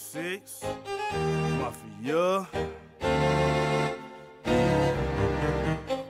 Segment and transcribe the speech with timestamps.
[0.00, 0.64] six,
[1.58, 2.48] mafia.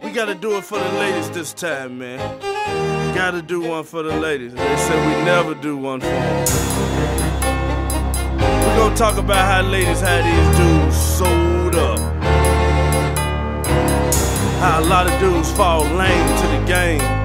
[0.03, 2.19] We gotta do it for the ladies this time, man.
[2.39, 4.55] We gotta do one for the ladies.
[4.55, 6.47] They said we never do one for them.
[8.39, 11.99] We gonna talk about how ladies had these dudes sold up.
[14.61, 17.20] How a lot of dudes fall lame to the game.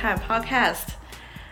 [0.00, 0.94] 看 Podcast，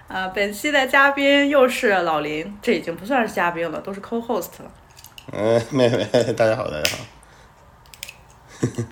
[0.08, 4.72] 呃，本期的嘉宾又是老林，这已经不算是嘉宾了，都是 Co-host 了。
[5.32, 6.02] 嗯，妹妹，
[6.32, 7.04] 大家好，大家好。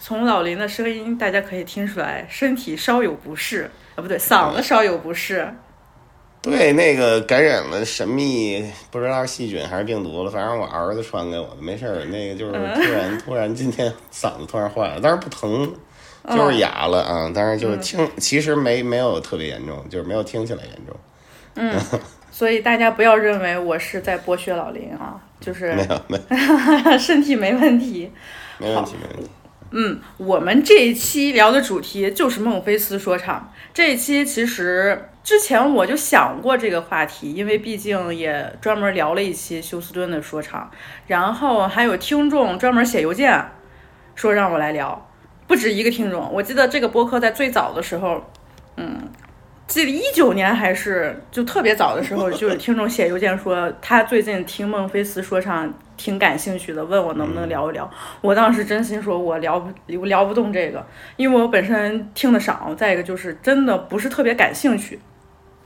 [0.00, 5.54] 从老林的声音，大家可以听出来，身体稍有不适啊，不对，嗓子稍有不适。
[6.42, 15.72] 对，那个感染了神秘，不知道细菌还是病毒了，反正我儿子传给我的，没事儿，那个就是突然突然今天嗓子突然坏了，但是不疼。
[16.28, 20.96] 就是哑了啊，但是就是听，其实没没有特别严重，就是没有听起来严重。
[21.54, 21.74] 嗯，
[22.30, 25.72] 所以大家不要认为我是在剥削老林啊，就是。
[25.74, 28.10] 没有没有，哈哈哈，身体没问题。
[28.58, 29.30] 没问题没问题。
[29.70, 33.52] 嗯，我们这一期聊的主题就是孟菲斯说唱。
[33.74, 40.70] 这一期其实之前我就想过这个话题，因为毕竟也专门聊了一期休斯敦的说唱，
[41.06, 43.44] 然后还有听众专门写邮件。
[44.14, 45.05] 说让我来聊。
[45.46, 46.32] 不止一个听众。
[46.32, 48.22] 我记得这个播客在最早的时候，
[48.76, 49.00] 嗯，
[49.66, 57.90] 记得一九年还是就特别早的时候， 就有听众写邮件说他最近听孟菲斯说唱挺感兴趣的，问我能不能聊一聊。
[58.20, 60.84] 我当时真心说我聊不我聊不动这个，
[61.16, 64.98] 因为我本身听的少，再一个就是真的不是特别感兴趣。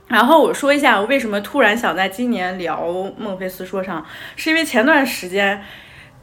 [0.07, 2.85] 然后我说一下我为什么突然想在今年聊
[3.17, 4.05] 孟菲斯说唱，
[4.35, 5.63] 是因为前段时间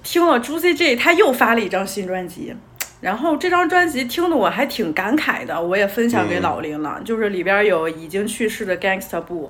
[0.03, 2.55] 听了 Juicy J 他又发了一张新专辑，
[3.01, 9.49] 然后这张专辑听的我还挺感慨的，我也分享给老林了，就是里边有已经去世的 Gangsta Boo。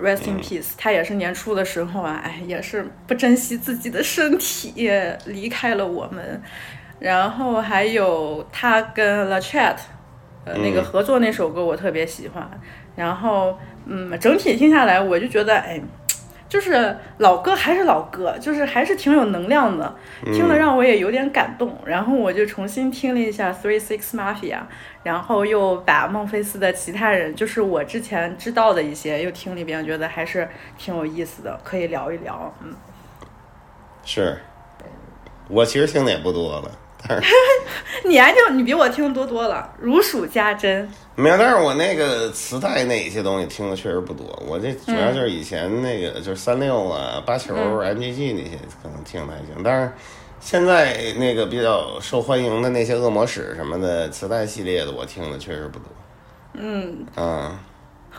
[0.00, 4.88] Rest in peace，他也是年初的时候啊，哎，也是不珍惜自己的身体
[5.26, 6.40] 离开了我们。
[7.00, 9.74] 然后还有他跟 La Chat，
[10.44, 12.48] 呃，那个合作那首歌我特别喜欢。
[12.94, 15.80] 然后，嗯，整体听下来，我就觉得，哎，
[16.48, 19.94] 就是老歌还是老歌，就是还是挺有能量的，
[20.32, 21.76] 听了让我也有点感动。
[21.84, 24.60] 然后我就重新听了一下 Three Six Mafia，
[25.02, 30.48] 然后又把孟菲斯的其他人，就是我之前知道的一些，又听了一遍，觉得还是
[30.78, 32.54] 挺有意思的，可以聊一聊。
[32.62, 32.74] 嗯，
[34.04, 34.38] 是，
[35.48, 36.70] 我其实听的也不多了，
[37.06, 37.32] 但是
[38.08, 40.88] 你还听，你比我听多多了，如数家珍。
[41.14, 44.26] 没有，但是我那个磁带那一些东西听的确实不多。
[44.46, 49.92] 我这主要就是以前那个就是三六啊、八球、MGG 那些可能听的还行，但是
[50.40, 55.88] 现在那个比较受欢迎的那些恶魔史什么的磁带系列的，我听的确实不多。
[56.54, 57.58] 嗯，嗯，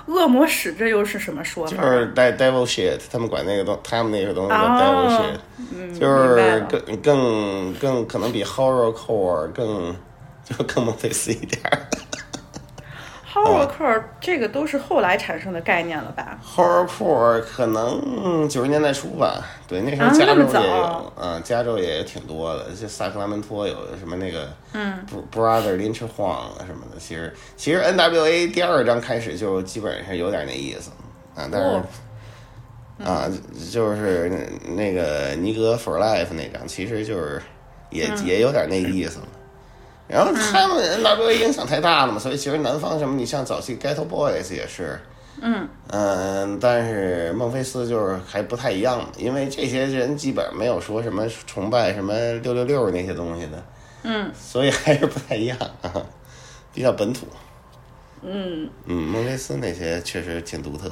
[0.09, 1.71] 恶魔使这又是什么说法？
[1.71, 5.39] 就是 de devil shit，他们管那个东，他们那个东西叫哦 devil shit，、
[5.75, 9.95] 嗯，就是更更更可能比 horrorcore 更
[10.43, 11.87] 就更孟菲斯一点儿。
[13.31, 30.89] Horrorcore 这个都是后来产生的概念了吧？Horrorcore 可能九十年代初吧，对，那时候啊加州也有，嗯，加州也挺多的，就萨克拉门托有什么那个，嗯，Brother Lynch Huang 啊什么的，其实其实 NWA 第二章开始就基本上有点那意思，
[31.35, 31.83] 啊，但是、哦。
[33.01, 33.31] 啊，
[33.71, 34.29] 就是
[34.75, 37.41] 那个尼格 For Life 那张，其实就是
[37.91, 38.25] 也、嗯。
[38.25, 39.25] 也有点那意思了。
[40.09, 44.99] 然后他们 NWA 影响太大了嘛，所以其实南方什么，你像早期 Ghetto Boys 也是，
[45.39, 53.63] 嗯嗯，但是孟菲斯就是还不太一样，因为这些人基本没有说什么崇拜什么六六六那些东西的，
[54.03, 55.93] 嗯 所以还是不太一样啊，
[56.73, 57.27] 比较本土。
[58.21, 60.91] 嗯嗯，孟菲斯那些确实挺独特。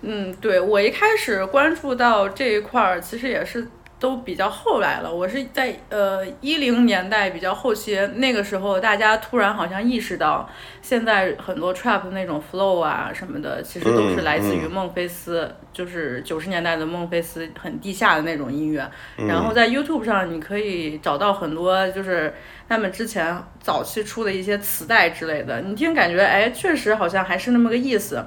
[0.00, 3.68] 嗯，对我一开始关注到这一块儿，其实也是
[3.98, 5.12] 都比较后来了。
[5.12, 10.48] 我是在呃一零年代比较后期，那个时候大家突然好像意识到，
[10.80, 18.88] 现在很多 trap 那种 flow 啊什么的，其实都是嗯来自于嗯孟菲斯，就是九十年代的孟菲斯很地下的那种音乐。
[19.16, 22.32] 然后在 YouTube 上你可以找到很多就是
[22.68, 28.24] 他们之前早期出的一些磁带之类的，你听感觉哎，确实好像还是那么个意思。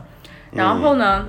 [0.51, 1.25] 然后呢，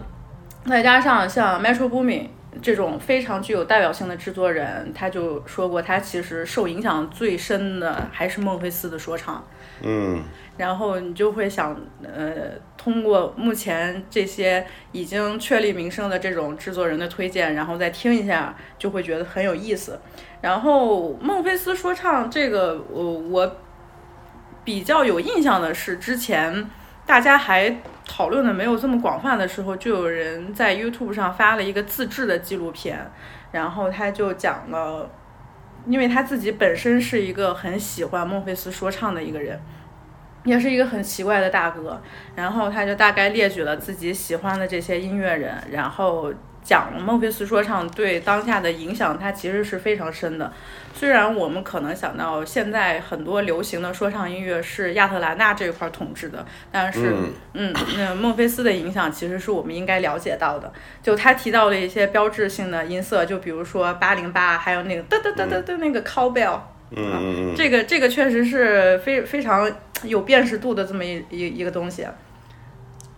[0.67, 2.27] 再加上像 Metro Boomin
[2.61, 9.45] 这种非常具有代表性的制作人，他就说过，他其实受影响最深的还是孟菲斯的说唱。
[9.85, 10.23] 嗯
[10.59, 19.99] 然后你就会想，呃，通过目前这些已经确立名声的这种制作人的推荐，然后再听一下，就会觉得很有意思。
[20.43, 23.57] 然后孟菲斯说唱这个，我我
[24.63, 26.71] 比较有印象的是，之前
[27.07, 27.75] 大家还
[28.15, 33.11] 讨论的没有这么广泛的时候，就有人在 YouTube 上发了一个自制的纪录片，
[33.53, 35.11] 然后他就讲了，
[35.87, 39.59] 因为他自己本身是一个很喜欢孟菲斯说唱的一个人。
[40.45, 42.03] 也是一个很奇怪的大哥，
[42.35, 50.53] 然后他就大概列举了自己喜欢的这些音乐人，然后讲孟菲斯说唱对当下的影响，它其实是非常深的。
[50.95, 57.15] 虽然我们可能想到现在很多流行的说唱音乐是亚特兰大这一块统治的，但是
[57.55, 60.73] 嗯嗯，那孟菲斯的影响其实是我们应该了解到的。
[61.03, 66.61] 就他提到了一些标志性的音色，就比如说八零八，还有那个哒哒哒哒哒那个 cowbell。
[66.95, 69.71] 嗯嗯嗯，这个这个确实是非非常
[70.03, 72.07] 有辨识度的这么一一一个东西。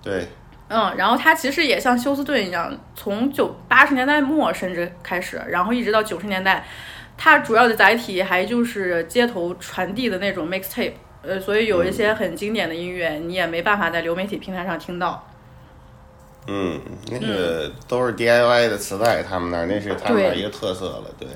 [0.01, 0.29] 对，
[0.69, 6.65] 嗯，然后它其实也像休斯顿一样，从九八十年代末甚至开始，然后一直到九十年代，
[7.17, 15.29] 它主要的载体还就是街头传递的那种 mixtape，呃，所以有一些很经典的音乐，你也没办法在流媒体平台上听到。
[16.47, 16.81] 嗯，
[17.11, 21.29] 那个都是 DIY 的磁带，他们那儿那是他们那儿一个特色了，对。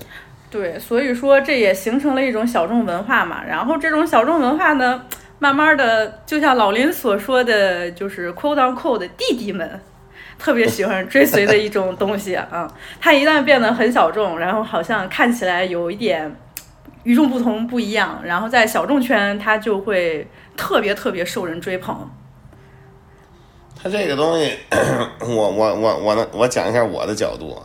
[0.50, 3.44] 对，所以说这也形成了一种小众文化嘛。
[3.44, 5.04] 然后这种小众文化呢，
[5.38, 9.80] 慢慢的，就像老林所说的，就是 quote on quote 的弟弟们，
[10.38, 12.72] 特别喜欢追随的一种东西啊。
[13.00, 16.34] 它一旦变得很小众，然后好像看起来有一点
[17.04, 20.26] 与众不同、不一样，然后在小众圈它就会
[20.56, 22.10] 特别特别受人追捧。
[23.80, 24.58] 它这个东西，
[25.20, 27.62] 我我我我能我讲一下我的角度啊，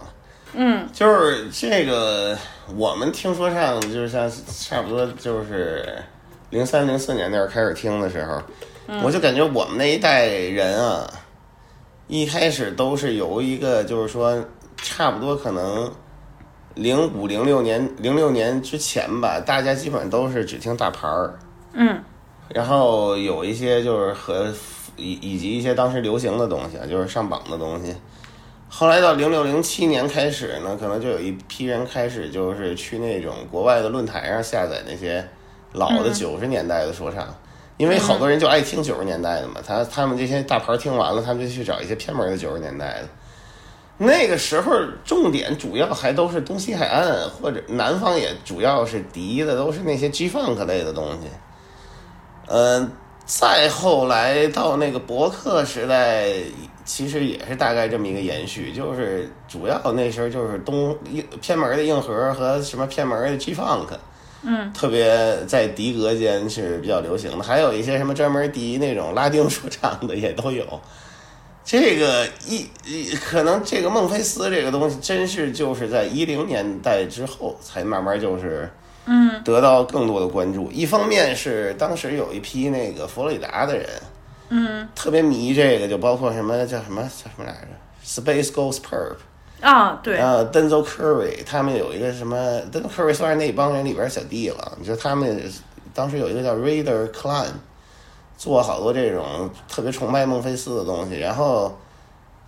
[0.53, 2.37] 嗯就是这个
[2.77, 5.97] 我们听说唱，就是像差不多就是
[6.53, 8.39] 零三零四年那会儿开始听的时候，
[9.03, 11.11] 我就感觉我们那一代人啊，
[12.07, 14.45] 一开始都是由一个就是说
[14.77, 15.91] 差不多可能
[16.75, 21.33] 零五零六年零六年之前吧，大家基本上都是只听大牌儿，
[21.73, 21.99] 嗯
[22.49, 24.53] 然后有一些就是和
[24.95, 27.95] 以以及一些当时流行的东西啊，就是上榜的东西。
[28.69, 35.27] 后来到零六零七年开始呢，可能就有一批人开始就是去那种国外的论坛上下载那些
[35.73, 37.27] 老的九十年代的说唱，
[37.77, 39.55] 因为好多人就爱听九十年代的嘛。
[39.65, 43.09] 他他们这些大牌听完了，他们就去找一些偏门的九十年代的。
[43.97, 44.71] 那个时候
[45.05, 51.27] 重点主要还都是东西海岸或者南方也主要是敌的，都是那些 G Funk 类的东西。
[52.47, 52.91] 嗯，
[53.25, 56.27] 再后来到那个博客时代，
[56.83, 63.87] 其实也是大概这么一个延续，就是主要那时候就是东硬偏门的硬核和什么偏门的 G Funk，
[64.43, 70.81] 嗯，特别在迪格间是比较流行的，还有一些什么专门迪那种拉丁说唱的也都有。
[71.65, 78.69] 这个一一可能这个孟菲斯这个东西，真是就是在一零年代之后才慢慢就是。
[79.05, 80.71] 嗯得到更多的关注。
[80.71, 83.85] 一方面是当时有一批那个佛罗里达的人
[84.47, 87.67] 嗯特别迷这个，就包括什么叫什么叫什么来着
[88.05, 89.17] ，Space Ghost Perp
[89.63, 92.37] 啊，对，啊，Denzel Curry，他们有一个什么
[92.71, 94.77] ，Denzel Curry 算是那帮人里边小弟了。
[94.79, 95.51] 你说他们
[95.93, 97.47] 当时有一个叫 Raider Clan，
[98.37, 101.75] 做好多这种特别崇拜孟菲斯的东西，然后。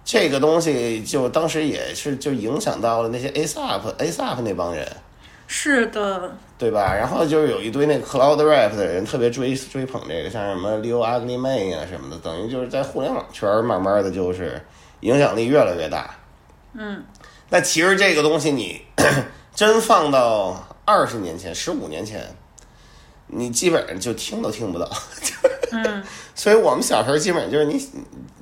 [0.08, 4.88] 这个东西就当时也是就影响到了那些 ASAP ASAP 那帮人，
[5.48, 6.94] 是的，对吧？
[6.96, 14.62] 然后就是有一堆那个 cloud rap 的人特别追追捧这个，像什么 Leo Ugly Mane 啊什么的，等于就是在互联网圈儿慢慢的就是
[15.00, 16.16] 影响力越来越大。
[16.78, 17.04] 嗯
[17.50, 18.82] 那其实这个东西你
[19.56, 22.24] 真放到二十年前、十五年前，
[23.28, 24.90] 你基本上就听都听不到。
[25.72, 26.04] 嗯
[26.36, 27.80] 所以我们小时候基本上就是你，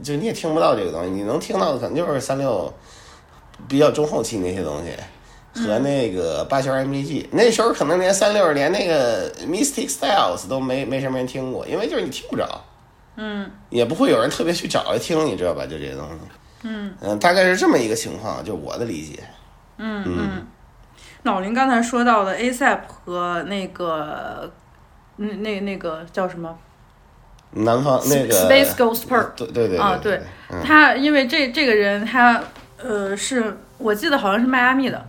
[0.03, 2.73] 就你也听不到这个东西，你能听到的可能就是三六
[3.67, 4.91] 比较中后期那些东西。
[5.55, 12.59] 和那个八弦 MG，那时候可能连三六连那个 Mystic Styles 都没没什么人听过，因为就是你听不着，
[13.17, 15.63] 嗯也不会有人特别去找来听，你知道吧？
[15.67, 16.15] 就这些东西，
[16.63, 19.23] 嗯嗯，大概是这么一个情况，就我的理解。
[19.77, 20.47] 嗯嗯。
[21.23, 24.51] 老林刚才说到的 ASAP 和那个
[25.15, 26.57] 那那那个叫什么？
[27.51, 32.41] 南方那个 Space Ghost Perp 对对对啊，对对，嗯他因为这这个人他
[32.81, 35.05] 呃是我记得好像是迈阿密的，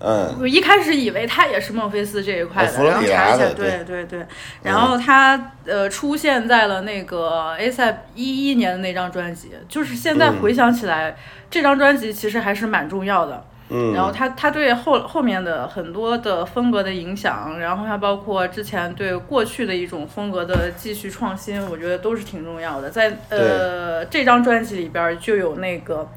[0.00, 0.36] 嗯。
[0.40, 3.70] 我一开始以为他也是孟菲斯这一块的，然后查一下，对。
[3.70, 4.26] 对对对，
[4.62, 11.16] 然后他呃出现在了那个 ASAP 一一年的那张专辑，就是现在回想起来，
[11.50, 13.44] 这张专辑其实还是蛮重要的。
[13.72, 22.90] 嗯，然后他他对后后面的很多的风格的影响，然后还包括之前对过去的一种风格的继续创新，我觉得都是挺重要的。
[22.90, 26.08] 在呃这张专辑里边儿就有那个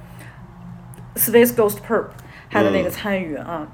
[1.16, 2.06] Space Ghost Perp
[2.54, 3.68] 他的那个参与啊，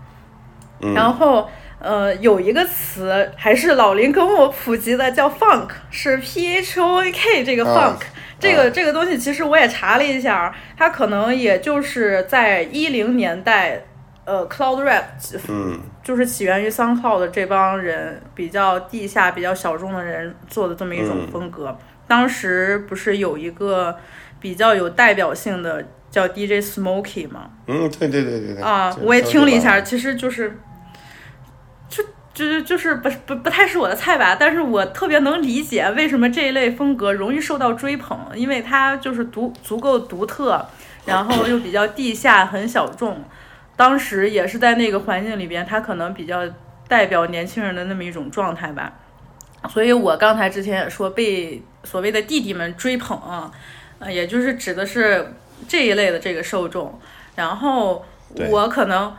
[0.81, 1.49] 嗯然后。
[1.81, 7.97] 呃，有一个词还是老林跟我普及的，叫 funk，是 P H O N K 这个 funk，、啊
[8.37, 13.81] 这个啊这个东西其实我也查了一下，它可能也就是在一零年代，
[14.25, 15.03] 呃，cloud rap
[15.47, 21.77] 嗯就是起源于 SoundCloud 的这帮人比较地下、比较小众的人做的这么一种嗯风格。
[22.09, 23.97] 当时不是有一个
[24.41, 27.49] 比较有代表性的叫 DJ Smokey 嘛？
[27.67, 30.59] 嗯，对对对对对啊，我也听了一下，其实就是，
[31.87, 40.65] 就就是就是不不不太是我的菜吧，但是我特别能理解为什么这一类风格容易受到追捧，因为它就是独足够独特，
[41.05, 43.23] 然后又比较地下，很小众。
[43.75, 46.41] 当时也是在那个环境里边，它可能比较
[46.87, 48.93] 代表年轻人的那么一种状态吧。
[49.69, 53.51] 所以我刚才之前也说被所谓的弟弟们追捧啊，
[53.99, 55.33] 呃，也就是指的是
[55.67, 56.99] 这一类的这个受众。
[57.35, 58.05] 然后
[58.49, 59.15] 我可能，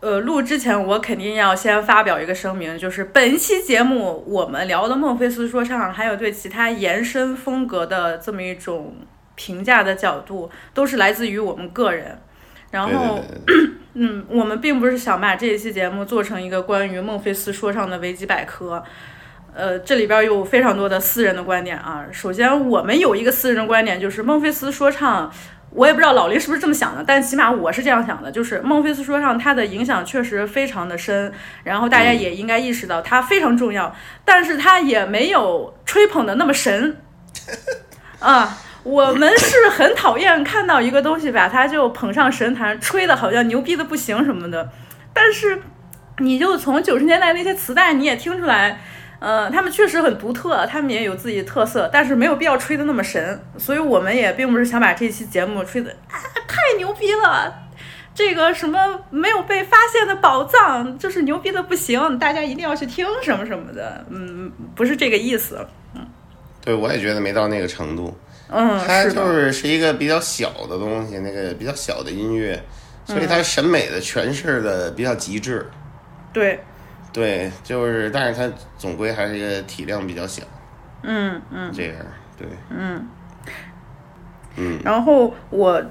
[0.00, 8.94] 呃，录之前我肯定要先发表一个声明，就是本期节目我们聊的孟菲斯说唱，还有对其他延伸风格的这么一种
[9.34, 12.18] 评价的角度，都是来自于我们个人。
[12.70, 18.82] 然对后，对对对 嗯，我们并不是想把这一期节目做成一个关于孟菲斯说唱的维基百科，
[19.52, 22.06] 呃，这里边有非常多的私人的观点啊。
[22.12, 25.28] 首先，我们有一个私人的观点，就是孟菲斯说唱，
[25.72, 36.96] 我也不知道老林是不是这么想的，但起码我是这样想的，就是孟菲斯说唱它的影响确实非常的深，然后大家也应该意识到它非常重要，但是它也没有吹捧的那么神
[38.18, 38.58] 啊。
[38.82, 44.70] 我们是很讨厌看到一个东西把它就捧上神坛，吹的好像牛逼的不行什么的，
[45.12, 45.60] 但是
[46.18, 48.80] 你就从九十年代那些磁带你也听出来。
[49.20, 57.54] 呃，他们确实很独特，他们也有自己的特色，但是没有必要吹的那么神，所以我们也并不是想把这期节目吹的啊太牛逼了，
[58.14, 58.78] 这个什么
[59.10, 66.06] 没有被发现的宝藏就是牛逼的不行，大家一定要去听什么什么的，嗯，不是这个意思，嗯。
[66.62, 68.16] 对我也觉得没到那个程度。
[68.52, 72.60] 嗯，它，就是是一个比较小的东西，那个比较小的音乐，
[73.04, 75.64] 所以它审美的诠释的比较极致。
[76.32, 76.58] 对，
[77.12, 80.42] 对，就是，但是它总归还是一个体量比较小，
[81.02, 81.72] 嗯嗯。
[81.72, 81.96] 这样
[82.38, 83.06] 对，嗯，
[84.56, 85.82] 嗯然后我，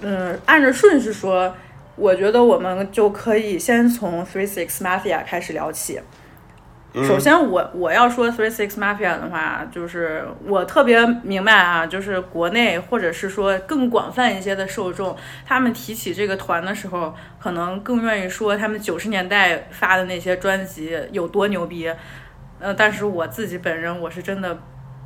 [0.00, 1.54] 嗯，按着顺序说，
[1.96, 6.00] 我觉得我们就可以先从 Three Six Mafia 开始聊起。
[6.96, 21.90] 嗯首先我，我要说 Three Six Mafia 的话，就是我特别明白啊，就是国内或者是说更广泛一些的受众，他们提起这个团的时候，可能更愿意说他们九十年代发的那些专辑有多牛逼。
[22.60, 24.56] 呃，但是我自己本人我是真的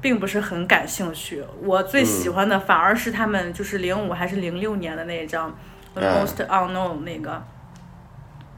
[0.03, 5.57] 并不是很感兴趣，我最喜欢的反而是他们就是零五还是零六年的那一张
[6.01, 7.43] 《Most Unknown》那个。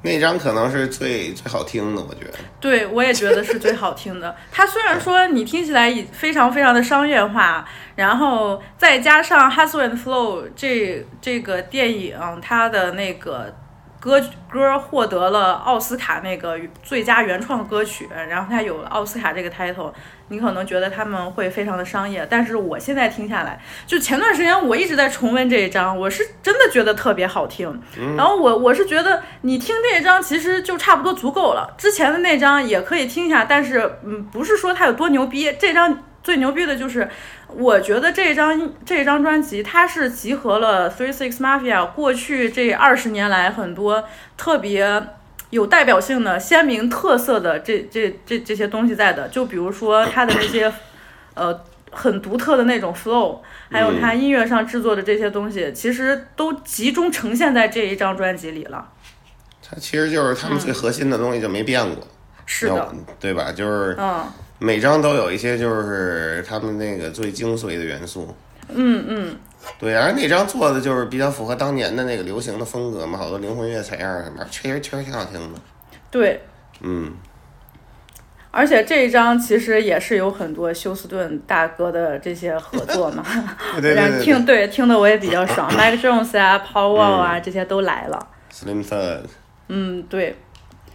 [0.03, 2.39] 那张可能是最最好听的，我觉得。
[2.59, 4.35] 对，我也觉得是最好听的。
[4.51, 7.67] 它虽然说你听起来已非常非常的商业化，
[7.97, 13.55] 然后再加上《Hustle and Flow》这这个电影，它的那个
[14.01, 14.19] 歌
[14.51, 19.93] 歌获得了奥斯卡那个最佳原创歌曲，然后他有了奥斯卡这个 title，
[20.29, 27.79] 你可能觉得他们会非常的商业，但是我现在听下来，就前段时间我一直在重温这一张，我是真的觉得特别好听。
[28.17, 37.09] 然后我我是觉得你听这一张其实就差不多足够了，之前的那张也可以听一下，但是嗯，不是说它有多牛逼，这张最牛逼的就是，
[37.49, 44.05] 我觉得这张这张专辑它是集合了 Three Six Mafia 过去这二十年来很多
[44.37, 45.03] 特别。
[45.51, 50.73] 有代表性的、鲜明特色的这这这这些东西在的，就比如说它的那些，
[51.35, 58.93] 呃，很独特的那种 flow，还有它音乐上制作的这些东西，其实都集中呈现在这一张专辑里了。
[59.61, 62.07] 它其实就是他们最核心的东西就没变过，
[62.47, 63.51] 是的，对吧？
[63.51, 64.25] 就是嗯
[64.61, 68.33] 每张都有一些就是他们那个最精髓的元素。
[68.73, 69.37] 嗯嗯，
[69.81, 75.59] 对，而那张做的就是比较符合当年的那个流行的风格嘛，好多灵魂乐采样什么，确实确实挺好听的。
[76.11, 76.41] 对。
[76.83, 77.13] 嗯，
[78.53, 83.25] 而且这一张其实也是有很多休斯顿大哥的这些合作嘛，
[83.83, 88.29] 对对对听对听的我也比较爽， Mike Jones 啊、Paul Wall 啊、这些都来了。
[88.53, 89.23] Slim Thug，
[89.69, 90.37] 嗯，对，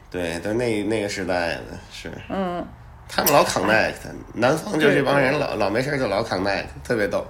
[0.10, 2.66] 对，但那那个时代的是，嗯，
[3.08, 3.94] 他们老 connect，
[4.34, 7.26] 南方就这帮人老老没事儿就老 connect，特别逗，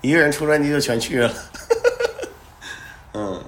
[0.00, 1.32] 一个人出专辑就全去了。
[3.14, 3.42] 嗯，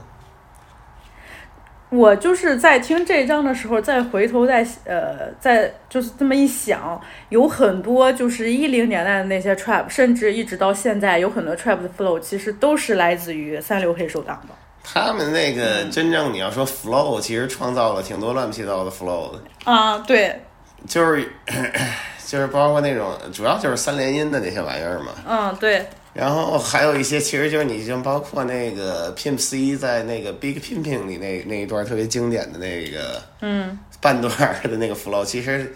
[1.91, 14.55] 我就是在听这张的时候，再回头再呃再就是这么一想，有很多就是一零年代的那些 trap，甚至一直到现在，有很多 trap 的 flow 其实都是来自于三流黑手党的。
[14.83, 15.91] 他们那个嗯。
[15.91, 20.41] 真正你要说 flow，其实创造了挺多乱七八糟的 flow 的，啊，对，
[20.87, 21.29] 就是
[22.27, 25.13] 就是包括那种主要就是三连音的那些玩意儿嘛。
[25.27, 34.31] 嗯，对，然后还有一些，其实就是你像包括那个 Pimp C 在那个 Big Pimping 里那那一段特别经典的那个嗯，半段
[34.65, 35.75] 的那个 flow，其实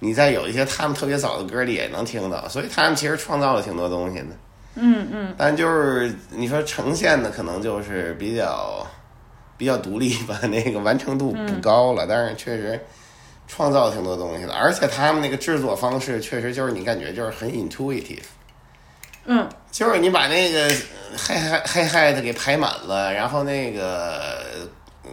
[0.00, 4.26] 你在有一些他们特别早的歌里也能听到，所以他们其实创造了挺多东西的。
[4.74, 8.86] 嗯嗯，但就是你说呈现的可能就是比较
[9.56, 12.80] 比较独立吧， 那个完成度不高了，但是确实
[13.54, 18.22] 创造挺多东西的，而且他们那个制作方式确实就是你感觉就是很 intuitive。
[19.26, 20.68] 嗯，就是你把那个
[21.14, 24.42] 嗨嗨嗨嗨的给排满了，然后那个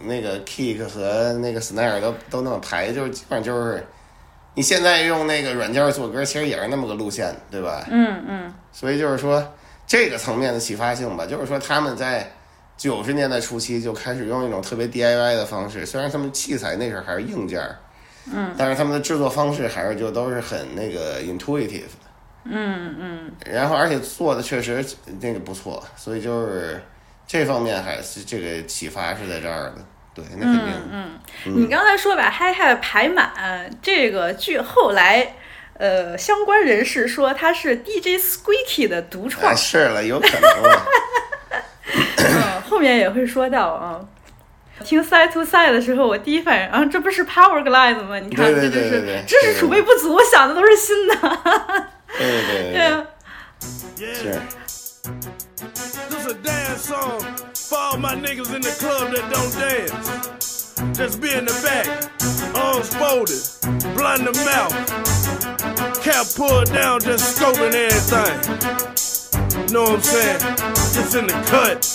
[0.04, 3.86] 那个 kick 和那个 snare 都都那么排，就是基本上就是
[4.54, 7.86] 你现在用那个软件做歌，其实也是那么个路线，对吧？
[7.90, 9.46] 嗯嗯，所以就是说
[9.86, 12.26] 这个层面的启发性吧，就是说他们在
[12.76, 17.62] 九十年代初期就开始用一种特别 DIY 的方式，虽然他们器材那时候还是硬件，
[18.32, 22.06] 嗯，但是他们的制作方式还是就都是很那个 intuitive 的。
[22.44, 24.84] 嗯嗯，然后而且做的确实
[25.20, 26.82] 那个不错，所以就是
[27.26, 29.76] 这方面还是这个启发是在这儿的。
[30.12, 30.72] 对，那肯定。
[30.90, 35.36] 嗯你刚才说把嗨嗨排满，这个据后来
[35.74, 40.84] 呃相关人士说他是 DJ Squeaky 的独创啊，，是了，有可能啊。
[42.18, 44.00] 嗯，后面也会说到啊。
[44.83, 48.19] 听 Side to Side 的时候，我第一反应啊，这不是 Power Glide 吗？
[48.19, 51.15] 你看，对对这就是对对对知识储备不足，我想的都是新的。
[52.17, 53.05] 对对对对对啊，
[53.97, 54.13] Yeah.
[54.13, 54.41] 是。
[56.09, 57.21] This a dance song
[57.53, 60.73] for all my niggas in the club that don't dance.
[60.93, 61.87] Just be in the back,
[62.53, 63.41] arms folded,
[63.95, 64.73] blind the mouth,
[66.03, 68.39] cap pulled down, just scoping everything.
[69.71, 70.39] Know what I'm saying?
[70.93, 71.87] Just in the cut,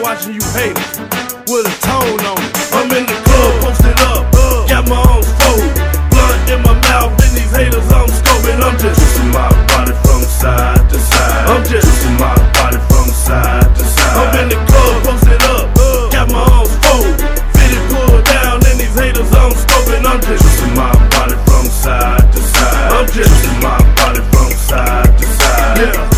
[0.00, 2.53] watching you haters with a tone on it.
[2.77, 4.29] I'm in the club, posted up,
[4.69, 5.73] got my arms folded,
[6.13, 8.61] blunt in my mouth, and these haters I'm scoping.
[8.61, 11.49] I'm just twisting my body from side to side.
[11.49, 14.13] I'm just twisting my body from side to side.
[14.13, 15.73] I'm in the club, posted up,
[16.13, 17.17] got my arms folded,
[17.57, 20.05] fitted pulled down, and these haters I'm scoping.
[20.05, 22.93] I'm just twisting my body from side to side.
[22.93, 25.77] I'm just twisting my body from side to side.
[25.81, 26.08] Yeah.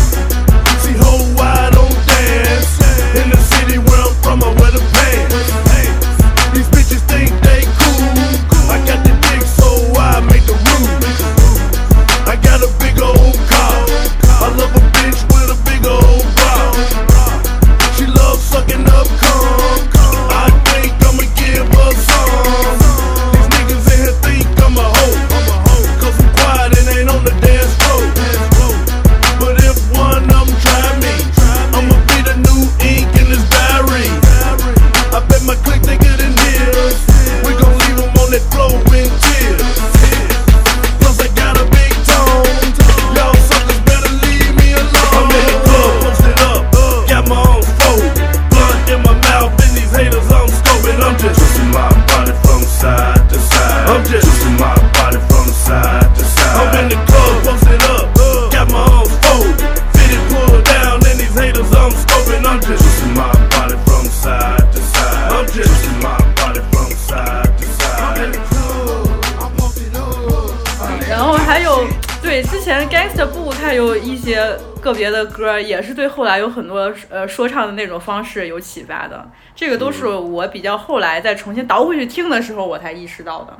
[74.82, 79.26] 个别的歌，也是对后来有很多呃说唱的那种方式有启发的。
[79.54, 83.56] 这个都是我比较后来再重新倒回去听的时候，我才意识到的。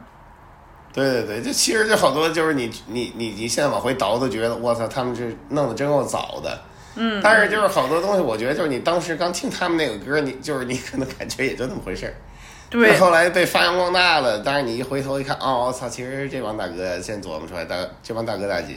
[0.92, 6.60] 对对对，就其实就好多就是你你你你现在往回倒都觉得我操，他们这弄得真够早的。
[6.96, 12.12] 嗯，但是就是好多东西，我觉得就是你当时刚听他们那个歌，你就是你可能感觉也就那么回事儿。
[12.68, 18.76] 对，后来被发扬光大了，但是你一回头一看，哦，我操，其实这帮大哥先琢磨出来，大这帮大哥大姐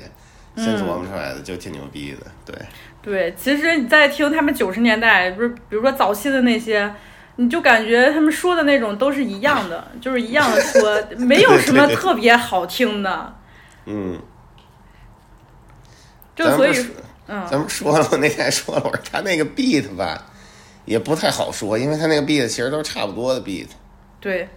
[0.55, 2.25] 先琢磨出来的，就挺牛逼的。
[2.45, 2.55] 对，
[3.01, 6.93] 对，其实你在听他们九十年代，不是比如说早期的那些，
[7.35, 13.35] 你就感觉他们说的那种都是一样的， 就是一样的说，没有什么特别好听的。
[13.85, 14.19] 嗯，
[16.35, 16.85] 就所以
[17.27, 17.45] 嗯。
[17.49, 20.25] 咱们说了，我那天还说了，我说他那个 beat 吧，
[20.85, 23.67] 也不太好说，因为他那个 beat 其实都是差不多的 beat。
[24.19, 24.47] 对。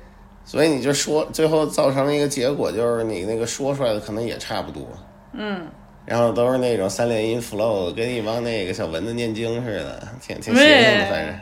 [0.45, 4.89] 所以你就说，最后造成了一个结果，就是你那个说出来的可能也差不多，
[5.35, 5.69] 嗯，
[6.09, 10.65] 然后都是那种三连音 flow，跟一帮那个小蚊子念经似的，挺挺对。
[10.65, 11.39] 邪性的，反正。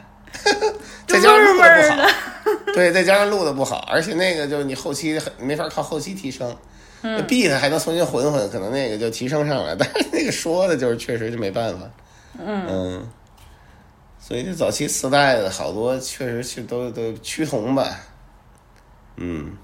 [1.07, 2.27] 就再加上录的不好，
[2.75, 6.55] 对，再加上录的不好，而且那个就是你后期很没法靠后期提升，
[7.01, 11.87] 那 beat 还能重新混混，可能那个就提升上来，但是那个说的就是确实就没办法，
[12.45, 13.09] 嗯。
[14.19, 18.01] 所以这早期磁带的好多确实是都都趋同吧，
[19.17, 19.57] 嗯。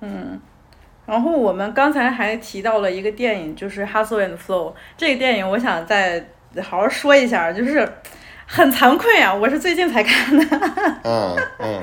[0.00, 0.40] 嗯。
[1.10, 6.24] 然后我们刚才还提到了一个电影，就是《Hustle and Flow》这个电影，我想再
[6.62, 7.86] 好好说一下，就是
[8.46, 10.44] 很惭愧啊，我是最近才看的，
[11.02, 11.82] 嗯嗯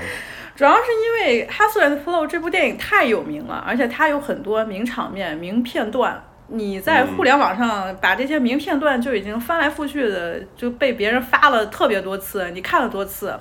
[0.56, 6.24] 主要是因为《Hustle and Flow》这部电影太有名了，而且它有很多名场面、名片段。
[6.48, 13.38] 你在互联网上把这些名片段就已经翻来覆去的就被别人发了特别多次，你看了多次。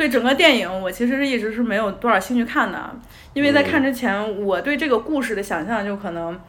[0.00, 2.90] 对整个电影，我其实是一直是没有多少兴趣看的，
[3.34, 6.40] 因为在看之前，我对这个故事的想象就可能，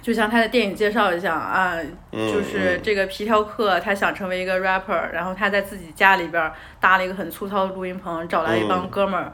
[0.00, 1.74] 就像他的电影介绍一样啊，
[2.12, 8.88] 嗯就是这个皮条客他想成为一个 rapper，然后他在自己家里边儿搭了一个很粗糙的录音棚，找来一帮嗯。
[8.88, 9.32] 哥们儿，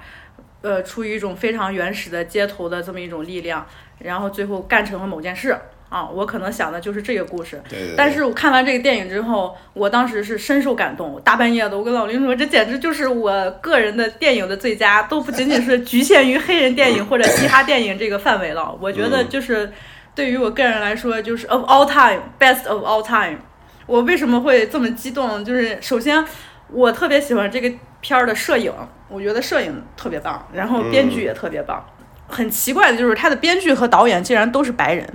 [0.62, 3.66] 呃，出于一种非常原始的街头的这么一种力量，
[3.98, 5.54] 然后最后干成了某件事
[5.94, 7.62] 啊，我可能想的就是这个故事。
[7.68, 7.94] 对对对。
[7.96, 18.76] 但是我看完这个电影之后，我当时是深受感动，大半夜的，我跟老林说，这简直就是我个人的电影的最佳，都不仅仅是 局限于黑人电影或者嘻哈电影这个范围了。
[18.80, 19.72] 我觉得就是
[20.16, 23.38] 对于我个人来说，就是 of all time best of all time。
[23.86, 25.44] 我为什么会这么激动？
[25.44, 26.24] 就是首先，
[26.72, 28.72] 我特别喜欢这个片儿的摄影，
[29.08, 31.84] 我觉得摄影特别棒，然后编剧也特别棒。
[32.26, 35.06] 很奇怪的就是他的编剧和导演竟然都是白人，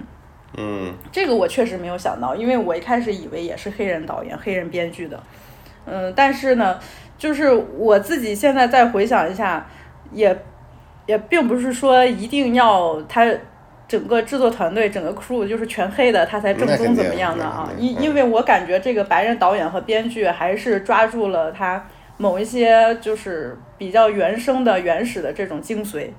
[0.60, 0.94] 嗯。
[1.12, 5.24] 这个我确实没有想到，因为我一开始以为也是黑人导演、黑人编剧的，
[5.86, 6.78] 嗯，但是呢，
[7.18, 9.66] 就是我自己现在再回想一下，
[10.12, 10.38] 也
[11.08, 13.26] 也并不是说一定要他
[13.88, 21.84] 整个制作团队、整个 crew 就是全黑的，他才正宗怎么样的啊因因为我感觉这个白人导演和编剧还是抓住了他
[22.18, 26.10] 某一些就是比较原生的、原始的这种精髓。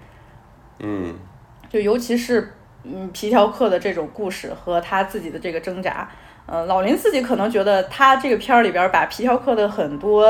[0.81, 1.15] 嗯。
[1.69, 2.53] 就尤其是
[2.85, 6.09] 嗯皮条客的这种故事和他自己的这个挣扎，
[6.47, 10.25] 呃，老林自己可能觉得他这个片儿里边儿把皮条客的很多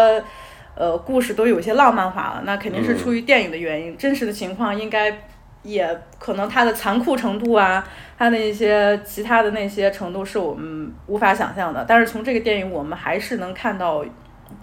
[0.75, 5.23] 呃故事都有些浪漫化了，那肯定是出于电影的原因，真实的情况应该
[5.63, 7.87] 也可能它的残酷程度啊，
[8.19, 14.05] 他的一些其他的那些程度是我们无法想象的，但是从这个电影我们还是能看到，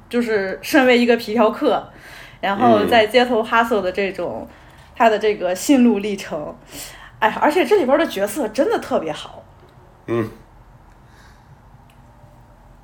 [0.09, 1.87] 就是身为一个皮条客，
[2.41, 2.87] 然后嗯。
[2.89, 4.47] 在街头 hustle 的这种。
[4.99, 6.55] 他的这个心路历程，
[7.19, 9.43] 哎，而且这里边的角色真的特别好。
[10.05, 10.29] 嗯，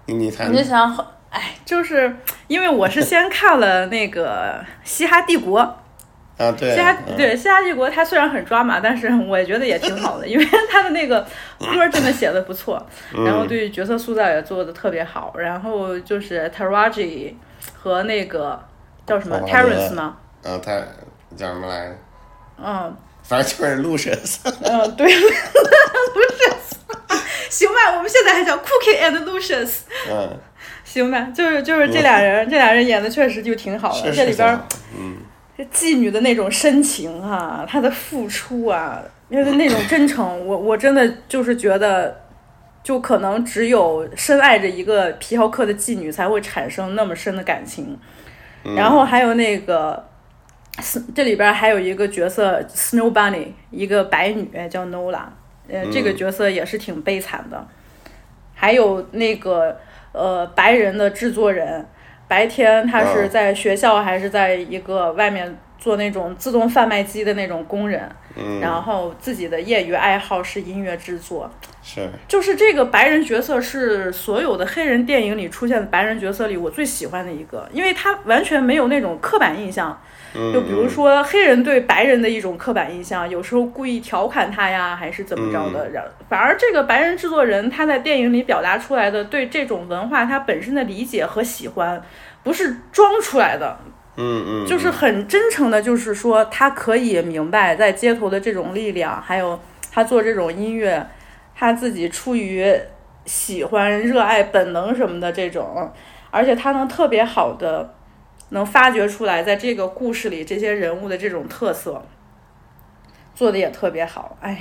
[0.08, 0.96] 你你谈你就想，
[1.30, 2.16] 哎，就是
[2.48, 11.22] 因为我是先看了那个《嘻哈帝国》，啊对嘻哈嗯对《嘻哈帝国》，它虽然很抓马，但是我也觉得也挺好的，因为 它的那个
[11.60, 12.84] 歌真的写的不错，
[13.26, 17.36] 然后对角色塑造也做的特别好，然后就是 Taraji
[17.80, 18.62] 和那个
[19.06, 20.18] 叫什么 Terrence 吗？
[20.44, 20.78] 啊他
[21.38, 21.96] 叫什么来着？
[22.58, 22.96] 嗯
[23.34, 24.38] 反正就是 Lucius。
[24.62, 26.54] 嗯，对，Lucius，
[27.50, 29.72] 行吧，我们现在还叫 Cookie and Lucius。
[30.10, 30.38] 嗯，
[30.84, 34.12] 行吧，就是就是这俩人，这俩人演的确实就挺好的。
[34.12, 34.60] 是这里边
[34.98, 35.18] 嗯
[35.58, 42.22] 这妓女的那种深情啊，她的付出啊，因为那种真诚，我我真的就是觉得，
[42.84, 47.98] 就可能只有深爱着一个皮条客的妓女才会产生那么深的感情。
[48.76, 50.08] 然后还有那个，
[51.14, 55.26] 这里边儿还有一个角色 Snow Bunny，一个白女叫 Nola，
[55.70, 57.68] 呃，这个角色也是挺悲惨的。
[58.56, 59.78] 还有那个
[60.14, 61.86] 呃白人的制作人，
[62.28, 71.52] 白天他是嗯在学校还是在一个外面做那种自动贩卖机的那种工人，嗯，然后自己的业余爱好是音乐制作。
[71.86, 80.02] 是就是这个白人角色是所有的黑人电影里出现的白人角色里我最喜欢的一个，因为他完全没有那种刻板印象。
[80.34, 85.90] 就比如说黑人对白人的一种刻板印象，有时候故意调侃他呀，还是怎么着的。
[85.90, 92.02] 然反而这个白人制作人他在电影里表达出来的对这种文化他本身的理解和喜欢，
[92.42, 93.78] 不是装出来的，
[94.16, 99.60] 嗯嗯，就是很真诚的，就是说他可以明白在街头的这种力量，还有
[99.92, 101.08] 他做这种音乐，
[101.56, 102.66] 他自己出于
[103.26, 105.92] 喜欢、热爱、本能什么的这种，
[106.30, 107.96] 而且他能特别好的
[108.50, 112.06] 能发掘出来，在这个故事里这些人物的这种特色，
[113.34, 114.38] 做的也特别好。
[114.42, 114.60] 哎呀，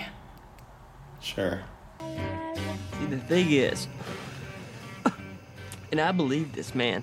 [1.20, 1.58] 是
[1.98, 3.86] See, the thing is,
[5.90, 7.02] and I believe this, man,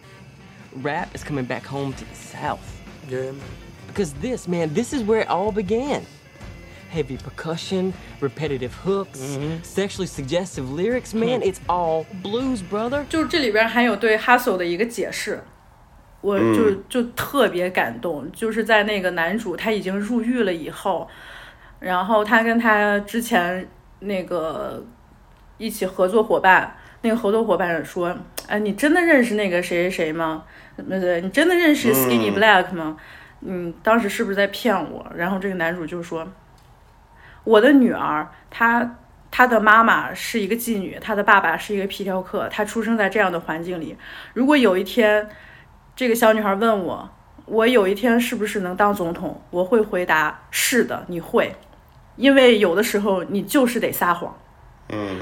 [0.82, 2.60] rap is coming back home to the South.
[3.10, 3.32] Yeah.
[3.88, 6.05] Because this, man, this is where it all began.
[6.91, 9.19] Heavy percussion, repetitive hooks,
[9.62, 13.05] sexually suggestive lyrics, man, it's all blues, brother.
[13.08, 15.43] 就是这里边还有对 hustle 的一个解释，
[16.21, 21.08] 我就就特别感动，就是在那个男主他已经入狱了以后，
[21.79, 24.84] 然后他跟他之前那个
[25.60, 28.17] 一起合作伙伴，那个合作伙伴说
[28.49, 30.43] ：“哎，你真的认识那个谁谁谁吗？
[30.88, 32.97] 那个你真的认识 Skinny Black 吗？
[33.41, 36.27] 嗯，当时是不是在骗我？”然后这个男主就说
[37.45, 38.97] ：“我的女儿，她
[39.29, 43.95] 她的妈妈是一个妓女，她的爸爸是一个皮条客，她出生在这样的环境里。
[44.33, 45.29] 如果有一天，
[45.95, 47.07] 这个小女孩问我，
[47.45, 49.39] 我有一天是不是能当总统？
[49.51, 51.55] 我会回答是的，你会，
[52.15, 54.35] 因为有的时候你就是得撒谎。
[54.89, 55.17] 嗯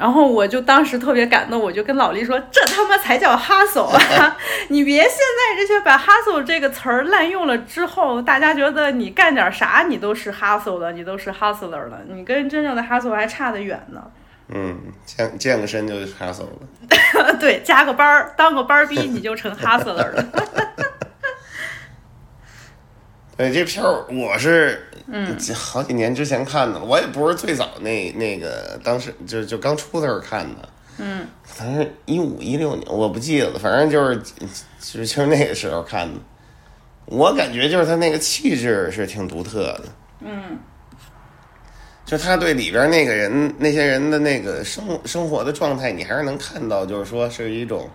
[0.00, 4.34] 然后我就当时特别感动，我就跟老李说：“这他妈才叫 hustle 啊！
[4.68, 14.02] 你别现在这些把 hustle 这个词儿滥用了之后，大家觉得你干点啥你都是 hustle 的，你都是 hustler 了，你跟真正的 hustle 还差得远呢。
[14.48, 17.36] 嗯，健健个身就哈手了。
[17.38, 20.24] 对，加个班儿，当个班儿逼，你就成 hustler 了。
[23.36, 25.36] 对这片儿，我是嗯。
[25.54, 30.68] 好几年之前看的，我也不是最早那那个当时就就刚出的时候看的，
[30.98, 36.20] 嗯，可能是一五一六年，我不记得了，反正就是就是就是那个时候看的。
[37.06, 39.84] 我感觉就是他那个气质是挺独特的，
[40.20, 40.56] 嗯，
[42.06, 47.90] 就他对里边那个人那些人的那个生生活的状态，你还是能看到，就是说是一种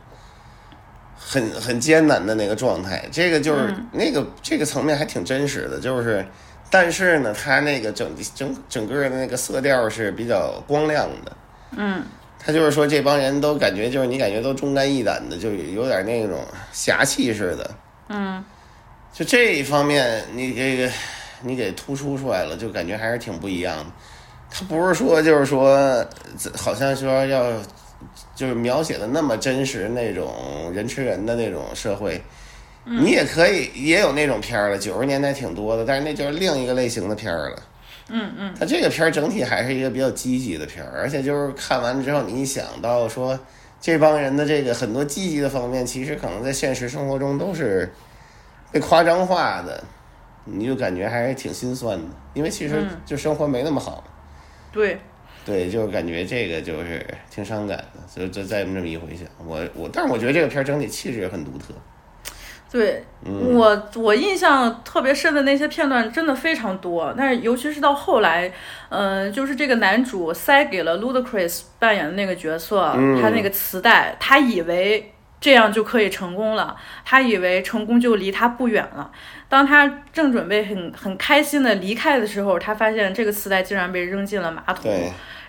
[1.18, 3.08] 很很艰难的那个状态。
[3.10, 6.26] 这个就是、那个这个层面还挺真实的，就是
[6.78, 11.38] 但是呢，它那个整整整个的那个色调是比较光亮的。
[11.78, 12.04] 嗯，
[12.38, 17.72] 他就是说这帮人都感觉就是你感觉都忠肝义胆的，就有点那种侠气似的。
[18.10, 18.44] 嗯，
[19.14, 20.92] 就这一方面，你这个
[21.44, 23.86] 你给突出出来了，就感觉还是挺不一样的。
[24.52, 26.06] 他不是说就是说，
[26.58, 27.54] 好像说要
[28.36, 32.22] 就是描写的那么真实那种人吃人的那种社会。
[32.86, 37.64] 你也可以也有那种片儿了，九十年代挺多的，但是那就是另一个类型的片儿了。
[38.10, 43.40] 嗯嗯，它这个片儿整体还是一个比较积极的片儿，而且就是看完之后，你一想到说
[43.82, 47.92] 这帮人的这个很多积极的方面，其实可能在现实生活中都是
[48.72, 49.84] 被夸张化的，
[50.44, 54.04] 你就感觉还是挺心酸的，因为其实嗯就生活没那么好。
[54.72, 55.00] 对，
[55.44, 61.74] 对，就是感觉这个就是挺伤感的，所以就再这么一回想，我我，但是我觉得这个片儿整体气质也很独特。
[62.76, 68.52] 对嗯我，我印象特别深的那些片段真的非常多，但是尤其是到后来，
[68.90, 79.10] 嗯、就是这个男主塞给了 Ludacris 扮演的那个角色，嗯他那个磁带，他以为这样就可以成功了，他以为成功就离他不远了。
[79.48, 84.92] 当他正准备很很开心的离开的时候，他发现这个磁带竟然被扔进了马桶。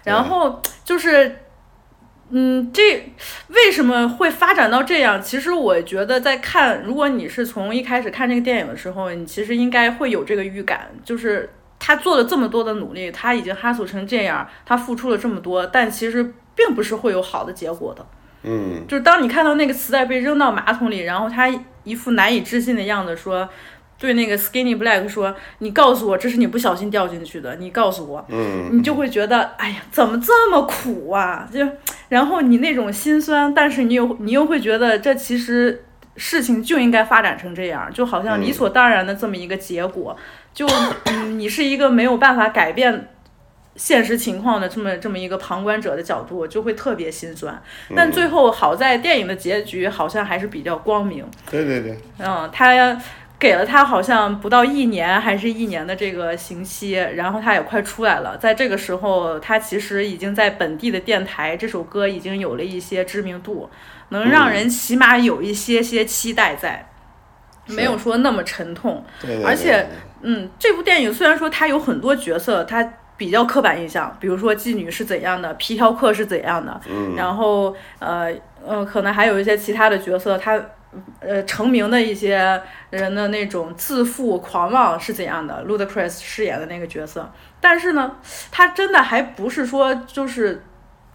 [0.04, 1.34] 然后就是，
[2.30, 3.12] 嗯，这
[3.48, 5.22] 为什么会发展到这样？
[5.22, 18.04] 其实我觉得在看，如果你是从一开始看这个电影的时候，你其实应该会有这个预感，就是他做了这么多的努力，他已经哈索成这样，他付出了这么多，但其实并不是会有好的结果的。
[18.42, 21.48] 嗯，就是当你看到那个磁带被扔到马桶里，然后他
[21.84, 23.48] 一副难以置信的样子说。
[23.98, 27.56] 对那个 Skinny Black 说：“你告诉我，这是你不小心掉进去的。
[27.56, 31.48] 你告诉我，嗯，你就会觉得，哎呀，怎么这么苦啊？
[31.50, 31.66] 就，
[32.08, 35.84] 然后你那种心酸，但是你又你又会觉得，这其实
[36.16, 40.16] 事情就应该发展成这样，就好像理所当然的这么一个结果。
[40.54, 40.66] 就，
[41.04, 43.08] 嗯，你是一个没有办法改变
[43.74, 47.62] 现实情况的这么这么一个旁观者的角度，就会特别心酸。
[47.94, 51.22] 但最后好在电影的结局好像还是比较光明。
[51.50, 52.72] 对对对，嗯，他
[53.38, 58.36] 给了他好像不到一年还是一年的这个刑期，然后他也快出来了。
[58.38, 63.68] 在这个时候，他其实已经在本地的电台，这首歌已经有了一些知名度，
[64.08, 66.88] 能让人起码有一些些期待在，
[67.66, 69.04] 没有说那么沉痛。
[69.20, 69.86] 对对对而且，
[70.22, 78.32] 嗯，这部电影虽然说它有很多角色，它比较刻板印象，比如说妓女是怎样的，皮条客是怎样的，嗯然后呃
[78.66, 80.58] 呃，可能还有一些其他的角色，他
[81.20, 88.16] 呃成名的一些人的那种自负狂妄是怎样的？Ludacris 饰演的那个角色，但是呢，
[88.50, 90.62] 他真的还不是说就是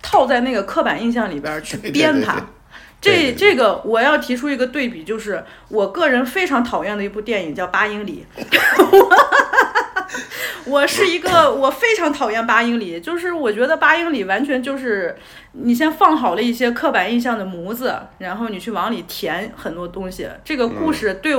[0.02, 2.36] 套在那个刻板印象里边儿去编他。
[2.36, 8.26] 对对这这个我要提出一个对比，就是我个人非常讨厌的一部电影叫《八英里》。
[10.66, 15.16] 我是一个我非常讨厌八英里，就是我觉得八英里完全就是
[15.54, 20.28] 你先放好了一些刻板印象的模子，然后你去往里填很多东西。
[20.44, 21.34] 这个故事对，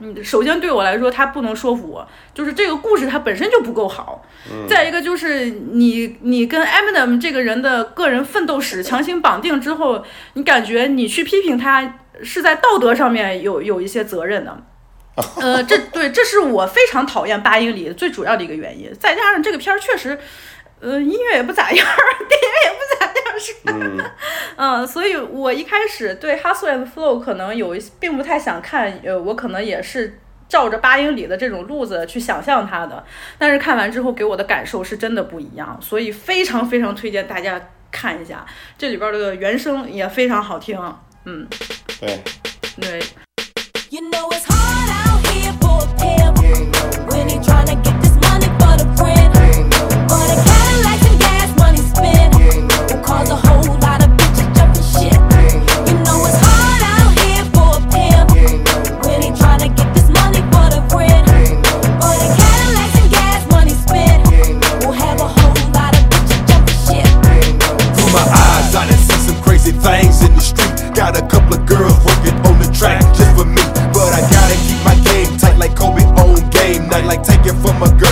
[0.00, 4.24] 嗯，首先对我来说它不能说服我，就是这个故事它本身就不够好。
[4.68, 10.04] 再一个就是你你跟 Eminem 这个人的个人奋斗史强行绑定之后，
[10.34, 14.56] 你感觉你去批评他是在道德上面有有一些责任的。
[15.40, 18.92] 呃，这对，这是我非常讨厌八英里最主要的一个原因。
[18.98, 20.18] 再加上这个片儿确实，
[20.80, 21.86] 呃，音乐也不咋样，
[22.28, 23.72] 电影也不咋样，是吧？
[23.74, 24.10] 嗯，
[24.82, 33.04] 嗯，所以我一开始对《Hustle and Flow》可能有一些并不太想看，呃，我可能也是照着八英里的这种路子去想象它的，
[33.38, 40.78] 但是看完之后给我的感受是真的不一样，所以非常非常推荐大家看一下，这里边的原声也非常好听，
[41.24, 41.46] 嗯，
[42.00, 42.22] 对，
[42.80, 43.02] 对。
[43.90, 44.97] You know it's hard
[46.02, 47.87] out here for a pimp when he tryna
[77.78, 78.07] taking from a girl,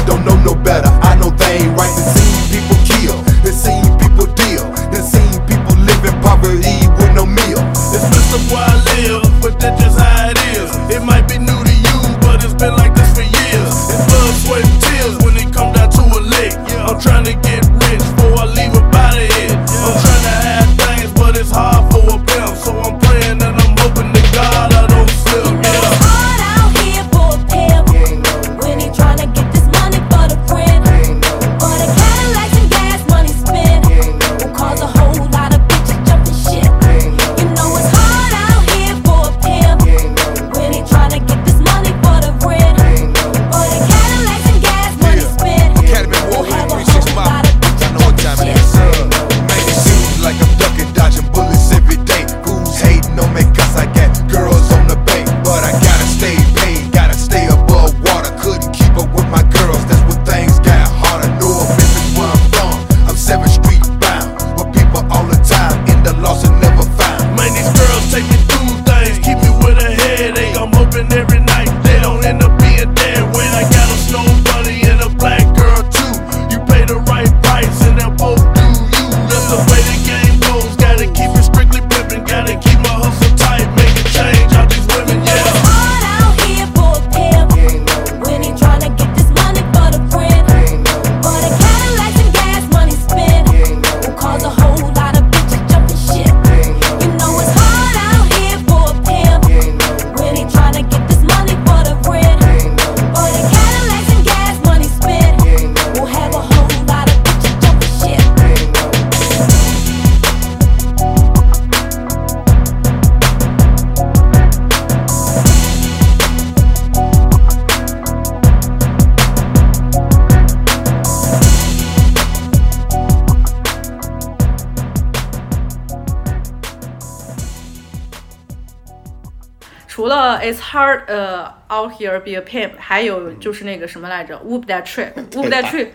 [131.86, 135.88] out here be a pimp，还有就是那个什么来着，Whoop that trick，Whoop that trick。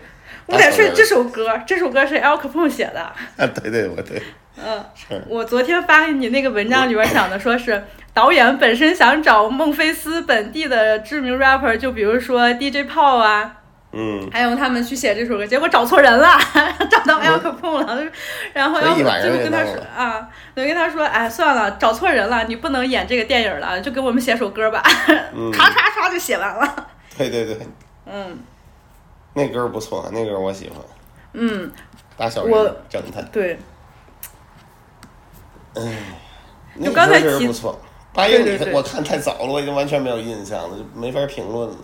[0.46, 3.00] Whoop that trick 这首歌，这首歌是 Al Capone 写的。
[3.00, 4.20] 啊，对对，我对，
[4.56, 4.84] 嗯，
[5.28, 13.61] 我昨天发给你那个文章里边讲的，说是导演本身想找孟菲斯本地的知名 rapper，就比如说 DJ 炮啊，
[13.92, 16.38] 嗯，还有他们去写这首歌，结果找错人了，
[16.90, 18.02] 找到 Al Capone 了，
[18.54, 19.04] 然后要就
[19.38, 20.26] 跟他说啊，
[20.56, 24.82] 就跟他说，哎，算了，找错人了，你不能演这个电影了，就给我们写首歌吧，
[25.34, 25.52] 嗯。
[25.52, 26.86] 唰唰唰就写完了，
[27.18, 27.58] 对对对，
[28.06, 28.38] 嗯。
[29.34, 30.78] 那歌儿不错，那歌儿我喜欢，
[31.34, 31.70] 嗯，
[32.16, 33.58] 大小我人整他，对，
[35.74, 35.82] 哎
[36.74, 37.78] 那刚才歌确实不错。
[38.14, 38.56] 八月对。
[38.56, 41.76] 对对我看太早了，我已经完全没有印象了，就没法评论了。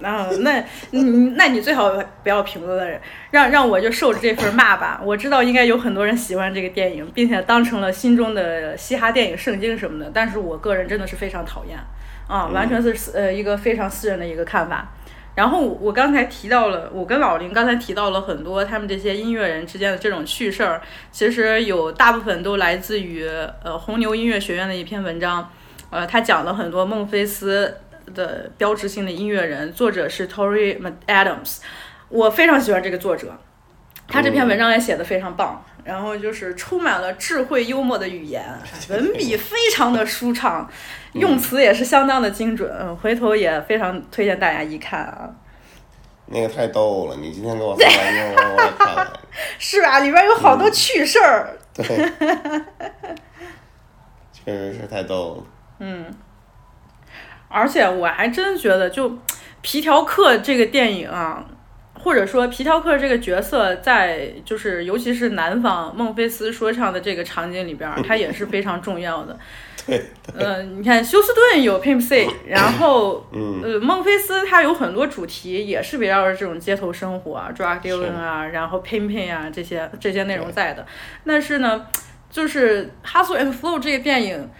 [0.00, 1.02] 那，那你
[1.36, 1.90] 那你最好
[2.22, 3.00] 不要评论了，
[3.32, 5.00] 让让我就受着这份骂吧。
[5.04, 11.78] 我知道应该有很多人喜欢这个电影，并且当成了心中的嘻哈电影圣经什么的，但是我个人真的是非常讨厌，
[12.28, 14.92] 啊，完全是呃一个非常私人的一个看法。
[15.34, 20.82] 然后我刚才提到了，我跟老林刚才提到了很多他们这些音乐人之间的这种趣事儿，
[21.12, 23.24] 其实有大部分都来自于
[23.62, 25.48] 呃红牛音乐学院的一篇文章，
[25.90, 27.72] 呃，他讲了很多孟菲斯
[28.10, 31.58] 的标志性的音乐人，作者是 Tori Adams，
[32.08, 33.32] 我非常喜欢这个作者，
[34.06, 38.44] 他这篇文章也写的非常棒，然后就是充满了智慧幽默的语言，
[38.90, 40.68] 文笔非常的舒畅，
[41.12, 45.30] 用词也是相当的精准，嗯回头也非常推荐大家一看啊，
[46.26, 49.20] 那个太逗了，你今天给我发完之后，我看了。
[49.58, 50.00] 是吧？
[50.00, 51.84] 里边有好多趣事儿，对，
[54.32, 55.44] 确实是太逗了。
[55.78, 56.06] 嗯，
[57.48, 59.10] 而且我还真觉得，就
[59.62, 61.44] 《皮条客》这个电影啊，
[61.94, 69.38] 或者说皮条客这个角色，在就是尤其是南方孟菲斯说唱的这个场景里边儿，他也是非常重要的。
[69.88, 70.04] 对，
[70.36, 80.86] 呃，你看休斯顿有 Pimp C，然后嗯呃孟菲斯它有很多主题也是围绕着这种街头生活啊、drug dealing 啊，然后 pimping 啊这些这些内容在的。
[81.24, 81.86] 但是呢，
[82.30, 84.50] 就是《Hustle and Flow》这个电影，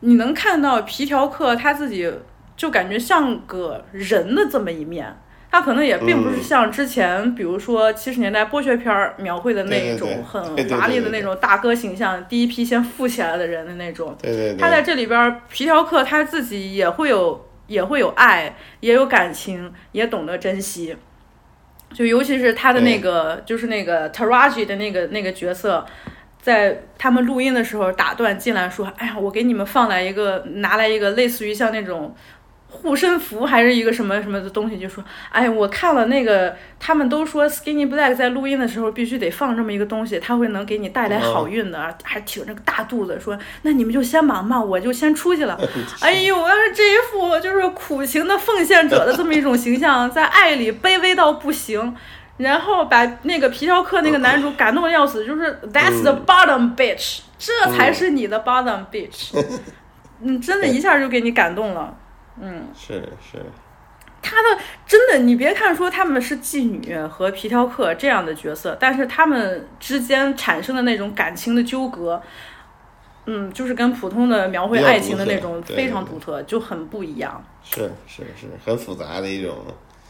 [0.00, 2.12] 你能看到皮条客他自己
[2.56, 5.16] 就感觉像个人的这么一面。
[5.48, 14.14] 他可能也并不是嗯像之前，比如说七十年代剥削片儿描绘的那对对对种很华丽的那种大哥形象，第一批先富起来的人的那种。
[14.20, 14.56] 对对对。
[14.58, 20.94] 他在这里边儿，皮条客他自己也会有也会有爱，也有感情，也懂得珍惜。
[21.94, 25.86] 就尤其是他的那个，就是那个 Taraji 的那个那个角色，
[26.46, 32.14] 在他们录音的时候打断进来说：“哎呀，我给你们放来一个，拿来一个类似于像那种。”
[32.68, 45.58] 护身符还是一个什么什么的东西，就说，哎，我看了那个，他们都说 Skinny Black 在录音的时候必须得放这么一个东西，它会能给你带来好运的，还挺着个大肚子，说那你们就先忙吧，我就先出去了。
[46.02, 51.94] 哎呦，要是这一副就是苦情的奉献者的这么一种形象，在爱里卑微到不行，
[52.36, 59.32] 然后把那个皮条客那个男主感动的要死，就是 That's the bottom bitch，这才是你的 bottom bitch，
[60.20, 61.96] 嗯，真的一下就给你感动了。
[62.38, 63.38] 嗯，是是，
[64.20, 72.20] 他的真的，你别看说他们是妓女和皮条客这样的角色，但是他们之间产生的那种感情的纠葛，
[73.24, 77.42] 嗯，就是跟普通的描绘爱情的那种非常独特，就很不一样。
[77.62, 79.56] 是是是，很复杂的一种，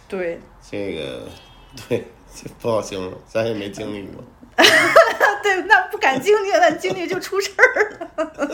[0.09, 1.29] 对，这个
[1.89, 2.05] 对
[2.61, 4.23] 不好形容，咱也没经历过。
[5.43, 8.49] 对，那不敢经历那，经历就出事儿了。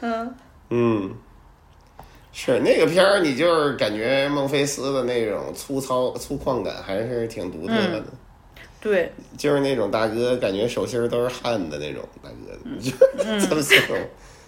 [0.00, 0.34] 嗯，
[0.70, 1.14] 嗯，
[2.32, 8.04] 是那个片儿，你就是感觉孟菲斯的那种粗糙粗犷感还是挺独特的，
[8.80, 12.90] 对，就是那种大哥，感觉手心儿都是汗的那种大哥，嗯 就
[13.46, 13.98] 这么形容，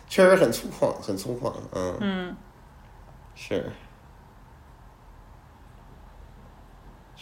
[0.08, 2.36] 确实很粗犷，很粗犷，嗯嗯，
[3.34, 3.70] 是。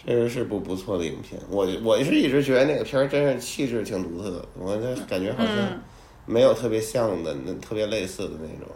[0.01, 5.81] 确实是部不错的影片，我我是一直觉得那个片儿真是气质挺独特的，我这感觉好像嗯
[6.25, 8.69] 没有特别像的、那特别类似的那种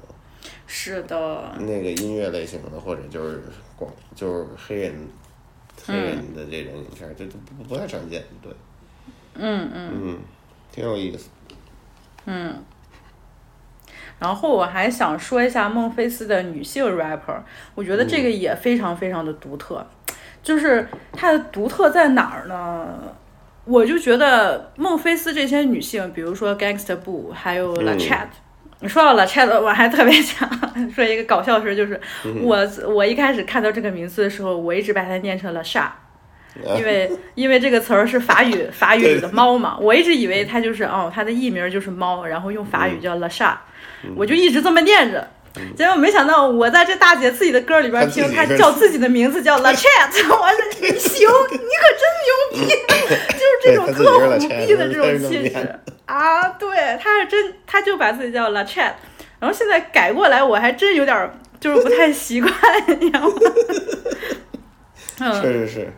[0.67, 3.43] 是的，那个音乐类型的，或者就是
[3.77, 4.93] 广就是黑人
[5.87, 8.53] 黑人的这种影片儿，这都不不太常见，对，
[9.35, 10.19] 嗯嗯嗯，
[10.73, 11.29] 挺有意思。
[12.27, 12.65] 嗯。
[14.19, 17.41] 然后我还想说一下孟菲斯的女性 rapper，
[17.75, 19.85] 我觉得这个也非常非常的独特。
[20.43, 22.89] 就是它的独特在哪儿呢？
[23.65, 28.27] 我就觉得孟菲斯这些女性，比如说 Gangsta Boo，还有 La Chat、
[28.81, 30.49] 你说到 La Chat，我还特别想
[30.93, 32.01] 说一个搞笑事，就是
[32.43, 35.93] 我我一开始看到这个名字的时候，我一直把它念成了 s h a
[36.77, 43.61] 因为因为这个词儿是法语 法语里的猫嘛，我一直以为它就是哦，它的艺名就是猫，然后用法语叫 La s h a
[44.17, 45.25] 我就一直这么念着。
[45.77, 52.75] 结果没想到我在这大姐自己的歌里边听，她叫自己的名字叫 La Chat， 我说你行，你可真牛逼，
[53.33, 56.49] 就是这种特虎逼的这种气质啊！
[56.51, 58.93] 对，她是真，她就把自己叫 La Chat，
[59.41, 62.53] 然后现在改过来，我还真有点儿就是不太习惯，
[62.99, 63.35] 你知道吗？
[65.21, 65.93] 嗯，是是是，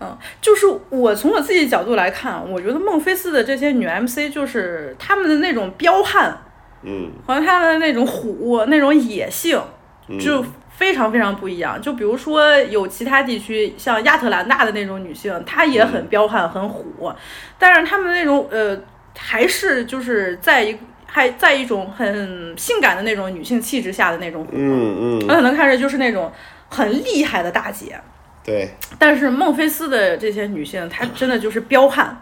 [0.00, 6.36] 嗯，就是我从我自己角度来看，我觉得孟菲斯的这些女 MC 就是她们的那种彪悍
[6.82, 9.60] 嗯和她们的那种虎、那种野性，
[10.08, 11.80] 嗯就非常非常不一样。
[11.80, 17.12] 就比如说有其他地区像亚特兰大的那种女性，她也很彪悍、很虎，
[17.58, 18.78] 但是她们那种呃，
[19.16, 20.76] 还是就是在一
[21.06, 26.32] 还在一种很性感的那种女性气质下的那种虎，嗯嗯，我可能看着就是那种
[26.68, 28.00] 很厉害的大姐。
[28.42, 32.16] 对，但是孟菲斯的这些女性，她真的就是彪悍，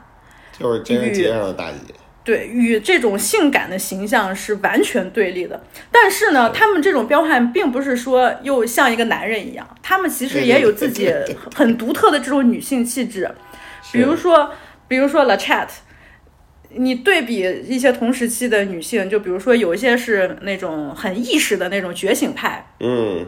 [0.59, 1.95] 就是真是街上的大姐。
[2.29, 5.59] 对，与这种性感的形象是完全对立的。
[5.91, 11.11] 但是呢，他们这种彪悍，并不是说又像一个男人一样，他们其实也有自己
[11.55, 13.31] 很独特的这种女性气质。
[13.91, 14.51] 比如说，
[14.87, 15.69] 比如说 La Chat，
[16.69, 23.27] 你对比一些同时期的女性，就比如说有一些是那种很意识的那种觉醒派，嗯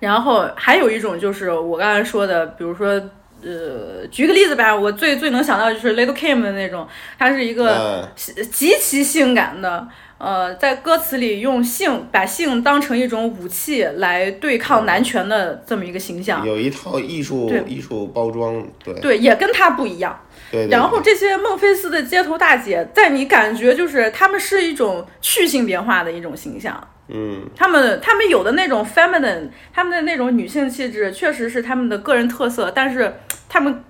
[0.00, 3.00] 然后还有一种就是我刚才说的，比如说，
[3.42, 6.86] 呃，举个例子吧，我最最能想到的就是 Little Kim 的那种，
[7.18, 9.86] 她是一个嗯极其性感的，
[10.18, 16.44] 呃，在歌词里用性把性当成一种武器来对抗男权的这么一个形象。
[16.46, 20.18] 有一套艺术对艺术包装，对对，也跟她不一样。
[20.50, 20.66] 对。
[20.66, 26.88] 对然后这些孟菲斯的街头大姐，在你感觉就是她们是一种去性别化的一种形象。
[27.08, 33.14] 嗯他们他们有的那种 feminine，他们的那种女性气质，确实是他们的个人特色，但是
[33.48, 33.84] 他们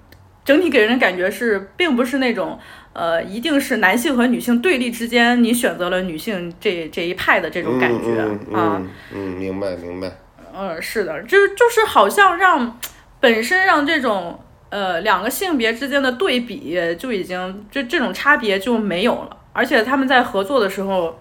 [0.45, 2.59] 整体给人的感觉是，并不是那种
[2.93, 8.83] 呃，一定是男性和女性对立之间，你选择了女性这这一派的这种感觉、嗯嗯啊。
[8.83, 10.13] 嗯嗯，明白明白。
[10.55, 12.79] 嗯，是的，就是就是好像让
[13.21, 14.39] 本身让这种
[14.71, 21.19] 呃两个性别之间的对比就已经这这种差别就没有了，而且他们在合作的时候，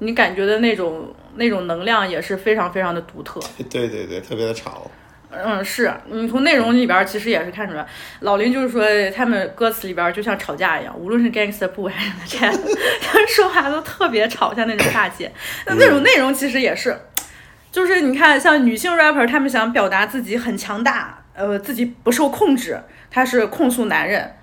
[0.00, 3.40] 你感觉的那种那种能量也是非常非常的独特。
[3.70, 4.90] 对对对，特别的吵。
[5.36, 7.84] 嗯，是你从内容里边儿其实也是看出来，
[8.20, 12.52] 老林就是说他们歌词里边儿就像吵架一样，无论是 Gangsta 布还是 Chat，
[13.02, 15.32] 他们说话都特别吵，像那种大姐。
[15.66, 16.96] 那那种内容其实也是，
[17.72, 22.80] 就是你看像女性 rapper，他们想表达自己很强大，呃，自己不受控制，
[23.10, 24.36] 他是控诉男人，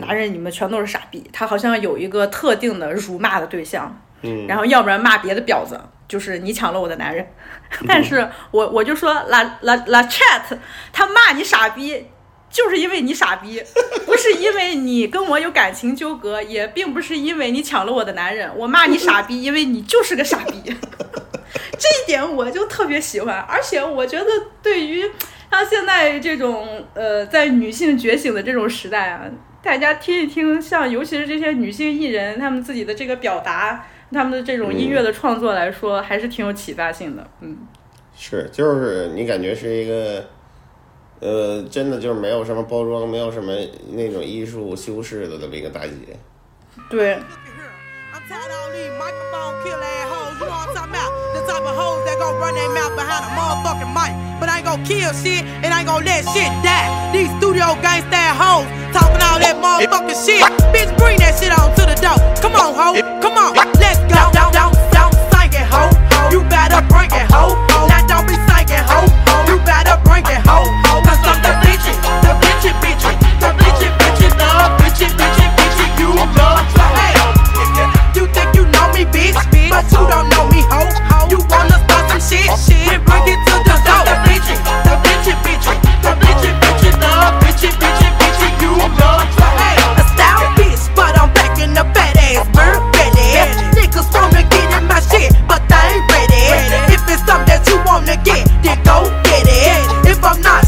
[0.00, 5.78] 男人你们全都是傻逼，他好像有一个特定的辱骂的对象，嗯，然后要不然骂别的婊子，
[6.08, 7.24] 就是你抢了我的男人。
[7.86, 10.58] 但是我我就说 la la la chat，
[10.92, 12.06] 他骂你傻逼，
[12.50, 13.62] 就是因为你傻逼，
[14.06, 18.50] 不是因为你跟我有感情纠葛，也并不是因为你抢了我的男人。
[18.56, 20.62] 我骂你傻逼，因为你就是个傻逼。
[21.78, 24.26] 这一点我就特别喜欢，而且我觉得
[24.62, 25.02] 对于
[25.50, 29.22] 像现在这种呃在女性觉醒的这种时代啊，
[29.62, 37.26] 大家听一听，像尤其是这些女性艺人，她们自己的这个表达，她们的这种音乐的创作来说，还是挺有启发性的。
[37.40, 37.56] 嗯，
[38.16, 40.24] 是，就是你感觉是一个，
[41.20, 43.52] 呃，真的就是没有什么包装，没有什么
[43.92, 46.16] 那种艺术修饰的这么一个大姐。
[46.90, 47.18] 对
[52.96, 54.12] behind a motherfucking mic.
[54.40, 56.88] But I ain't gon' kill shit and I ain't gon' let shit die.
[57.12, 60.42] These studio gangsta hoes talking all that motherfucking shit.
[60.72, 62.18] Bitch, bring that shit on to the door.
[62.40, 62.94] Come on, ho.
[63.20, 63.54] Come on.
[63.78, 64.18] Let's go.
[64.32, 65.90] Don't, don't, don't sing it, ho.
[66.32, 67.54] You better bring it, ho.
[67.90, 69.04] Now don't be singing, ho.
[69.50, 70.64] You better bring it, ho.
[71.04, 71.92] Cause I'm the bitchy,
[72.24, 73.27] the bitchy, bitchy, bitchy,
[98.08, 100.08] to get, then go get it.
[100.08, 100.67] If I'm not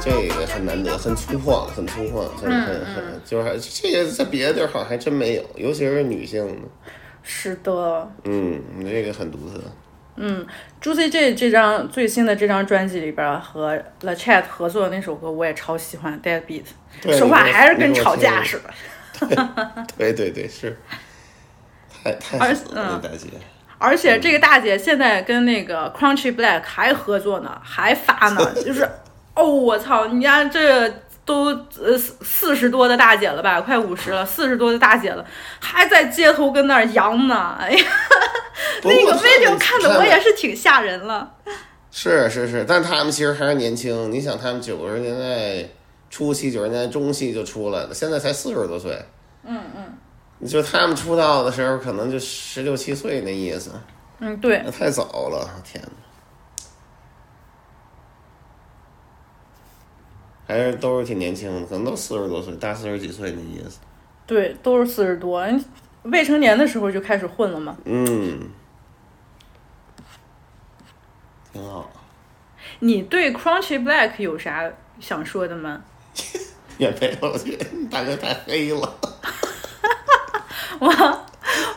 [0.00, 6.68] 这个很难得，很粗犷，很粗犷，很很很，就是这个在别的地儿好像还真没有，尤其是女性的。
[7.22, 8.08] 是的。
[8.24, 9.60] 嗯，这个很独特。
[10.14, 10.46] 嗯
[10.80, 16.64] ，Juicy J 这张最新的这张专辑里边和 La Chat 合作的那首歌，我也超喜欢《Dead Beat》，
[17.18, 18.72] 说话还是跟吵架似的。
[19.98, 20.78] 对对对，是
[21.90, 23.26] 太太狠了，大姐。
[23.78, 28.88] 而且这个大姐现在跟那个 Crunchy Black 还合作呢，还发呢， 就是，
[29.34, 30.88] 哦，我操，你家这
[31.24, 31.46] 都
[31.80, 35.24] 呃四四十多的大姐了吧，快五十了，四十多的大姐了，
[35.60, 37.84] 还在街头跟那儿扬呢，哎呀，
[38.80, 41.34] 不那个 video 看的我也是挺吓人了。
[41.90, 44.12] 是是是，但他们其实还是年轻。
[44.12, 45.68] 你想，他们九十年代
[46.10, 48.92] 初期、九十年代中期就出来了，现在才四十多岁。
[49.44, 50.05] 嗯嗯你
[50.44, 53.70] 就他们出道的时候，可能就十六七岁那意思，
[54.18, 55.90] 嗯，对那，太早了，天哪！
[60.46, 63.78] 还是都是挺年轻的，可能都四十多岁，大四十几岁那意思。
[64.26, 65.44] 对，都是四十多，
[66.02, 67.76] 未成年的时候就开始混了嘛。
[67.84, 68.50] 嗯，
[71.52, 71.90] 挺好。
[72.80, 74.70] 你对 Crunchy Black 有啥
[75.00, 75.82] 想说的吗？
[76.78, 77.38] 也没有，
[77.90, 78.94] 大哥太黑了。
[80.80, 81.26] 我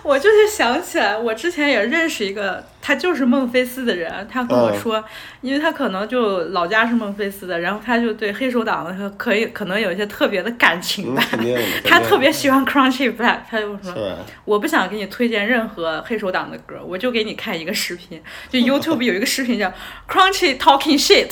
[0.02, 5.04] 我就是想起来，我之前也认识一个，他就是孟菲斯的人，他跟我说，
[5.42, 11.24] 因为他可能就老家是孟菲斯的，然后他就对黑手党的可以可能有一些特别的感情嗯，吧。
[11.86, 14.18] 他特别喜欢 Crunchy Black，他就说？
[14.46, 19.72] 我不想给你推荐任何黑手党的歌，我就给你看一个视频，就 YouTube 有一个视频叫
[20.10, 21.32] Crunchy Talking Shit，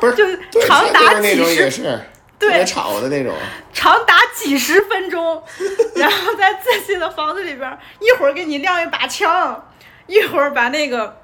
[0.00, 1.98] 不是， 就是长达几十也是对
[2.38, 3.34] 特别吵的那种。
[3.72, 5.42] 长达几十分钟，
[5.96, 9.68] 然后在自己的房子里边儿，一会儿给你亮一把枪，
[10.06, 11.20] 一会儿把那个，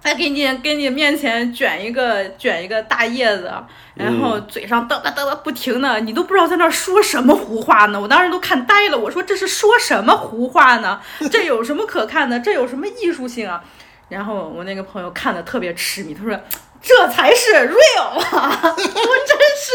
[0.00, 3.52] 再给你给你面前卷一个卷一个大叶子，
[3.94, 8.00] 然后嘴上嘚嘚嘚嘚不停的，你都不知道在那儿说什么胡话呢。
[8.00, 11.00] 我当时都看呆了，我说这是说什么胡话呢？
[11.30, 12.38] 这有什么可看的？
[12.40, 13.62] 这有什么艺术性啊？
[14.08, 16.34] 然后我那个朋友看的特别痴迷，他说
[16.82, 18.60] 这才是 real 啊！
[18.64, 19.72] 我真是。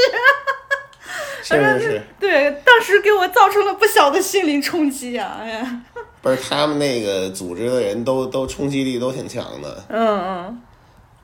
[1.44, 5.40] 是是是，对，当时给我造成了不小的心灵冲击啊！
[5.42, 5.82] 哎呀，
[6.22, 9.84] 不是他们那个组织的人都都冲击力都挺强的。
[9.90, 10.62] 嗯嗯，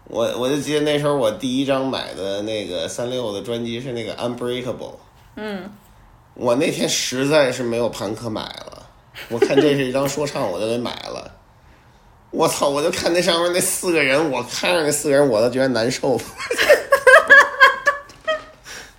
[0.04, 4.96] 我我就记得那时候我第一张买的那个三六的专辑是那个 Unbreakable。
[5.38, 5.72] 嗯，
[6.34, 8.86] 我那天实在是没有盘可买了，
[9.30, 11.32] 我看这是一张说唱，我就给买了。
[12.32, 12.70] 我操！
[12.70, 16.20] 我就看那上面那四个人，我看着那四个人我都觉得难受。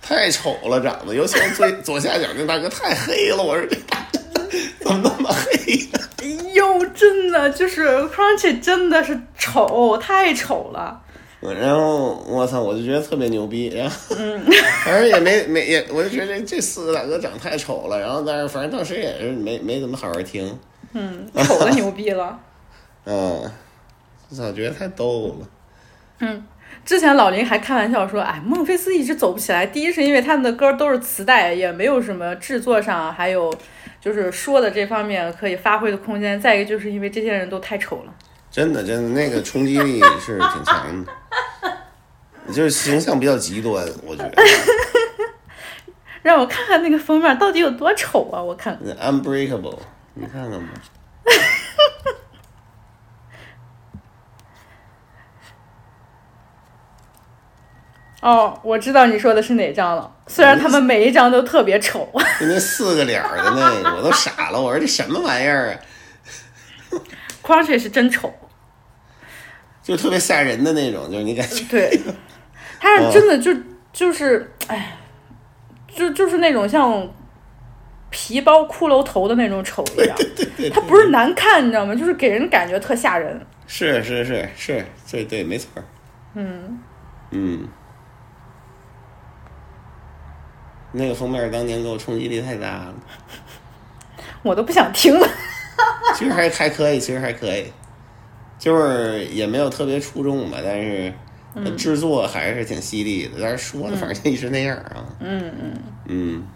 [0.01, 3.65] 太丑了，长得，尤其是最左下角那大哥太黑了，我说
[4.81, 11.01] 怎么那么黑呀、 哎呦，真的就是 Crunchy 真的是丑，太丑了。
[11.39, 13.95] 然后我操，我就觉得特别牛逼，然后
[14.83, 20.59] 反正也没没也，我就觉得这这四个大哥长太丑了，然后但是反正当时也是没没怎么好好听，
[20.93, 22.37] 嗯，丑的牛逼了。
[23.05, 23.51] 嗯，
[24.29, 25.47] 我操，觉得太逗了。
[26.19, 26.45] 嗯，
[26.85, 29.65] 之前老林还开玩笑说，哎，孟菲斯一直走不起来。
[29.65, 33.53] 第一是因为他们的歌都是磁带，也没有什么制作上还有
[33.99, 36.39] 就是说的这方面可以发挥的空间。
[36.39, 38.13] 再一个就是因为这些人都太丑了。
[38.51, 41.11] 真的，真的，那个冲击力是挺强的，
[42.53, 44.31] 就是形象比较极端，我觉得。
[46.21, 48.39] 让我看看那个封面到底有多丑啊！
[48.39, 48.95] 我看看。
[49.11, 49.79] Unbreakable，
[50.13, 50.67] 你看看吧。
[58.21, 60.15] 哦，我知道你说的是哪张了。
[60.27, 62.09] 虽然他们每一张都特别丑，
[62.39, 64.61] 就那四个脸儿的那个，我都傻了。
[64.61, 65.79] 我说这什么玩意儿啊
[67.43, 68.33] ？Crunchy 是真丑。
[69.83, 71.65] 就特别吓人的那种，就是你感觉。
[71.67, 71.99] 对，
[72.79, 73.51] 他是真的就
[73.91, 74.97] 就是，哎，
[75.93, 77.11] 就就是那种像
[78.11, 80.15] 皮包骷髅头的那种丑一样。
[80.71, 81.95] 他不是难看，你知道吗？
[81.95, 83.41] 就是给人感觉特吓人。
[83.65, 85.83] 是是是是，对对，没错儿。
[86.35, 86.79] 嗯，
[87.31, 87.67] 嗯，
[90.91, 92.93] 那个封面当年给我冲击力太大了。
[94.43, 95.27] 我都不想听了。
[96.15, 97.65] 其实还还可以，其实还可以，
[98.59, 101.13] 就是也没有特别出众吧，但是
[101.55, 103.37] 嗯制作还是挺犀利的。
[103.41, 105.05] 但是说的反正一直那样啊。
[105.19, 105.73] 嗯嗯，
[106.07, 106.47] 嗯。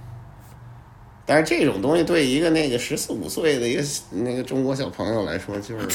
[1.27, 5.87] 但是这种东西对一个那个十四五岁的一个那个中国小朋友来说，就是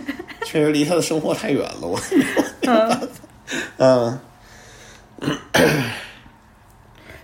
[0.46, 1.80] 确实离他的生活太远了。
[1.82, 2.00] 我，
[3.76, 4.18] 嗯，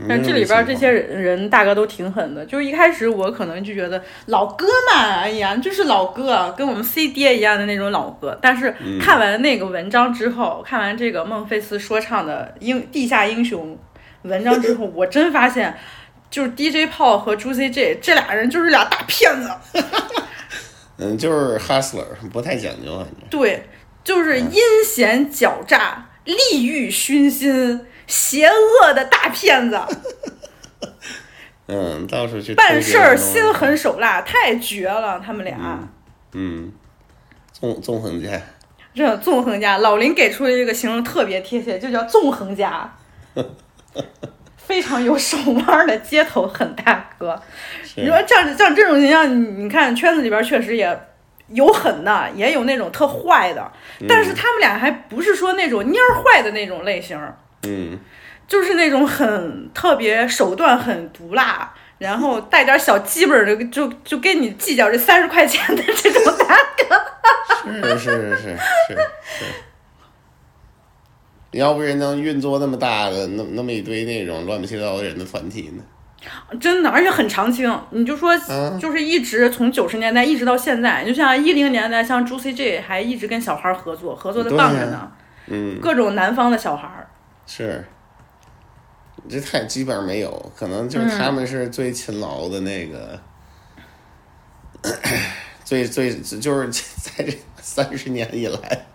[0.09, 2.45] 但这里边这些人人大哥都挺狠的。
[2.47, 8.39] 就是一开始我可能就觉得老哥嘛，哎呀，就是老哥，跟我们 C 爹一样的那种老哥。
[8.43, 13.79] 但是嗯看完那个文章之后，看完这个孟菲斯说唱的英地下英雄
[14.23, 15.77] 文章之后，我真发现，
[16.31, 19.51] 就是 DJ 炮和 Juicy J 这俩人就是俩大骗子。
[20.97, 23.65] 嗯，就是 hustler，不太讲究，反正对，
[24.05, 29.81] 就是阴险狡诈、利欲熏心、邪恶的大骗子，
[31.67, 35.57] 嗯，到处去办事儿心狠手辣，太绝了，他们俩。
[36.33, 36.73] 嗯，
[37.53, 38.41] 纵纵横家，
[38.95, 42.97] 这纵横家，老林给出的一个形容特别贴切，就叫纵横家，
[44.57, 45.37] 非常有手
[45.67, 47.41] 腕的街头狠大哥。
[47.97, 51.01] 你说像像这种形象，你你看圈子里边确实也
[51.49, 53.71] 有狠的，也有那种特坏的，
[54.09, 57.17] 但是他们俩还不是说那种蔫儿坏的那种类型，
[57.67, 57.99] 嗯，
[58.47, 61.73] 就是那种很特别手段很毒辣。
[61.97, 67.01] 然后带点小鸡本的，就就跟你计较这三十块钱的这种大哥。
[67.63, 69.45] 是是是是是是，
[71.53, 75.83] 要不人能运作那么大的那那么一堆那种乱七八糟的人的团体呢？
[76.61, 77.73] 真的，而且很长青。
[77.91, 85.11] 你就说，嗯就是一直从九十年代一直到现在，就像一零年代，像 Juicy J 还一直跟小孩儿合作，合作的对棒着呢。
[85.47, 87.07] 嗯，各种南方的小孩儿，
[87.47, 87.85] 是，
[89.29, 93.21] 这太基本上没有，可能就是他们是最勤劳的那个，
[95.65, 98.87] 最最就是 在这三十年以来，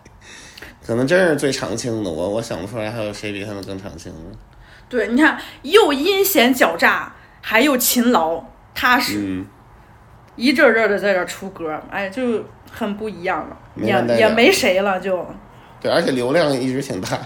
[0.84, 2.10] 可能真是最长青的。
[2.10, 4.38] 我我想不出来还有谁比他们更长青了。
[4.88, 8.44] 对，你看又阴险狡诈，还又勤劳
[8.74, 9.46] 踏实，嗯，
[10.34, 15.24] 一阵儿阵儿的在这儿出歌，哎，就很不一样了，也也没谁了，就
[15.80, 17.18] 对，而且流量一直挺大。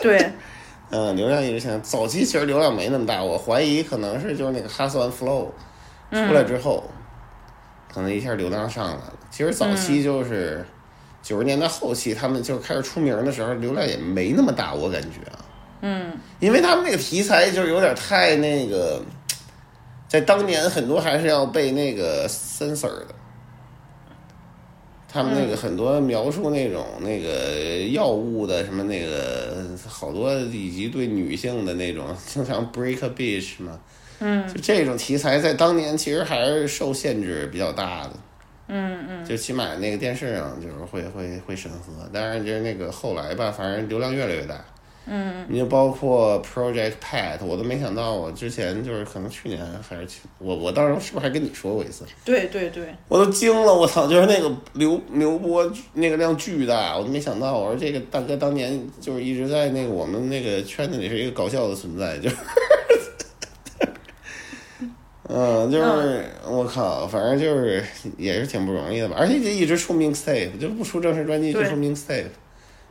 [0.00, 0.18] 对，
[0.92, 1.78] 嗯，流量一直挺大。
[1.78, 5.46] 早期其实流量没那么大，我怀疑可能是就是那个 Hustle and Flow
[6.10, 6.84] 出来之后，
[7.92, 9.12] 可能一下流量上来了。
[9.30, 10.62] 其实早期就是
[11.22, 15.38] 九十年代后期，他们就开始出名的时候，流量也没那么大，我感觉啊。
[15.80, 19.02] 嗯，因为他们那个题材就是有点太那个，
[20.06, 23.06] 在当年很多还是要被那个 censor 的。
[25.12, 33.78] 他们那个很多描述那种那个药物的什么那个好多以及对女性的那种， 经常 break a bitch 嘛，
[34.20, 38.10] 嗯就这种题材在当年其实还是受限制比较大的。
[38.68, 44.64] 嗯嗯，就起码那个电视上就是会会会审核，当然就是那个后来吧，反正流量越来越大。
[45.04, 52.04] 嗯，你就包括 Project Pat，我都没想到，我之前就是可能去年还是去，我我当时是不是还跟你说过一次？
[52.24, 54.06] 对对对，我都惊了，我操！
[54.06, 57.58] 就是那个刘刘波那个量巨大，我都没想到。
[57.58, 62.36] 我说这个大哥当年就是一直在那个我们那个圈子里是一个搞笑的存在，就是，
[65.28, 67.82] 嗯，就是我靠，反正就是
[68.16, 69.16] 也是挺不容易的吧。
[69.18, 72.26] 而且就一直出 mixtape，就不出正式专辑就出 mixtape，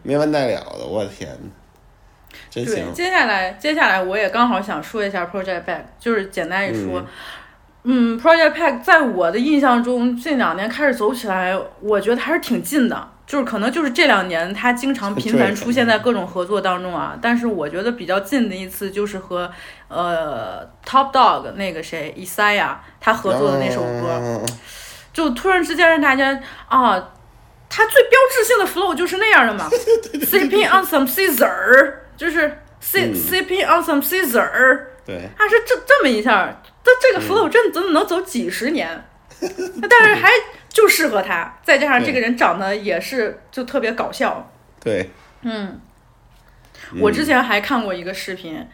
[0.04, 1.30] 没完带了的，我的天，
[2.50, 2.94] 真对，行。
[2.94, 7.06] 接下来接下来我也刚好想说一下 Project Back，就是简单一说。
[7.84, 13.08] 嗯 p r o j e c t Pack 在我的印象中，近两年开始走起来，我觉得还是挺近的。
[13.26, 17.18] 就是可能就是这两年，他经常频繁出现在各种合作当中啊。
[17.22, 19.50] 但是我觉得比较近的一次，就是和
[19.88, 24.46] 呃 Top Dog 那个谁 Isaiah 他合作的那首歌，嗯
[25.14, 27.10] 就突然之间让大家啊，
[27.70, 29.68] 他最标志性的 flow 就是那样的嘛，
[30.22, 32.48] sipping on some Caesar，就是
[32.80, 33.16] sip 嗯。
[33.16, 34.80] Sipping on some Caesar。
[35.04, 39.04] 对，他是这这么一下，这这个 flow 真真的能走几十年，
[39.90, 40.30] 但是还
[40.70, 45.10] 就适合他，再加上这个人长得也是就特别搞笑，对，
[45.42, 45.82] 嗯，
[47.00, 48.68] 我之前还看过一个视频，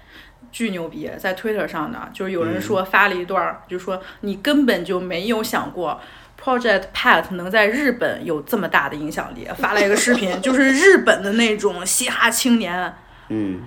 [0.52, 6.02] 巨牛逼，在 Twitter 上的，就是有人说发了一段儿，就说你根本就没有想过。
[6.40, 12.94] Project Pat 能在日本有这么大的影响力，发了一个视频，就是日本的那种嘻哈青年，
[13.30, 13.62] 嗯，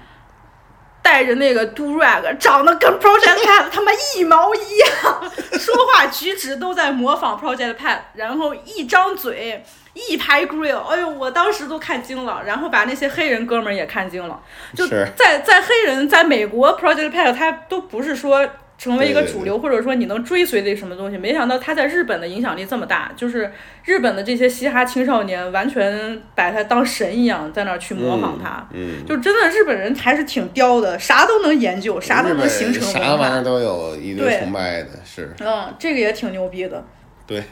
[1.02, 14.40] 带着那个 do rag，长得跟 Project Pat 他妈一毛一样，说话举止都在模仿 Project Pat，然后一张嘴一排 grill，哎呦，我当时都看惊了，然后把那些黑人哥们儿也看惊了，
[14.74, 18.48] 就是在在黑人在美国 Project Pat 他都不是说。
[18.80, 23.52] 成为一个主流，或者说你能追随的什么东西，没想到他在日本的影响力这么大，就是
[23.84, 32.82] 日本的这些嘻哈青少年完全把他当神一样，在那儿去模仿他，嗯，就真的日本人还是挺刁的，啥都能研究，啥都能形成。
[32.82, 36.82] 啥玩意儿都有一堆崇拜的，是，嗯，这个也挺牛逼的。
[37.26, 37.44] 对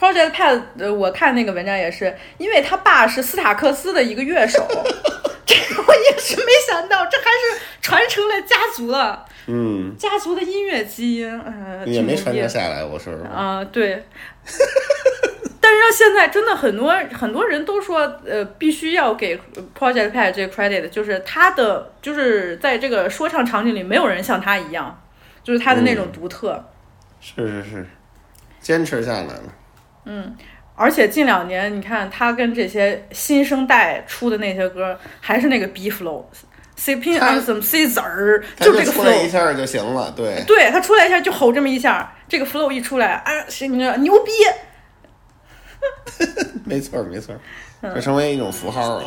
[0.00, 4.66] ，Project Pat，呃，我看那个文章也是，因为他爸是斯塔克斯的一个乐手，
[5.46, 14.04] 这个我也是没想到，这还是传承了家族了，嗯，家族的音乐基因，呃，也没传承下来，我说啊、对。
[15.62, 19.38] 但是到现在真的很多很多人都说，呃，必须要给
[19.78, 25.00] Project Pat 这个 credit，就是他的就是在这个说唱场景里，没有人像他一样，
[25.44, 26.64] 就是他的那种独特。
[27.20, 27.86] 是是是，
[28.58, 29.42] 坚持下来了。
[30.06, 30.34] 嗯，
[30.74, 36.46] 而且近两年你看他跟这些新生代出的那些歌，还是那个 B flow，C
[36.82, 44.32] CP 啊，怎么 C 子儿，就这个 flow 一下就行了，对，对他出来一下就吼这么一下，这个 flow 一出来啊，行，牛逼，
[46.64, 47.34] 没错没错，
[47.94, 49.04] 就成为一种符号了。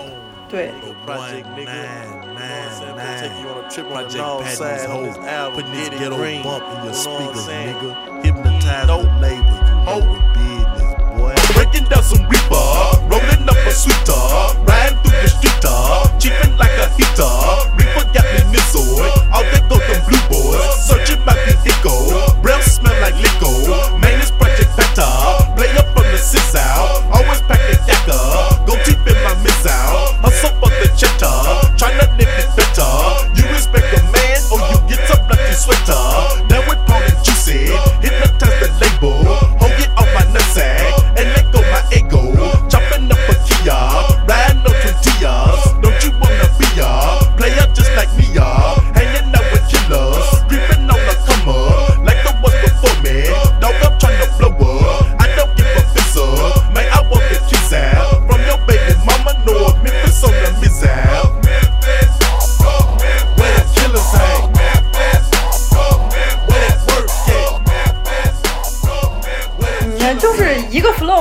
[0.50, 0.72] 对。
[15.04, 15.60] Through the street,
[16.20, 17.36] cheaping like a heater.
[17.76, 19.04] Reaper got me nizzled,
[19.36, 22.32] all they go them blue boys, searching my vehicle.
[22.42, 23.52] Breath smell like liquor,
[24.00, 25.12] man this project better.
[25.60, 28.24] Play up from the six out, always pack a dagger.
[28.64, 31.36] Go deep in my missile, hustle for the cheddar,
[31.76, 32.92] tryna live it better.
[33.36, 36.53] You respect a man or you get up like you sweater.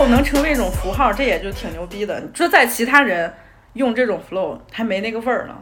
[0.03, 2.19] Flow 能成为一种符号，这也就挺牛逼的。
[2.21, 3.33] 你说在其他人
[3.75, 5.55] 用这种 flow 还没那个味儿呢。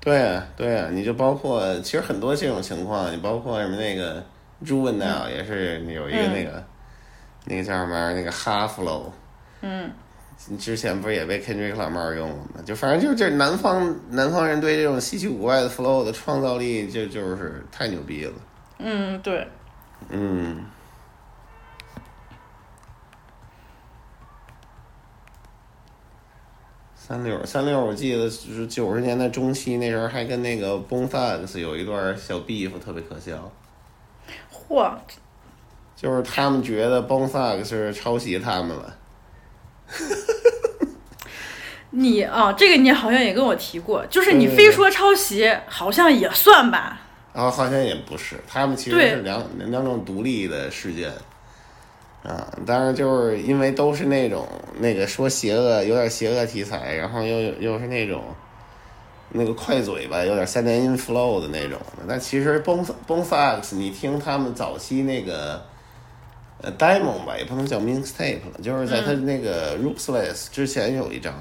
[0.00, 4.24] 对啊，对啊，你就包括其实很多这种情况，你包括什么那个
[4.64, 6.64] Juvenile 也是有一个那个、
[7.44, 9.02] 那个叫什么那个哈 flow，
[9.60, 9.90] 嗯，
[10.58, 12.62] 之前不是也被 Kendrick Lamar 用了吗？
[12.64, 18.32] 就反正就是这南方南方人对这种稀奇古怪的 flow 的创造力就就是太牛逼了，
[18.78, 19.46] 嗯，对。
[20.08, 20.64] 嗯。
[27.10, 33.50] 三六三六，我记得就是九十年代中期那时候，还跟那个 Bone Thugs 有一段小 beef，特别可笑。
[34.54, 34.92] 嚯，
[35.96, 38.96] 就是他们觉得 Bone Thugs 是抄袭他们了。
[41.90, 47.00] 你啊，这个你好像也跟我提过，就是你非说抄袭，好像也算吧。
[47.34, 51.10] 然后好像也不是，他们其实是两两种独立的事件。
[52.22, 54.46] 啊，当然就是因为都是那种
[54.78, 58.22] 那个说邪恶，有点邪恶题材，然后又又是那种
[59.30, 62.04] 那个快嘴吧，有点三连音 flow 的那种的。
[62.06, 65.62] 但其实 Bone Bone Thugs，你听他们早期那个
[66.60, 71.32] 呃 demo 吧，也不能叫 mixtape 了，就是在他那个 Ruthless 之前有一张，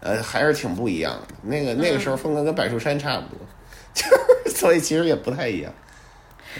[0.00, 1.34] 呃，还是挺不一样的。
[1.42, 3.38] 那个那个时候风格跟柏树山差不多，
[3.94, 5.72] 就是所以其实也不太一样。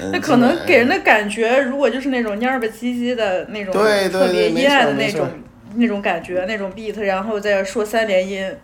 [0.01, 5.29] 嗯那可能给人的感觉，如果就是那种蔫儿吧唧唧的那种，对对特别阴暗的那种
[5.75, 8.57] 那种感觉，那种 beat，然后再说三连音，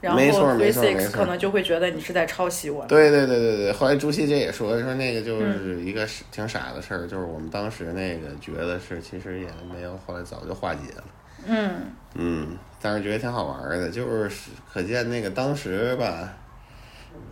[0.00, 2.84] 然后 six 可能就会觉得你是在抄袭我。
[2.86, 11.04] 对对对对对，后来朱熹这也说说那个嗯就是一个挺傻的事儿，就是我们当时那个觉得是其实也没有，后来早就化解了。
[11.46, 11.70] 嗯，
[12.14, 14.30] 嗯，但是觉得挺好玩儿的，就是
[14.70, 16.34] 可见那个当时吧，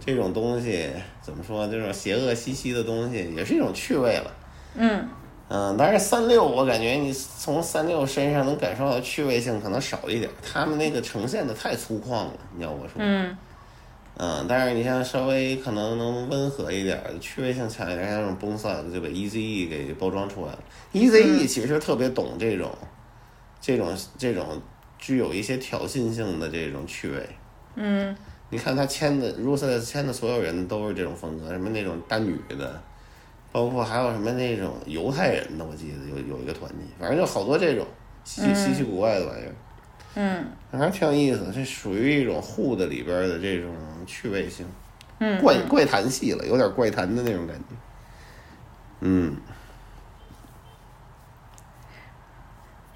[0.04, 0.88] 这种东西
[1.20, 4.30] 怎么说，这种邪恶兮兮的东西也是一种趣味了。
[4.74, 5.08] 嗯
[5.50, 12.96] 嗯，但是三六我感觉你从三六身上能感受到趣味性可能少一点，他们那个呈现的太粗犷了，你要我说。
[12.98, 13.36] 嗯
[14.20, 20.58] 嗯，但是你像稍微可能能温和一点的，趣味性强一点，像那种 n s a 就把 Eazy E 给包装出来了。
[20.92, 22.68] Eazy E 其实特别懂这种、
[23.60, 24.60] 这种、这种
[24.98, 27.28] 具有一些挑衅性的这种趣味。
[27.76, 28.16] 嗯
[28.50, 32.80] 你看他签的 r u s e l e s 签的所有人都是这种风格，什么那种单女的，
[33.52, 37.86] 包括还有什么那种犹太人的，我记得有有一个团体，反正就好多这种
[38.24, 39.54] 稀奇稀奇古怪的玩意儿。
[40.14, 43.72] 嗯反正挺有意思，这属于一种 Hood 里边的这种
[44.06, 44.66] 趣味性，
[45.40, 47.76] 怪怪谈系了，有点怪谈的那种感觉。
[49.00, 49.36] 嗯，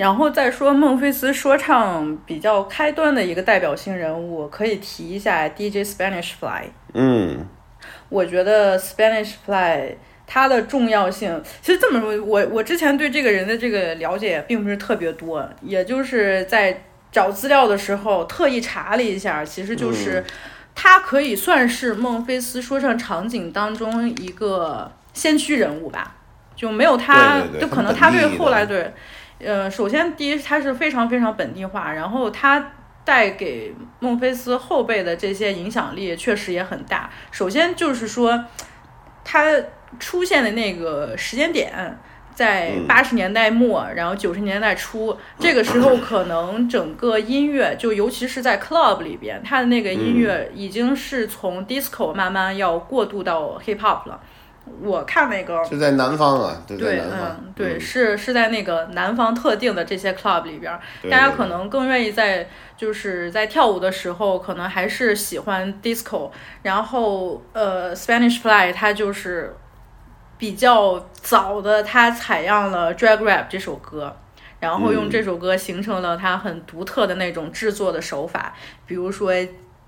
[0.02, 6.64] 然后再说孟菲斯说唱比较开端的一个代表性人物，可以提一下 DJ Spanish Fly。
[6.92, 7.46] 嗯，
[8.08, 9.96] 我觉得 Spanish Fly
[10.26, 16.82] 它的重要性，其实这么说，我我之前对这个人的这个了解并不是特别多，也就是在
[17.12, 20.24] 找资料的时候特意查了一下，其实就是嗯
[20.74, 26.16] 他可以算是孟菲斯说唱场景当中一个先驱人物吧，
[26.56, 28.92] 就没有他，对对对就可能他对后来对。
[29.44, 32.72] 呃，首先第一，它是非常非常本地化，然后它
[33.04, 37.10] 带给孟菲斯后辈的这些影响力确实也很大。
[37.30, 38.44] 首先就是说，
[39.24, 39.44] 它
[39.98, 41.98] 出现的那个时间点。
[42.34, 54.18] 在嗯八十年代末，然后九十年代初，这个时候可能整个音乐，就尤其是在 club 里边，它的那个音乐已经是从 disco 慢慢要过渡到 hip hop 了。
[54.80, 60.72] 我看那个是在南方啊，对，对，嗯，，对，是是在那个南方特定的这些 club 里边
[61.10, 66.30] 大家可能更愿意在就是在跳舞的时候，可能还是喜欢 disco，
[66.62, 69.56] 然后呃，Spanish Fly 它就是
[70.38, 74.16] 比较早的，它采样了 drag rap 这首歌。
[74.60, 78.54] 然后用嗯这首歌形成了它很独特的那种制作的手法，
[78.86, 79.32] 比如说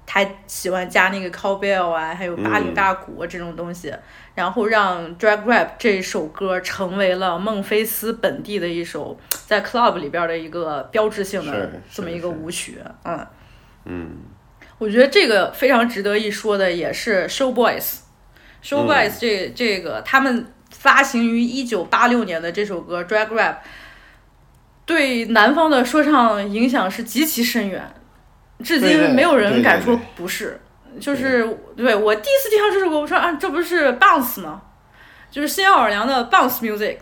[0.06, 3.92] 他喜欢加那个 cowbell 啊，还有八零嗯大鼓啊这种东西，
[4.34, 13.26] 然后让 drag rap 这首歌成为了孟菲斯本地的一首 在 club 里边的一个标志性的这么一个舞曲，嗯。
[13.86, 14.16] 嗯，
[14.78, 17.98] 我觉得这个非常值得一说的也是 Show Boys。
[18.62, 18.88] Show 嗯。
[18.88, 23.56] Boys 这、这个他们发行于一九八六年的这首歌 Drag Rap，
[24.86, 27.82] 对南方的说唱影响是极其深远，
[28.62, 30.60] 至今没有人敢说对不是。
[31.00, 31.44] 就是
[31.76, 34.62] 对我第一次听到这首歌，我说啊，这不是 Bounce 吗？
[35.28, 36.98] 就是新奥尔良的 Bounce Music。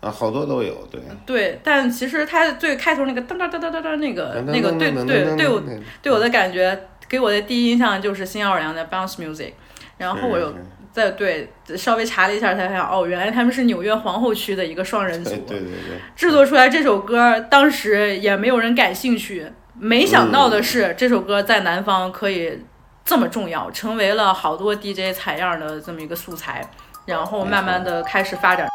[0.00, 5.62] 啊，好多都有，对，对，但其实它最开头那个噔噔噔噔噔噔那个那个对对对我
[6.02, 6.76] 对我的感觉，
[7.08, 9.52] 给我的第一印象就是新奥尔良的 bounce music，
[9.98, 19.46] 然后我有是是再对稍微查了一下，才发现哦，原来他们是纽约皇后区的一个双人组，对对对，制作出来这首歌，当时也没有人感兴趣。
[19.80, 22.64] 没想到的是，这首歌在南方可以
[23.04, 26.68] 这么重要，成为了好多 DJ 采样的这么一个素材，
[27.06, 28.68] 然后慢慢的开始发展。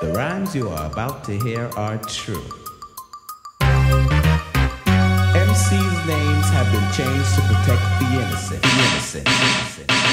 [0.00, 2.42] The rhymes you are about to hear are true.
[5.34, 8.62] MC's names have been changed to protect the innocent.
[8.62, 9.24] The innocent.
[9.24, 10.07] The innocent.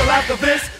[0.00, 0.79] whistle after this.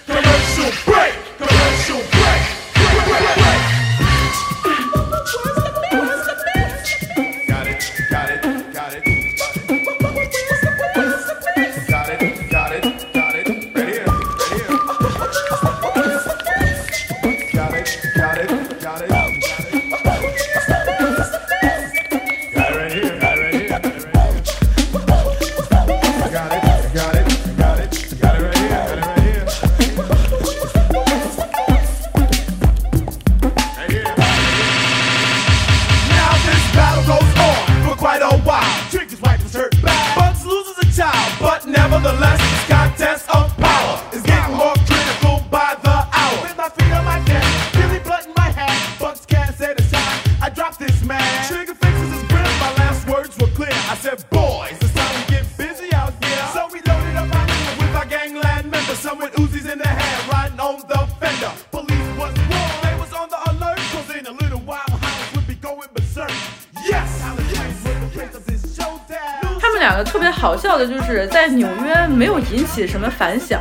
[72.50, 73.60] 引起什么反响。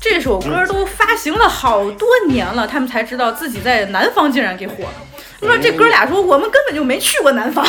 [0.00, 4.94] 这首歌都发行了好多年了，他们才知道自己在南方竟然给火了。
[5.40, 7.64] 你说这哥俩说我们根本就没去过南方，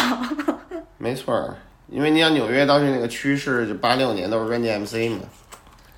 [0.98, 1.56] 没错儿，
[1.88, 5.20] 因为你想纽约当时那个趋势，就八六年都是 Run DMC 嘛，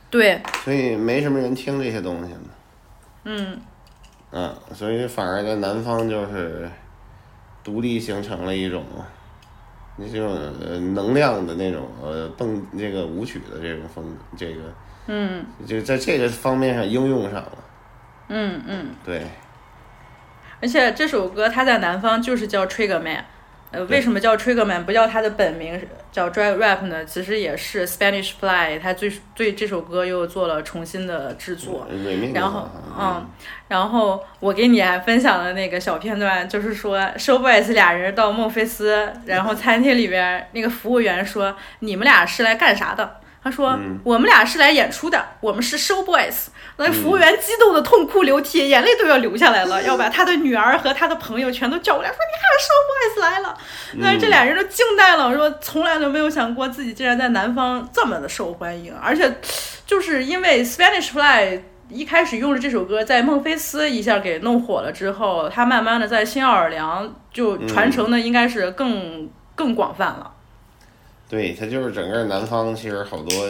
[0.10, 2.40] 对，所以没什么人听这些东西嘛。
[3.24, 3.60] 嗯，
[4.32, 6.70] 嗯，所以反而在南方就是
[7.64, 8.86] 独立形成了一种
[9.98, 11.95] 你这种呃能量的那种呃
[12.38, 14.62] 蹦这个舞曲的这种风这个
[15.08, 17.58] 嗯就在这个方面上应用上了。
[18.30, 19.22] 嗯嗯，对，
[20.62, 23.24] 而且这首歌它在南方就是叫 Trigger Man。
[23.72, 25.80] 呃，为什么叫 Trigger Man 不叫他的本名
[26.16, 27.04] 叫 Drag Rap 呢？
[27.04, 31.86] 其实也是 Spanish Fly 他最对这首歌又做了重新的制作。
[32.34, 33.30] 然后，嗯，
[33.68, 46.46] 然后我给你还分享了那个小片段，就是说 Show Boys 俩人到孟菲斯，然后餐厅里边那个服务员说：“你们俩是来干啥的？”他说：“我们俩是来演出的，我们是 Show Boys。”
[46.78, 53.58] 那服务员激动的痛哭流涕，眼泪都要流下来了，要把他的女儿和他的朋友全都叫过来，说：“你看 Show Boys 来了。”
[53.98, 59.40] 那这俩人都惊呆了，说从来都没有想过自己竟然在南方这么的受欢迎，而且
[59.86, 70.32] 就是因为 Spanish Fly 一开始用了这首歌，在孟菲斯一下给弄火了之后，他慢慢的在新奥尔良就传承的应该是更、更广泛了。
[71.36, 73.46] 对，它就是整个南方，其实好多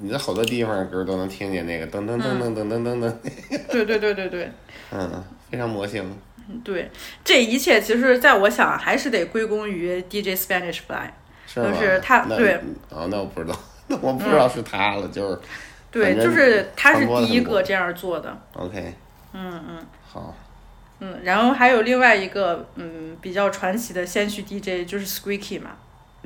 [0.00, 3.12] 你在好多地方的歌都能听见那个噔噔噔噔噔噔噔噔，
[3.68, 4.52] 对对对对对，
[4.92, 6.04] 嗯，非常魔性。
[6.62, 6.88] 对，
[7.24, 11.10] 这一切其实在我想还是得归功于 DJ Spanish Fly，
[11.48, 11.60] 是？
[11.60, 13.58] 就是他对，哦，那我不知道，
[13.88, 15.38] 那我不知道是他了，就是
[15.90, 18.40] 对，就是他是第一个这样做的。
[18.52, 18.94] OK，
[19.32, 19.86] 嗯嗯。
[20.08, 20.32] 好，
[21.00, 25.72] 嗯，然后还有另外一个嗯比较传奇的先驱 DJ 就是 Squeaky 嘛，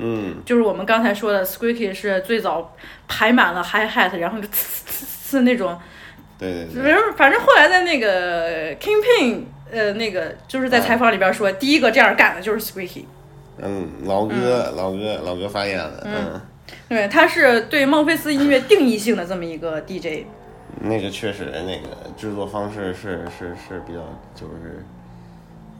[0.02, 2.74] 嗯，就是我们刚才说的 Squeaky 是最早
[3.06, 5.78] 排满了 hi hat，然后就呲呲呲呲那种，
[6.39, 13.05] 对对对，反正反正后来在那个 Kingpin 呃那个就是在采访里边说，第一个这样干的就是 Squeaky。
[13.62, 16.40] 嗯，老哥，老哥，老哥发言了，嗯，
[16.89, 20.24] 对，他是对孟菲斯音乐定义性的这么一个 DJ。
[20.81, 24.01] 那个确实，那个制作方式是是是比较
[24.35, 24.82] 就是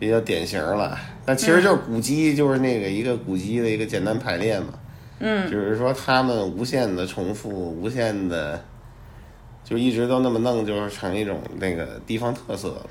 [0.01, 4.68] 比较典型了，但其实就是鼓机，就是那个一个古籍的一个简单排列嘛，
[5.18, 5.51] 嗯。
[5.51, 8.64] 就是说他们无限的重复，无限的
[9.62, 12.86] 就一直都那么弄，就是成一种那个地方特色了。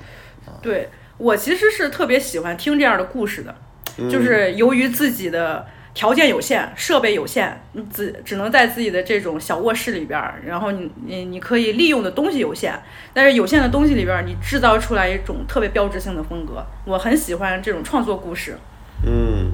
[0.62, 0.88] 对
[1.18, 3.52] 我其实是特别喜欢听这样的故事的，
[3.98, 4.08] 嗯。
[4.08, 5.66] 就是由于自己的
[6.00, 12.72] 条件有限，设备有限，你只只能在自己的这种小卧室里边儿，然后你你你可以利用的东西有限，
[13.12, 18.56] 但是有限的东西里边儿，你制造出来一种特别标志性的风格，我很喜欢这种创作故事。
[19.04, 19.49] 嗯，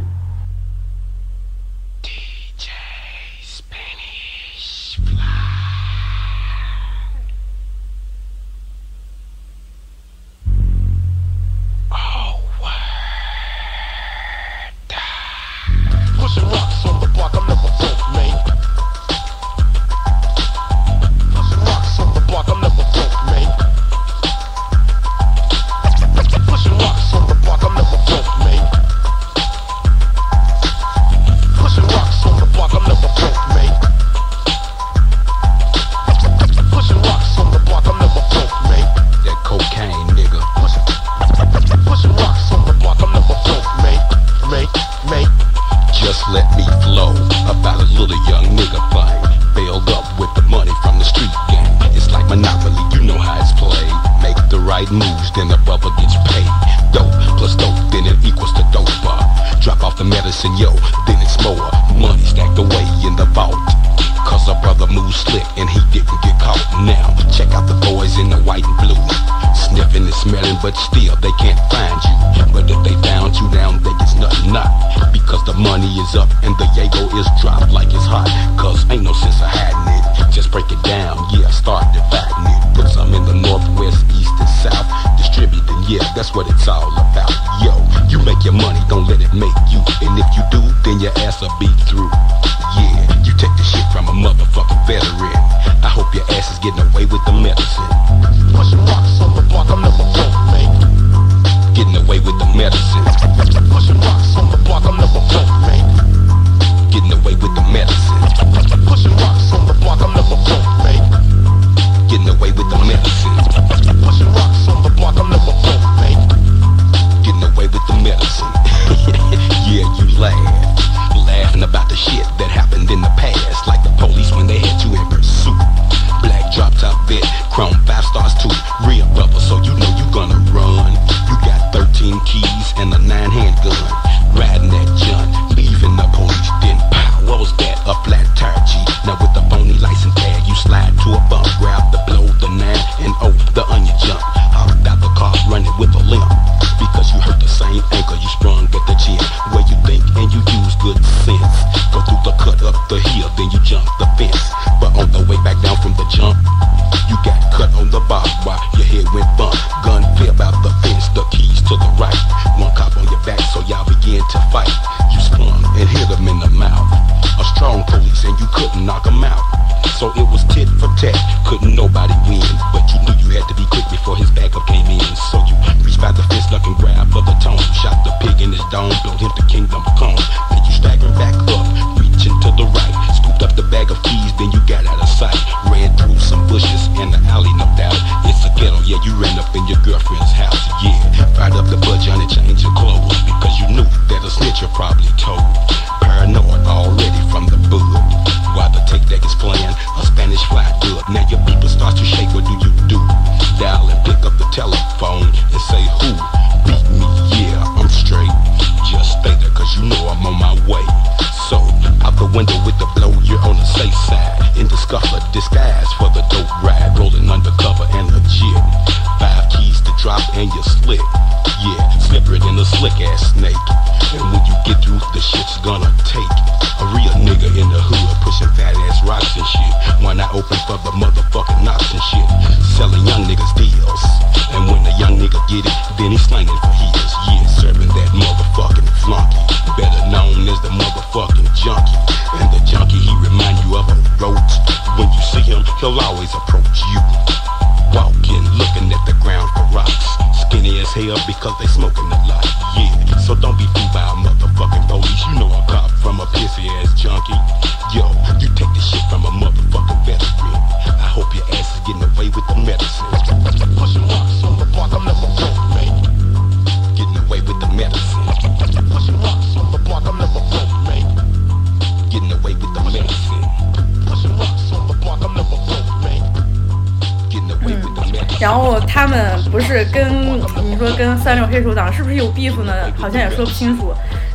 [282.27, 282.73] 有 beef 呢？
[282.97, 283.93] 好像也说不清楚。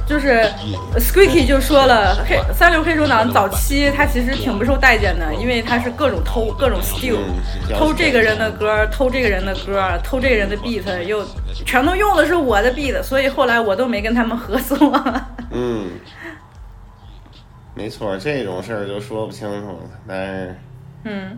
[0.07, 0.43] 就是
[0.97, 7.15] Squeaky 就说了，黑三流黑手党早期他其实挺不受待见的，因为他是各种偷各种 steal，
[7.77, 11.25] 偷这个人的歌，偷这个人的歌，偷这个人的 beat，又
[11.65, 14.77] 全都用的是我的 beat，所以后来我都没跟他们合作。
[15.51, 15.91] 嗯，
[17.73, 19.89] 没错，这种事儿就说不清楚了。
[20.05, 20.55] 但是，
[21.05, 21.37] 嗯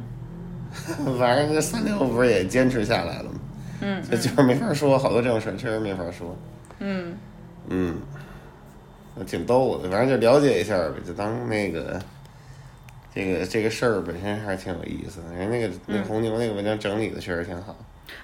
[1.20, 3.40] 反正这三六不是也坚持下来了吗？
[3.84, 6.38] 嗯这就是没法说，好多这种事儿确实没法说。
[6.80, 7.18] 嗯
[7.68, 8.02] 嗯，
[9.28, 12.02] 挺逗的，反正就了解一下呗，就当那个
[13.14, 15.36] 这个这个事儿本身还是挺有意思的。
[15.36, 17.76] 人那个那个红牛那个文章整理的确实挺好。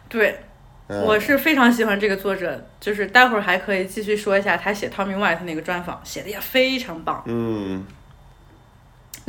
[0.07, 0.39] 对，
[0.87, 7.23] 嗯我是非常喜欢这个作者，就是待会儿还可以继续说一下他写 Tommy White 那个专访，写的也非常棒。
[7.27, 7.85] 嗯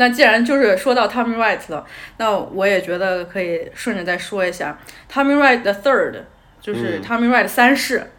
[0.00, 1.84] 那既然就是说到 Tommy Wright 了，
[2.16, 4.78] 那我也觉得可以顺着再说一下
[5.12, 6.14] Tommy Wright the Third，
[6.58, 8.10] 就是嗯 Tommy Wright 三世。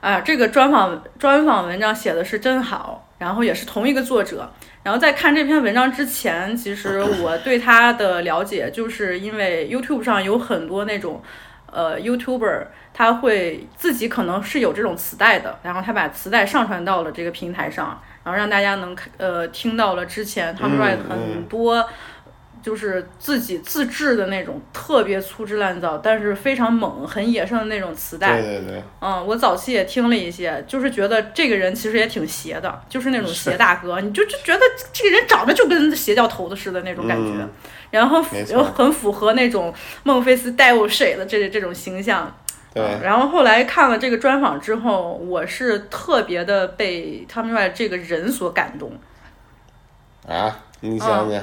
[0.00, 4.50] 啊，这个专访专访文章写的是真好，然后也是同一个作者。
[4.82, 11.22] 然后在看这篇文章之前，其实我对他的了解，就是因为 YouTube 上有很多那种
[11.70, 21.88] 呃 YouTuber，他会自己可能是有这种磁带的，然后他把磁带上传到了这个平台上，然后让大家能看呃听到了之前嗯 White 嗯很多。
[22.62, 28.38] 就是自己自制的那种特别粗制滥造，但是非常猛、很野生的那种磁带。
[28.38, 34.60] 对对对，嗯，我早期也听了一些，就是觉得这个人其实也挺邪的，就是那种邪大哥，你就就觉得
[34.92, 37.48] 这个人长得就跟邪教头子似的那种感觉，嗯
[37.92, 39.72] 然后又很符合那种
[40.02, 42.30] 孟菲斯 devil 水的这这种形象。
[43.02, 48.92] 然后后来看了这个专访之后，我是特别的被 Tommy 这个人所感动。
[50.28, 51.42] 啊，你想想，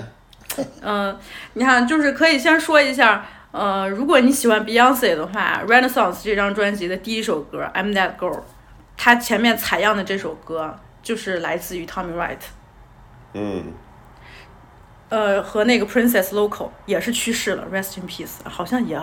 [0.82, 1.18] 嗯，
[1.54, 8.32] 你看，就是可以先说一下，呃，如果你喜欢 Beyonce 的话，《Renaissance》这张专辑的第一首歌《I'm That Girl》，
[8.96, 12.38] 它前面采样的这首歌就是来自于 Tommy White，
[13.34, 13.74] 嗯，
[15.10, 18.98] 呃，和那个 Princess Local 也是去世了，Rest in Peace，好像也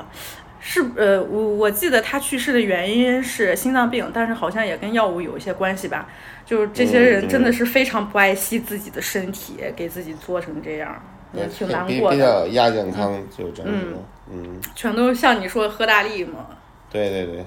[0.66, 6.08] 是，呃，我我记得他去世的原因是心脏病，但是好像也跟药物有一些关系吧。
[6.46, 11.02] 就是这些人真的是非常不爱惜自己的身体，给自己做成这样，
[11.34, 12.16] 也挺难过的。
[12.16, 13.98] 比较亚健康，就整体的，
[14.32, 16.46] 嗯，全都像你说喝大力嘛。
[16.90, 17.44] 对对对，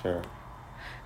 [0.00, 0.20] 是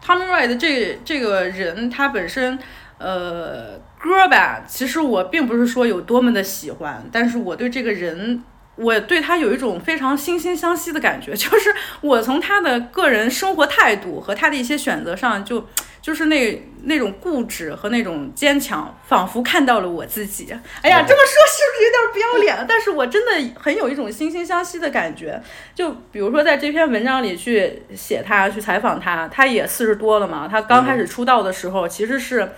[0.05, 2.59] ，Tommy Wright 这这个人，他本身，
[2.99, 8.43] 呃，歌吧，其实我并不是说有多么的喜欢，但是我对这个人，
[8.79, 15.67] 我对他有一种非常惺惺相惜的感觉， 就是我从他的个人生活态度和他的一些选择上，就
[16.01, 20.57] 就是那那种固执和那种坚强，仿佛看到了我自己。
[20.81, 22.67] 哎呀，这么说是不是有点不要脸？
[22.69, 25.43] 但是我真的很有一种惺惺相惜的感觉。
[25.75, 30.49] 就比如说在这篇文章里去写他，去采访他，他也四十多了嘛。
[30.49, 32.49] 他刚开始出道的时候，其实是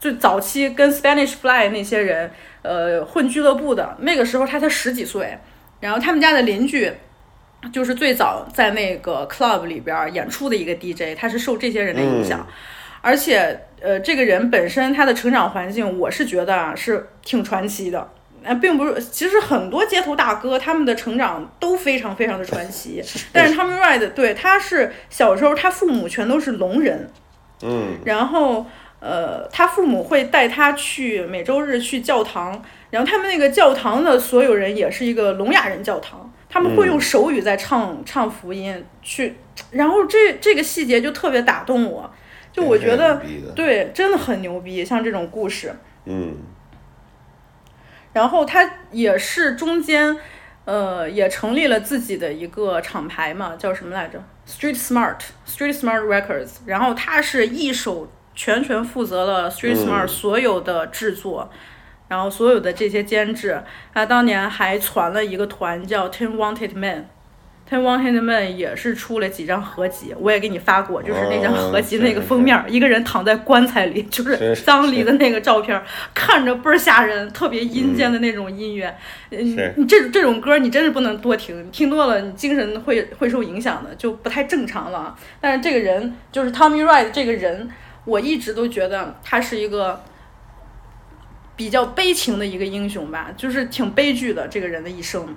[0.00, 2.30] 就早期跟 Spanish Fly 那些人，
[2.62, 3.96] 呃，混俱乐部的。
[4.00, 5.38] 那个时候他才十几岁，
[5.86, 6.92] 然后他们家的邻居。
[7.72, 12.46] 就是最早在那个 club 里边演出的一个 DJ，他是受这些人的影响，
[13.00, 18.08] 而且呃，这个人本身他的成长环境，我是觉得啊是挺传奇的。
[18.44, 23.02] 呃，并不是，其实很多街头大哥他们的成长都非常非常的传奇，
[23.32, 27.10] 但是 Tommy Ride 对他是小时候他父母全都是聋人，
[27.62, 28.64] 嗯，然后
[29.00, 36.32] 呃，他父母会带他去每周日去教堂，然后他们那个教堂的所有人也是一个聋哑人教堂。
[36.48, 39.36] 他们会用手语在唱唱福音，去，
[39.72, 42.10] 然后这这个细节就特别打动我，
[42.50, 43.20] 就我觉得
[43.54, 45.74] 对，真的很牛逼，像这种故事，
[46.06, 46.36] 嗯，
[48.14, 50.16] 然后他也是中间，
[50.64, 61.50] 呃，也成立了自己的一个厂牌嘛，叫什么来着？Street Smart，Street Smart Records，然后他是一手全权负责了 Street Smart 所有的制作。
[62.08, 63.60] 然后所有的这些监制，
[63.92, 75.82] 他当年还传了一个团叫 Ten Wanted Men，Ten Wanted Men 也是出了几张合集，我也给你发过，就是那张合集那个封面，一个人躺在棺材里，就是丧礼的那个照片，
[76.14, 78.96] 看着倍儿吓人，特别阴间的那种音乐。
[79.30, 85.16] 嗯，你这这种歌你真是不能多听，听多了你精神会会受影响的，就不太正常了。
[85.40, 87.68] 但是这个人就是 Tommy Wright 这个人，
[88.06, 90.02] 我一直都觉得他是一个。
[91.58, 95.34] 比较悲情的一个英雄吧，就是挺悲剧的这个人的一生。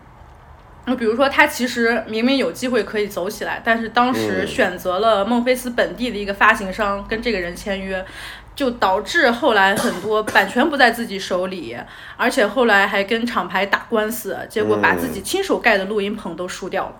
[0.84, 8.06] 那比如说，他其实明明有机会可以走起来，但是当时选择了孟菲斯本地的一个发行商跟这个人签约，
[8.54, 11.78] 就导致后来很多版权不在自己手里，
[12.18, 16.96] 而且后来还跟厂牌打官司，结果把自己亲手盖的录音棚都输掉了。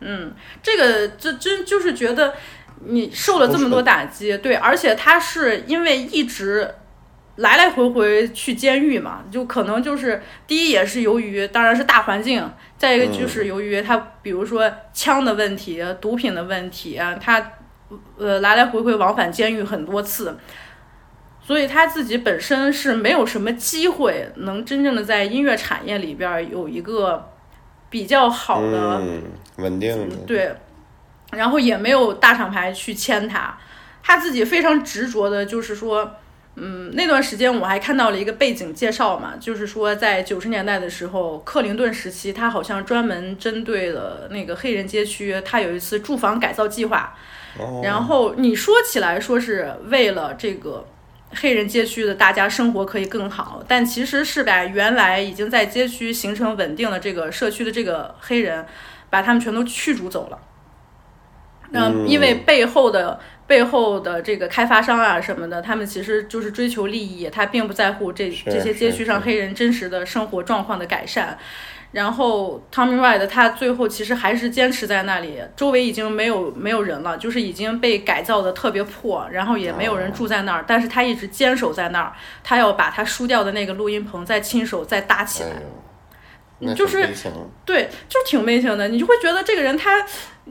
[0.00, 2.34] 嗯，这个这真就是觉得
[2.84, 6.74] 你受了这么多打击，对，而且他是因为一直。
[7.36, 12.46] 来来回回去监狱嘛，就可能就是第一也是由于，当然是大环境，
[12.76, 17.52] 再一个就是由于他，比如说枪的问题、毒品的问题啊，他
[18.18, 20.36] 呃来来回回往返监狱很多次，
[21.40, 27.30] 所以他自己本身是没有什么机会能真正的在音乐产业里边有一个
[27.88, 29.00] 比较好的
[29.56, 30.54] 稳定的对，
[31.32, 33.58] 然后也没有大厂牌去签他，
[34.02, 36.16] 他自己非常执着的就是说。
[36.56, 47.14] 嗯，那段时间我还看到了一个背景介绍嘛，就是说在九十年代的时候，克林顿时期，他好像专门针对了那个黑人街区，他有一次住房改造计划。
[47.82, 50.84] 然后你说起来说是为了这个
[51.36, 58.66] 黑人街区的大家生活可以更好，但其实是把原来已经在街区形成稳定的这个社区的这个黑人，
[59.08, 60.38] 把他们全都驱逐走了。
[61.72, 63.18] 嗯，因为背后的。
[63.50, 71.36] 背后的这个开发商啊什么的，他们其实就是追求利益，他并不在乎这这些街区上黑人真实的生活状况的改善。
[71.90, 82.12] 然后 Tommy Ride 他最后其实还是坚持在那里，周围已经没有没有人了，就是已经被改造的特别破，然后也没有人住在那儿，但是他一直坚守在那儿，
[82.44, 85.60] 他要把他输掉的那个录音棚再亲手再搭起来。
[86.74, 87.08] 就是
[87.64, 88.86] 对，就挺悲情的。
[88.86, 90.04] 你就会觉得这个人他，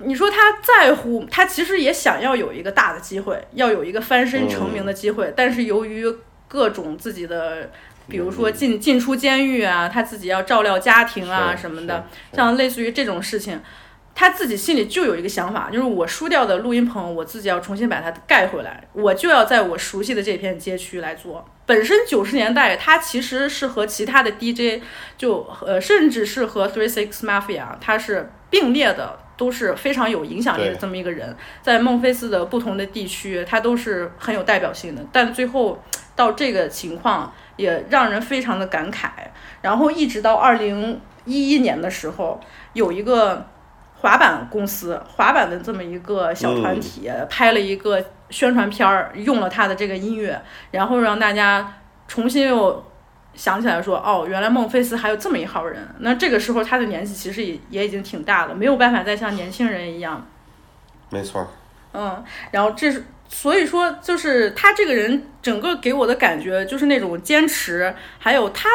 [0.03, 5.33] 你说他在乎，他其实也想要有一个大的机会，要有一个翻身成名的机会。
[5.35, 6.05] 但是由于
[6.47, 7.69] 各种自己的，
[8.07, 13.61] 比如说进进出监狱啊，他自己要照料家庭啊什么的，像类似于这种事情。
[14.15, 21.47] 他自己心里就有一个想法，就是我输掉的录音棚，我自己要重新把它盖回来，我就要在我熟悉的这片街区来做。
[21.65, 24.83] 本身九十年代，他其实是和其他的 DJ，
[25.17, 35.03] 就呃，甚至是和 Three Six Mafia，他是并列的，都是非常有影响力的这么一个人，在孟菲斯的不同的地区，他都是很有代表性的。
[35.11, 35.81] 但最后
[36.15, 39.07] 到这个情况，也让人非常的感慨。
[39.61, 42.39] 然后一直到二零一一年的时候，
[42.73, 43.47] 有一个。
[44.01, 50.41] 滑板公司，滑板的这么一个小团体拍了一个宣传片儿，用了他的这个音乐，
[50.71, 51.73] 然后让大家
[52.07, 52.81] 重新又
[53.33, 55.87] 想起来说，哦，原来孟菲斯还有这么一号人。
[55.99, 60.27] 那这个时候他的年纪其实也也已经挺大了，没有办法再像年轻人一样。
[61.09, 61.47] 没错。
[61.93, 68.69] 嗯，然后这是所以说，就是他这个人整个给我的感觉就是那种坚持，还有他，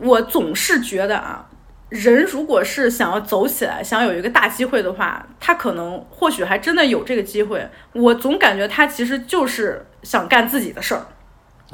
[0.00, 1.46] 我总是觉得啊。
[1.90, 7.68] 人如果是想要走起来，想有一个大机会的话，他可能或许还真的有这个机会。
[7.92, 11.06] 我总感觉他其实就是想干自己的事儿。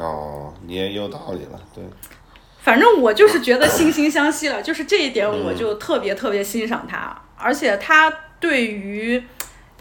[0.00, 1.84] 哦，你也有道理了，对，
[2.60, 8.10] 反正我就是觉得惺惺相惜了， 就是这一点我就特别特别欣赏他，而且他
[8.40, 9.22] 对于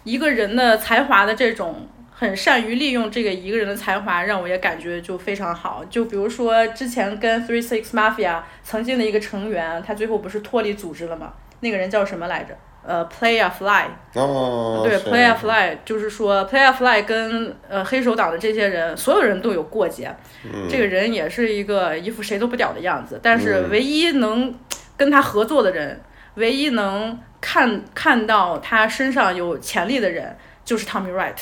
[0.04, 5.86] 一个人的才华的这种很善于利用这个一个人的才华，让我也感觉就非常好。
[5.90, 11.32] 就比如说之前跟 Three Six Mafia 曾经的一个成员，他最后不是脱离组织了吗？
[11.62, 12.58] 那个人叫什么来着？
[12.90, 13.86] 呃，Play a Fly。
[14.16, 20.12] 哦，对，Play a Fly 就是说，Play a Fly 跟呃黑手党的这些人，所有人都有过节。
[20.44, 24.56] 嗯这个人也是一个一副谁都不屌的样子，但是嗯唯一能
[24.98, 26.02] 跟他合作的人，
[26.34, 30.36] 唯一能看看到他身上有潜力的人，
[30.66, 31.38] 就是 Tommy Wright。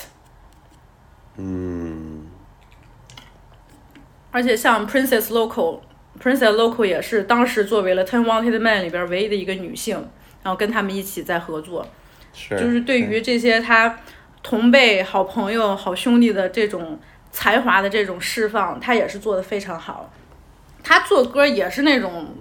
[1.38, 2.28] 嗯，
[4.32, 5.80] 而且像 Princess Local。
[6.22, 10.10] Princess Local 也是当时作为了 Ten Wanted Men 里边唯一的一个女性，
[10.48, 11.86] 然后跟他们一起在合作。
[12.34, 14.00] 是，就是对于这些他
[14.42, 16.98] 同辈、好朋友、好兄弟的这种
[17.32, 20.10] 才华的这种释放，他也是做的非常好。
[20.82, 22.34] 他做歌也是那种，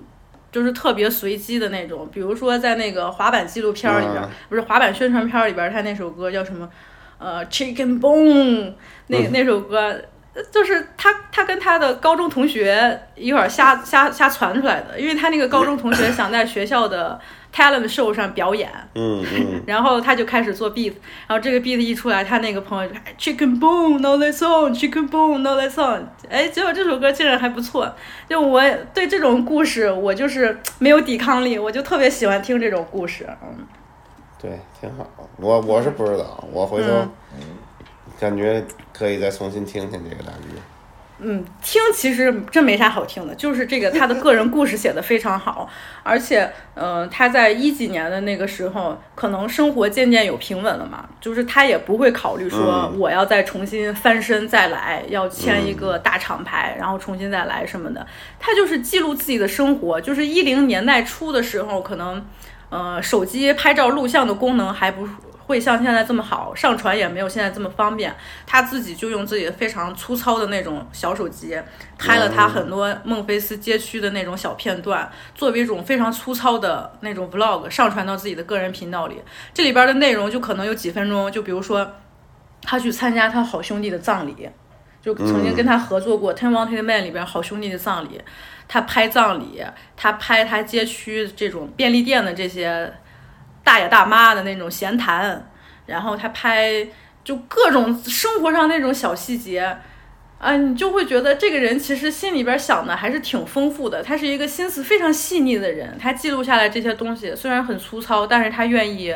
[0.53, 6.71] 就是特别随机的那种，比如说在那个滑板纪录片儿里边，嗯不是滑板宣传片儿里边，他那首歌叫什么？
[7.19, 8.75] 呃，Chicken Bone
[9.09, 10.01] 那嗯那首歌。
[10.53, 17.19] 就是他，他跟他的高中同学一会儿瞎瞎瞎传出来的，因为他那个高中同学想在学校的
[17.57, 20.93] talent show 上表演，嗯嗯，然后他就开始做 beat，
[21.27, 27.91] 然后这个 beat 一出来，他那个朋友就 Chicken Bone No less song，chicken Bone No less song，哎，结果这首歌竟然还不错。
[28.29, 28.61] 就我
[28.93, 33.27] 对这种故事，我就是没有抵抗力，我就特别喜欢听这种故事。
[33.43, 33.67] 嗯，
[34.39, 35.09] 对，挺好。
[35.39, 36.89] 我我是不知道，我回头
[37.39, 37.41] 嗯
[38.21, 38.63] 感觉
[38.93, 40.49] 可以再重新听听这个大剧。
[41.19, 45.69] 嗯，听其实真没啥好听的，就是这个他的个人故事写的非常好，
[46.05, 53.01] 而且，呃，他在一几年的那个时候，可能生活渐渐有平稳了嘛，就是他也不会考虑说嗯。
[53.01, 58.07] 我要再重新翻身再来，要签一个大厂牌，然后重新再来什么的，
[58.39, 62.23] 他就是记录自己的生活，就是一零年代初的时候，可能，
[62.69, 65.09] 呃，手机拍照录像的功能还不。
[65.47, 68.13] 会像现在这么好，上传也没有现在这么方便。
[68.45, 71.57] 他自己就用自己非常粗糙的那种小手机，
[71.97, 79.23] 拍了他很多孟菲斯街区的那种小片段，作为一种非常粗糙的那种 vlog 上传到自己的个人频道里。
[79.55, 81.93] 这里边的内容就可能有几分钟，就比如说
[82.63, 84.51] 他去参加他好兄弟的葬礼，
[85.01, 88.21] 就曾经跟他合作过《Ten Wanted Men》里边好兄弟的葬礼，
[88.67, 89.63] 他拍葬礼，
[89.97, 92.93] 他拍他街区这种便利店的这些。
[93.67, 95.45] 大爷大妈的那种闲谈，
[95.87, 96.87] 然后他拍
[97.25, 99.77] 就各种生活上那种小细节，
[100.39, 104.01] 啊，你就会觉得这个人其实心里边想的还是挺丰富的。
[104.01, 109.13] 他是一个心思非常细腻的人，他记录下来这些东西虽然很粗糙，但是他愿意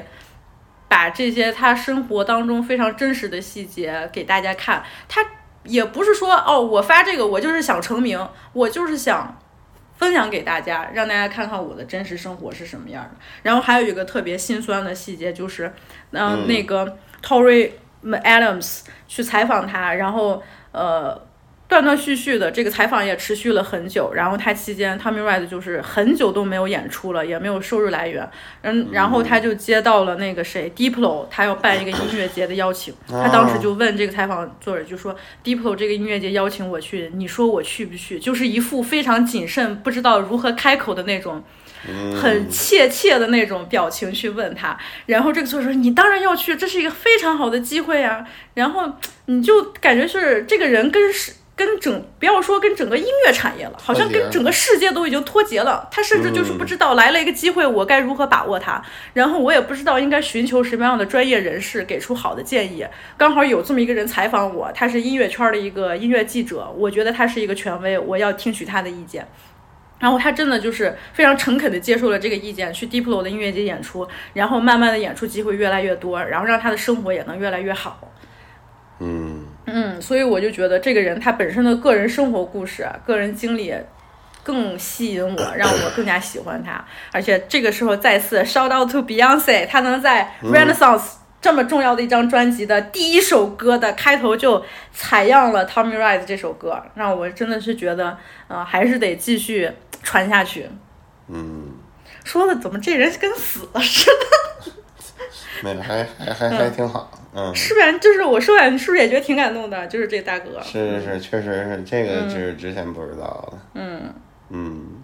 [0.89, 4.83] 把这些他生活当中非常真实的细节给大家看。
[5.09, 5.25] 他
[5.63, 9.40] 也不是说哦，我发这个我就是想成名，我就是想。
[10.01, 13.11] 分享给大家，让大家看看我的真实生活是什么样的。
[13.43, 15.71] 然后还有一个特别心酸的细节，就是，
[16.13, 17.73] 嗯那个 Tory
[18.03, 21.21] Adams 去采访他，然后呃，
[21.71, 24.13] 断断续续的这个采访也持续了很久。
[24.13, 28.29] 然后他期间，Tommy Wright 就是很久都没有演出了，也没有收入来源。
[28.63, 32.93] 嗯，然后他就接到了那个谁 Diplo，他要办一个音乐节的邀请。
[33.09, 38.19] 他当时就问这个采访作者，就说 Diplo 这个音乐节邀请我去，你说我去不去？
[38.19, 41.43] 就是一副非常谨慎，不知道如何开口的那种。
[42.15, 44.77] 很怯怯的那种表情去问他，
[45.07, 48.93] 然后这个作者说：“你当然要去，这是一个非常好的机会呀、啊。”然后
[49.25, 55.87] 你就感觉是这个人跟是跟整不要说跟整个音乐产业了，好像跟整个世界都已经脱节了。
[55.91, 58.83] 他甚至就是不知道来了一个机会，我该如何把握它，
[59.13, 62.87] 然后我也不知道应该寻求什么样的专业人士给出好的建议。
[63.19, 69.29] 刚好有这么一个人采访我，他是音乐圈的一个音乐记者，我觉得他是一个权威，我要听取他的意见。
[69.99, 78.01] 然后他真的就是非常诚恳地接受了这个意见，去 Diplo 的音乐节演出，然后慢慢的演出机会越来越多，然后让他的生活也能越来越好。
[79.03, 79.40] 嗯
[79.73, 83.75] 嗯，所以我就觉得这个人他本身的个人生活故事、个人经历
[84.43, 86.85] 更吸引我，让我更加喜欢他。
[87.13, 91.03] 而且这个时候再次 shout out to Beyonce，他能在 Renaissance、
[91.41, 98.17] 这么重要的一张专辑的第一首歌的开头就采样了 Tommy Wright 这首歌，让我真的是觉得，
[98.49, 99.71] 呃，还是得继续
[100.03, 100.69] 传下去。
[101.29, 101.75] 嗯，
[102.25, 104.73] 说的怎么这人跟死了似的？
[105.63, 107.55] 没有，还还还还挺好，嗯。
[107.55, 109.87] 是不是就是我说完，你是不是也觉得挺感动的？
[109.87, 110.61] 就是这大哥。
[110.63, 113.59] 是是是，确实是这个，就是之前不知道的。
[113.75, 114.15] 嗯
[114.51, 115.03] 嗯。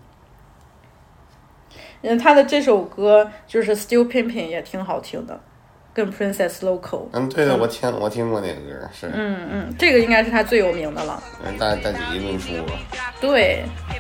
[2.03, 5.41] 嗯，他的这首歌就是 Still Pimpin' g 也挺好听的，
[5.97, 7.09] 跟 Princess Loco。
[7.15, 11.23] 嗯，对的，我听我听过那个歌，是，嗯嗯，这个应该是他最有名的了。
[11.43, 12.79] 嗯，大大姐一论述了。
[13.19, 13.65] 对，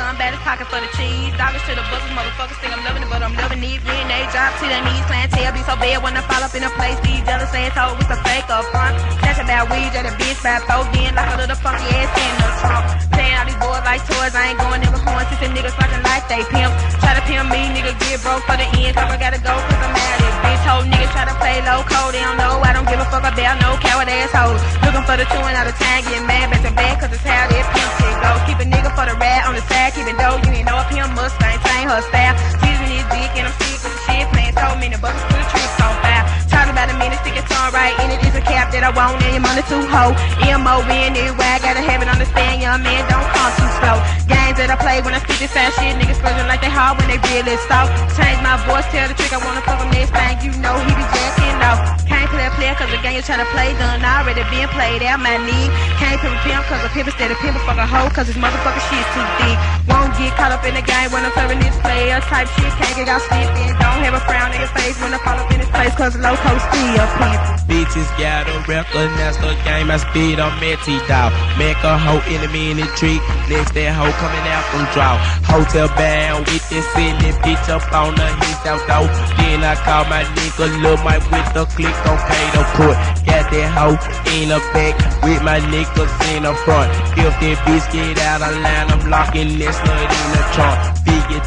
[0.00, 0.08] to the end, make a cheese, nitty green, bitch, please, motherfuckers ain't stopping me.
[0.08, 0.08] Coming on the scene with a Tommy Hill, figure niggas sell, but you got to
[0.08, 0.08] make me rich.
[0.08, 0.08] Never get the pussy cause it's off limits.
[0.08, 0.08] Whole run the game, we are claiming it, other bitch.
[0.08, 0.08] Gas up your head like I love you, nigga, no loco, never go for the
[0.08, 0.08] niggas on my dick.
[0.08, 0.08] Pimp player, baby, layer, nigga, never stank it to the day I die, you ain't
[0.08, 0.08] mad as your bitch.
[0.08, 0.18] Niggas pimping hoes, hoes pimping niggas too, it's just a game to get in some
[0.20, 1.32] bad as pocket for the cheese.
[1.36, 3.80] Dollars to the buses, motherfuckers think I'm loving it, but I'm loving these.
[3.80, 6.64] Getting they job to their knees, clientele be so bad when I fall up in
[6.64, 6.98] a place.
[7.00, 8.96] These jealous assholes, we some fake up front.
[9.22, 12.32] Catch about weed, that a bitch by four, then like a little funky ass in
[12.40, 12.84] the trunk.
[13.12, 16.02] Playing all these boys like toys, I ain't going never going since the niggas fucking
[16.04, 16.72] like they pimp.
[17.00, 19.80] Try to pimp me, nigga get broke for the end, so I gotta go cause
[19.80, 20.62] I'm out of bitch.
[20.64, 23.24] Whole niggas try to play low code, they don't know, I don't give a fuck
[23.24, 24.60] about no coward assholes.
[24.84, 27.24] Looking for the two and out of time, get mad back to back cause it's
[27.24, 28.30] how that pimp shit go.
[28.46, 30.78] Keep a nigga for the rat on the side, keep it dough, you ain't know
[30.78, 32.34] a pimp must maintain her style.
[32.62, 35.46] Teasing his dick and I'm sick of the shit, playing so many buckets to the
[35.50, 36.24] tricks on fire.
[36.46, 38.90] Talking about a minute, stick your tongue right in it is a cap that I
[38.94, 40.14] want and your money too hoe.
[40.46, 41.30] M-O-N, it
[41.60, 43.96] gotta have it understand, young man, don't come too slow.
[44.26, 46.98] Games that I play when I speak this fast shit, niggas splurging like they hard
[46.98, 47.94] when they really soft.
[48.18, 50.92] Change my voice, tell the trick I wanna fuck him next thing, you know he
[50.94, 51.78] be jacking off.
[52.10, 55.40] Can't a player cause the game you tryna play done already been played out my
[55.40, 55.72] knee.
[55.96, 58.84] Can't pimp pimp cause a pimp instead of pimp a fucking hoe cause his motherfucking
[58.92, 59.56] shit's too thick.
[59.88, 62.68] Won't get caught up in the game when I'm serving this player type shit.
[62.76, 63.72] Can't get out in.
[63.80, 66.12] Don't have a frown in your face when I fall up in his place cause
[66.20, 67.40] loco still pimp.
[67.64, 71.32] Bitches gotta recognize the game I speed on Metty dog.
[71.56, 73.24] Make a hoe enemy in the tree.
[73.48, 75.16] Next that hoe coming out from draw.
[75.48, 79.06] Hotel bound with this silly bitch up on the his out though.
[79.36, 82.96] Then I call my nigga Lil Mike with the click on pay the put.
[83.26, 83.98] Got that hoe
[84.38, 86.90] in the back with my niggas in the front.
[87.18, 91.00] If that bitch get out of line, I'm locking this nut in the trunk.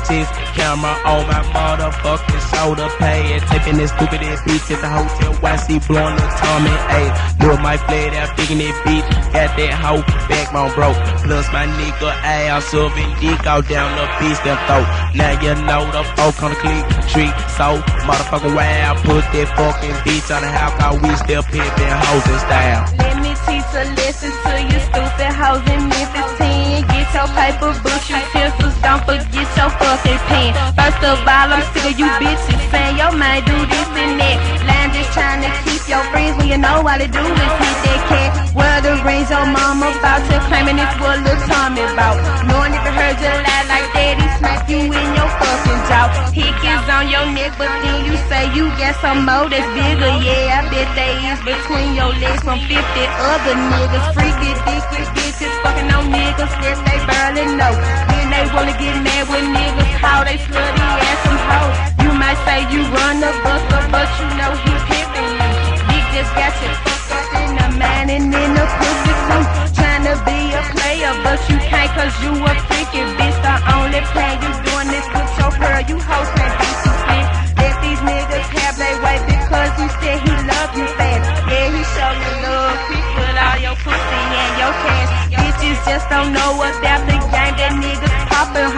[0.08, 3.40] Test camera on my motherfucking shoulder pad.
[3.48, 5.32] Taping this stupid ass bitch at the hotel
[5.64, 7.02] she blowing the Tommy A.
[7.40, 9.06] Lil Mike played out digging that bitch.
[9.32, 11.00] Got that hoe backbone broke.
[11.24, 14.88] Plus my nigga ass serving dick out down the bitch them throat.
[15.14, 18.98] Now you know the folk on the click street so motherfucking wild.
[19.06, 22.88] Put that fucking bitch on the house cause we still pimpin' hoes in style.
[22.98, 26.88] Let me teach a lesson to you stupid hoes in Memphis 10.
[26.88, 30.52] Get your paper, books, your pencils, don't forget your fucking pen.
[30.76, 34.38] First of all, I'm sick of you bitches saying your mind do this and that.
[34.68, 37.78] Line just trying to keep your friends when you know all they do is hit
[37.88, 38.32] that cat.
[38.54, 42.44] Well, the rings your mama about to claiming it's what Lil Tommy about.
[42.74, 46.08] If you heard you lie like that, he smack you in your fucking jaw.
[46.36, 50.12] Hick is on your neck, but then you say you got some more that's bigger.
[50.20, 54.06] Yeah, I bet they is between your legs from 50 other niggas.
[54.18, 56.52] Freaky, dicky bitches fucking on niggas.
[56.60, 57.74] Yes, they barely know.
[58.12, 59.94] Then they wanna get mad with niggas.
[60.02, 61.76] How they slutty ass some hoes.
[62.04, 65.52] You might say you run the buster, but you know he pimping you.
[65.90, 69.44] Dick just got you fucked up in the mind and in the pussy too.
[69.78, 73.38] Tryna be a player, but you can't cause you a freaky bitch.
[73.44, 75.82] The only plan you doing this with your girl.
[75.90, 77.26] You hoes can't be too slick.
[77.60, 81.26] Let these niggas have their way because he said he love you fast.
[81.50, 85.10] Yeah, he showed me love quick with all your pussy and your cash.
[85.38, 86.44] Bitches just don't know
[86.84, 87.13] the game.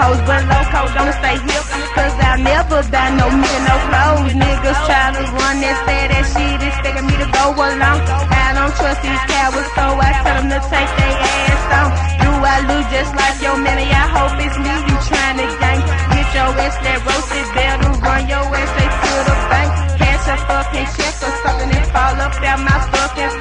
[0.05, 1.65] That hoes, but loco don't stay hip.
[1.97, 4.33] Cause I'll never buy no me no clothes.
[4.37, 7.99] Niggas try to run that sad ass shit, expecting me to go along.
[8.05, 11.89] I don't trust these cowards, so I tell them to take their ass on.
[12.21, 13.81] Do I look just like your man?
[13.81, 15.81] I hope it's me you tryna gang.
[16.13, 19.69] Get your ass that roasted, better run your ass straight to the bank.
[20.05, 23.31] Cash a fucking check or something and fall up out my fucking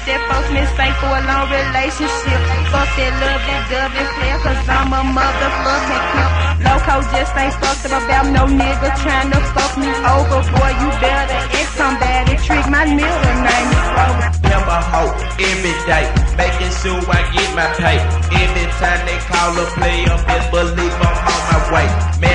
[0.00, 2.40] nut that folks mistake for a long relationship.
[2.72, 6.30] Fuck that love that dove and flare, cause I'm a motherfucking pimp.
[6.64, 10.40] Loco just ain't fucked up about no nigga trying to fuck me over.
[10.52, 12.36] Boy, you better ex somebody.
[12.44, 13.88] Trick my middle name is.
[14.44, 16.04] Pimp a hoe every day,
[16.36, 17.98] making sure I get my pay.
[18.32, 21.88] Every time they call a player, best believe I'm on my way.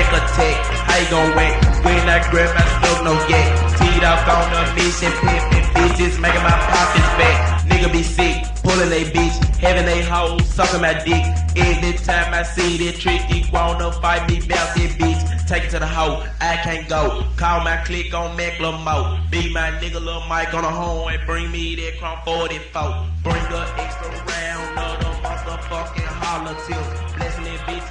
[0.06, 0.56] A tech,
[1.02, 1.52] you gon' wait?
[1.84, 3.76] When I grab my stuff, no yet.
[3.76, 7.55] Teed off on a mission, pimpin' bitches, making my pockets fat.
[7.76, 11.22] Nigga be sick, pulling they bitch, having they hoes, sucking my dick.
[11.56, 15.46] Every time I see that trick, he wanna fight me bout that bitch.
[15.46, 17.22] Take it to the hoe, I can't go.
[17.36, 19.30] Call my click on Macklemore.
[19.30, 23.06] Be my nigga Lil Mike on the horn and bring me that Chrome 44.
[23.22, 27.14] Bring the extra round of the motherfucking holler tilt.
[27.14, 27.85] Blessing that bitches,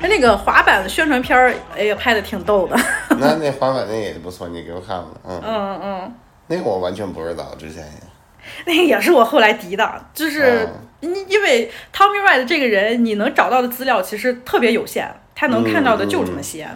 [0.00, 2.76] 哎，那个滑板的宣传片儿，哎呀，拍的挺逗的。
[3.18, 6.14] 那那滑板那也不错，你给我看了，嗯，嗯嗯，
[6.48, 7.92] 那个我完全不知道，之前也。
[8.66, 16.68] 那个也是我后来提的，就是嗯因因为 Tommy Wright 这个人，你能找到的资料其实特别有限，他能看到的就这么些。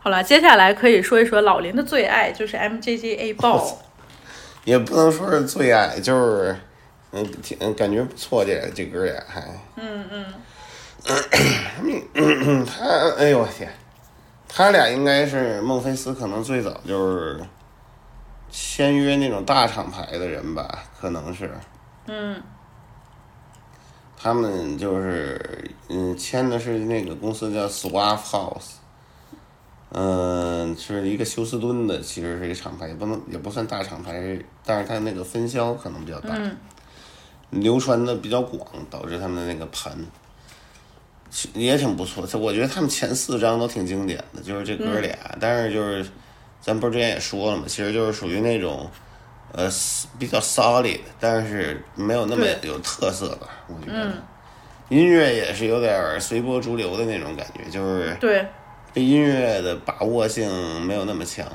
[0.00, 3.64] 好了，接下来可以说一说老林的最爱，就是 MJGA 爆。
[4.64, 6.56] 也不能说是最爱，就是
[7.12, 9.42] 嗯，挺嗯感觉不错，这这歌也还，
[9.76, 10.24] 嗯嗯，
[12.14, 12.84] 嗯 他
[13.16, 13.72] 哎呦我天，
[14.48, 17.40] 他俩应该是孟菲斯可能最早就是
[18.50, 21.50] 签约那种大厂牌的人吧，可能是。
[22.06, 22.42] 嗯。
[24.18, 28.72] 他们就是嗯签的是那个公司叫 Swaff House。
[29.92, 36.30] 嗯，是一个休斯敦的，其实是一个厂牌，也不能也不算大厂牌，但是它那个分销可能比较大。
[36.34, 36.56] 嗯
[37.50, 39.96] 流传的比较广，导致他们的那个盘
[41.54, 42.26] 也挺不错。
[42.38, 45.16] 我觉得他们前四张都挺经典的，就是这哥俩。
[45.40, 46.06] 但是就是
[46.60, 48.90] 咱不是之前也说了嘛，其实就是属于那种
[49.52, 49.70] 呃
[50.18, 53.48] 比较 solid，但是没有那么有特色吧。
[53.68, 54.14] 我觉得、嗯，
[54.88, 58.46] 音乐也是有点随波逐流的那种感觉，就是对，
[58.94, 61.46] 对音乐的把握性没有那么强。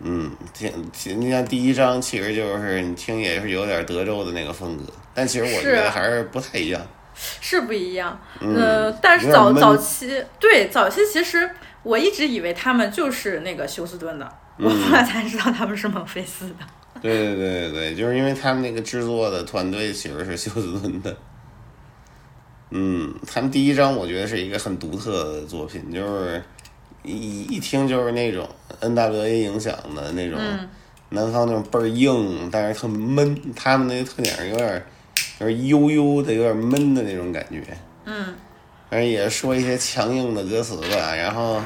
[0.00, 6.80] 嗯，听听，你像第一章其实就是你听也是有点德州的那个风格，但其实我觉得还是不太一样。
[7.40, 8.20] 是不一样。
[8.40, 11.48] 嗯呃，但是早早期对早期其实
[11.82, 16.56] 我一直以为他们就是那个休斯顿的，我嗯后来才知道他们是孟菲斯的。
[17.00, 21.16] 对对对对对，就是因为他们那个制作的团队其实是休斯顿的。
[22.70, 26.42] 嗯，他们第一章我觉得是一个很独特的作品，就是
[27.06, 28.48] 一一听就是那种
[28.80, 30.68] NWA 影响的那种嗯
[31.10, 33.54] 南方那种倍儿硬，但是特闷。
[33.54, 34.84] 他们那个特点是有点
[35.38, 37.62] 就是悠悠的，有点闷的那种感觉。
[38.04, 38.34] 嗯
[38.88, 41.60] 反正也说一些强硬的歌词吧，然后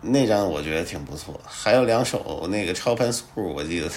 [0.00, 3.90] 那张我觉得挺不错，还有两首那个超盘 school 我记得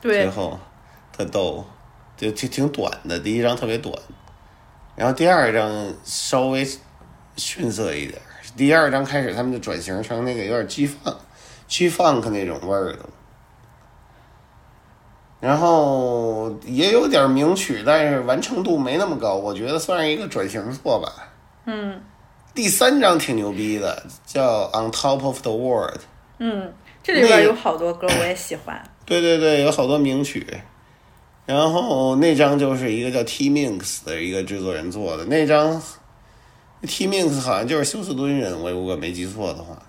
[0.00, 0.58] 最，后
[1.12, 1.64] 特逗，
[2.16, 3.94] 就挺挺短的，第一张特别短，
[4.96, 6.66] 然后第二张稍微
[7.36, 8.18] 逊色一点，
[8.56, 11.16] 第二张开始他们就转型成那个有点 G funk
[11.66, 12.98] G funk 那种味儿的。
[15.40, 21.12] 然后也有点名曲，但是完成度没那么高，我觉得算是一个转型作吧。
[21.66, 22.00] 嗯
[22.54, 25.96] 第三张挺牛逼的，叫《On Top of the World》。
[26.38, 26.72] 嗯，
[27.02, 28.80] 这里边有好多歌我也喜欢。
[29.04, 30.46] 对对对，有好多名曲。
[31.46, 35.82] 然后那张就是一个叫 T Minx 的一个制作人做的，那张
[36.84, 39.80] T Minx 好像就是休斯敦人，我如果没记错的话。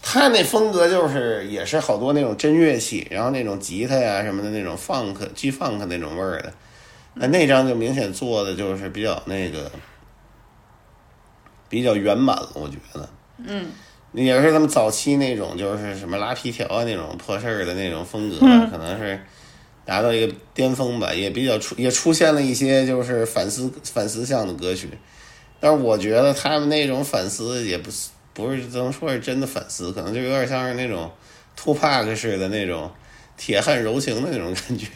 [0.00, 6.52] 他那风格就是也是好多那种真乐器，然后那种吉他呀什么的那种 funk G funk 那种味儿的。
[7.14, 9.70] 那那张就明显做的就是比较那个
[11.68, 13.08] 比较圆满了，我觉得。
[13.38, 13.66] 嗯
[14.12, 19.20] 也是他们早期那种就是什么拉皮条啊那种破事儿的那种风格，嗯可能是
[19.84, 24.88] 达到一个巅峰吧，也比较出也出现了一些就是反思反思向的歌曲，
[25.60, 31.10] 但是我觉得他们那种反思也不是不是怎么说是真的反思，可能就有点像是那种
[31.58, 32.90] Tupac 式的那种
[33.36, 34.86] 铁汉柔情的那种感觉，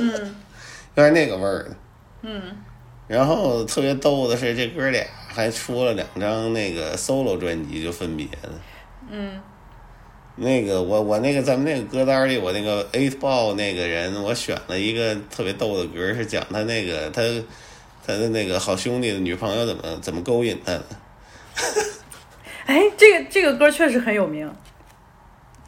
[0.00, 0.34] 嗯
[0.96, 1.76] 有点那个味儿的。
[2.22, 2.42] 嗯
[3.08, 8.50] 然后特别逗的是，这哥俩还出了两张那个 solo 专辑，就分别的。
[9.10, 9.40] 嗯
[10.36, 17.22] 那个我我那个咱们那个歌单里，我那个 Eight Ball 那个人，我选了一个特别逗的歌，是讲他那个他
[18.04, 20.84] 他的那个好兄弟的女朋友怎么怎么勾引他的，
[22.66, 24.52] 哎，这个这个歌确实很有名。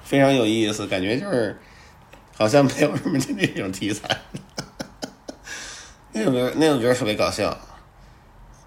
[0.03, 1.59] 非常有意思，感觉就是
[2.37, 4.09] 好像没有什么那种题材。
[6.13, 7.57] 那首歌那首歌特别搞笑，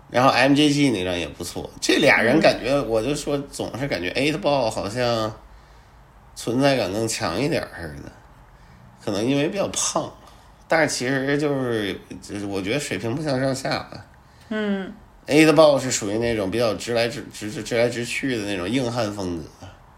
[0.09, 5.33] 然后 MJG 那张也不错，这俩人感觉我就说总是感觉 Eight Ball 好像
[6.35, 8.11] 存在感更强一点儿似的，
[9.03, 10.11] 可能因为比较胖，
[10.67, 14.05] 但是其实就是就是我觉得水平不相上下吧。
[14.49, 14.93] 嗯
[15.27, 19.43] A 的 ball 是属于那种比较直来直直直直来直去的那种硬汉风格，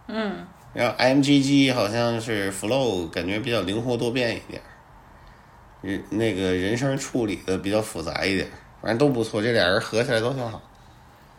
[0.07, 4.65] 嗯然后 MGG 好像是 flow 感觉比较灵活多变一点儿，
[5.81, 10.61] 人那个人声处理的比较复杂一点儿，反正都不错，这俩人合起来都挺好。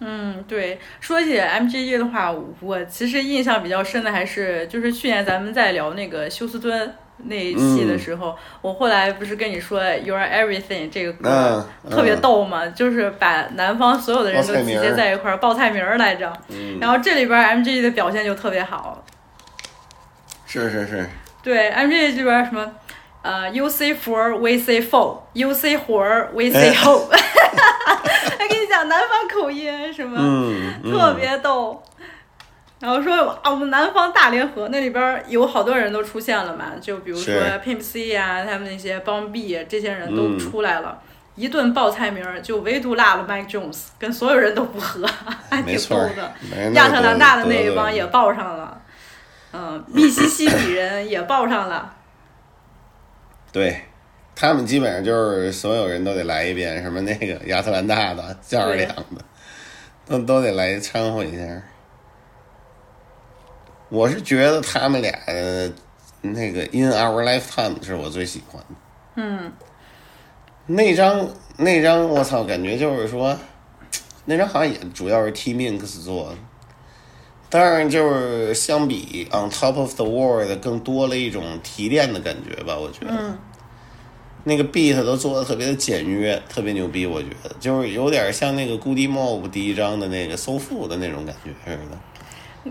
[0.01, 6.94] 嗯，对，说起 MGG 的话，我其实印象比较深的还是就是去年咱们在聊那个休斯敦
[7.25, 16.33] 那一期的时候，我后来不是跟你说 You're Everything 这个歌、特别逗嘛，就是把南方所有的人都集结在一块儿报菜名儿来着。
[16.49, 19.05] 嗯，然后这里边 MJG 的表现就特别好，
[20.47, 21.09] 是是是，
[21.43, 22.71] 对 MJG 这边什么
[23.23, 25.19] 呃，You say four, we say four.
[25.35, 27.07] You say 活儿，we 哎 say ho。
[28.39, 30.19] 还跟你讲南方口音什么，
[30.83, 31.83] 特别逗。
[32.81, 37.35] 然后说啊，我们南方大联合那里边儿有好多人都出现了嘛，就比如说
[37.65, 40.98] Pimp C 啊、他们那些邦 B 这些人都嗯出来了。
[41.36, 45.07] 一顿报菜名儿，就唯独落了 Mike Jones，跟所有人都不合，
[45.48, 46.70] 还挺没错儿逗的。
[46.73, 48.82] 亚特兰大的那一帮也报上了，
[49.52, 51.94] 嗯，密西西比人也报上了，
[53.52, 53.82] 对，
[54.35, 59.24] 他们基本上就是所有人都得来一遍，什么那个亚特兰大的、加尔两的，
[60.07, 61.43] 都都得来掺和一下。
[63.91, 65.71] 我是觉得他们俩呃
[66.23, 68.77] 那个《In Our Lifetime》是我最喜欢的。
[69.17, 69.53] 嗯，
[70.67, 73.37] 那张那张我操，感觉就是说，
[74.25, 76.37] 那张好像也主要是 T Minx 做的，
[77.51, 83.12] 当然就是相比《On Top of the World》更多了一种提炼的感觉吧，我觉得。
[83.12, 83.39] 嗯
[84.43, 91.99] 那个 beat 都做的特别的简约，特别牛逼，我觉得就是有点像那个 Goody Mob 第一张的那个收腹的那种感觉似的。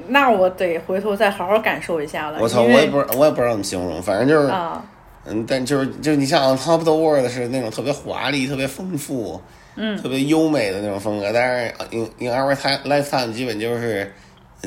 [0.08, 2.40] 那我得回头再好好感受一下了。
[2.40, 4.84] 我操，我也不知我也不知道怎么形容，反正就是，啊，
[5.26, 9.42] 嗯，但就是就你像 Top of the World 是那种特别华丽、特别丰富、
[9.76, 14.12] 嗯特别优美的那种风格，但是 In In Our Time Lifetime 基本就是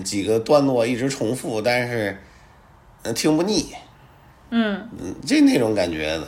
[0.03, 2.16] 几个段落一直重复，但是
[3.03, 3.74] 嗯听不腻，
[4.51, 6.27] 嗯嗯，这那种感觉的。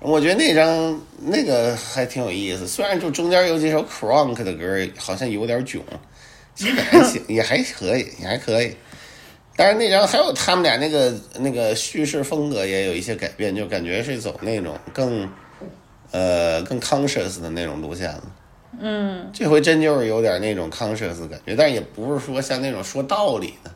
[0.00, 4.64] 我觉得那张那个还挺有意思，虽然就中间有几首 Crunk 的歌
[4.96, 5.82] 好像有点囧，
[6.58, 8.74] 基本还行，也还可以，也还可以。
[9.56, 15.28] 但是那张还有他们俩那个那个叙事风格也有一些改变，就感觉是走那种更
[16.10, 18.22] 呃更 conscious 的那种路线了。
[18.80, 23.70] 嗯这回真就是有点那种 conscious 的感觉，但也不是说像那种说道理的，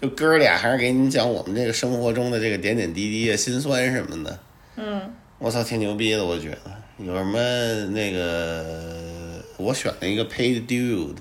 [0.00, 4.38] 就哥俩还是给你讲我们这个生活中的这个点点滴滴啊、心酸什么的。
[4.76, 6.58] 嗯我操，挺牛逼的，我觉得
[6.98, 7.38] 有什么
[7.86, 11.16] 那个，我选了一个 Paid Dude，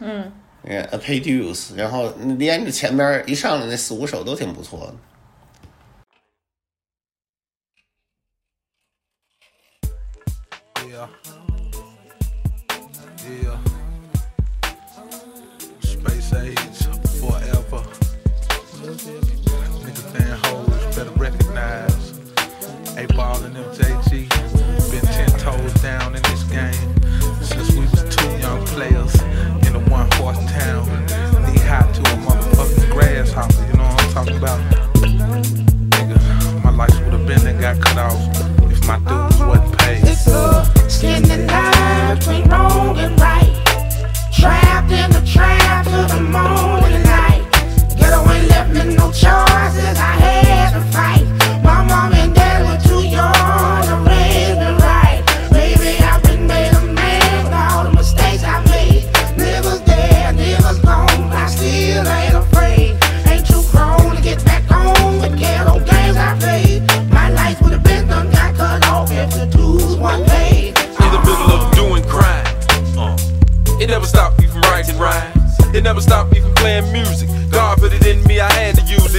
[0.00, 0.32] 嗯
[0.62, 4.94] 呃，A Paid Dues，然后连着前边一上来那四五首都挺不错的。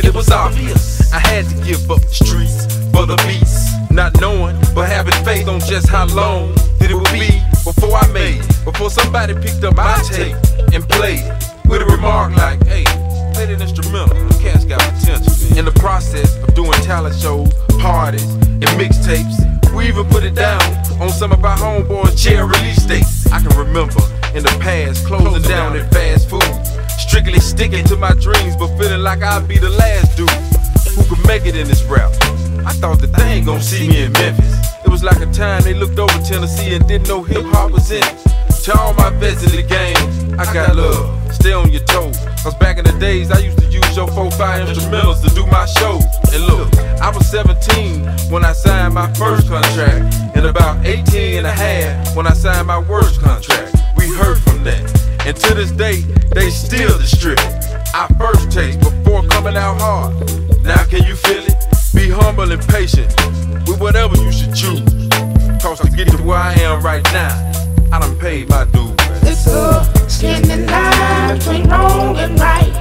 [0.06, 0.14] It.
[0.14, 1.12] Was obvious.
[1.14, 3.72] I had to give up the streets for the beats.
[3.92, 8.08] Not knowing, but having faith on just how long that it would be before I
[8.12, 8.66] made it.
[8.66, 10.36] Before somebody picked up my tape
[10.74, 12.84] and played it with a remark like, hey,
[13.34, 14.16] play that instrumental.
[14.16, 15.58] Them cats got potential.
[15.58, 18.24] In the process of doing talent shows, parties,
[18.64, 19.40] and mixtapes,
[19.74, 20.62] we even put it down
[21.02, 23.26] on some of our homeboys' chair release dates.
[23.32, 24.02] I can remember
[24.36, 26.44] in the past closing down at fast food,
[27.02, 30.30] strictly sticking to my dreams, but feeling like I'd be the last dude
[30.94, 32.12] who could make it in this rap.
[32.66, 34.54] I thought that they ain't gonna see me in Memphis.
[34.86, 37.92] It was like a time they looked over Tennessee and didn't know hip hop was
[37.92, 38.04] in.
[38.64, 41.34] To all my vets in the game, I got love.
[41.34, 42.18] Stay on your toes.
[42.44, 45.66] Cause back in the days, I used to use your 4-5 instrumentals to do my
[45.66, 46.06] shows.
[46.32, 46.70] And look,
[47.02, 50.14] I was 17 when I signed my first contract.
[50.36, 53.76] And about 18 and a half when I signed my worst contract.
[53.98, 54.61] We heard from.
[55.32, 56.02] And to this day,
[56.36, 57.40] they still distribute
[57.96, 60.14] our first taste before coming out hard.
[60.62, 61.56] Now can you feel it?
[61.96, 63.08] Be humble and patient
[63.66, 64.84] with whatever you should choose.
[65.64, 67.32] Cause to get to where I am right now,
[67.94, 68.92] I done paid my dues.
[69.24, 72.74] It's a skinny line between wrong and right.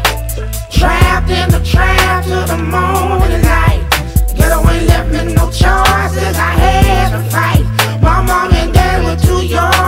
[0.72, 3.86] Trapped in the trap till the morning light.
[4.34, 6.36] Ghetto ain't left me no choices.
[6.36, 8.02] I had to fight.
[8.02, 9.79] My mom and dad were too young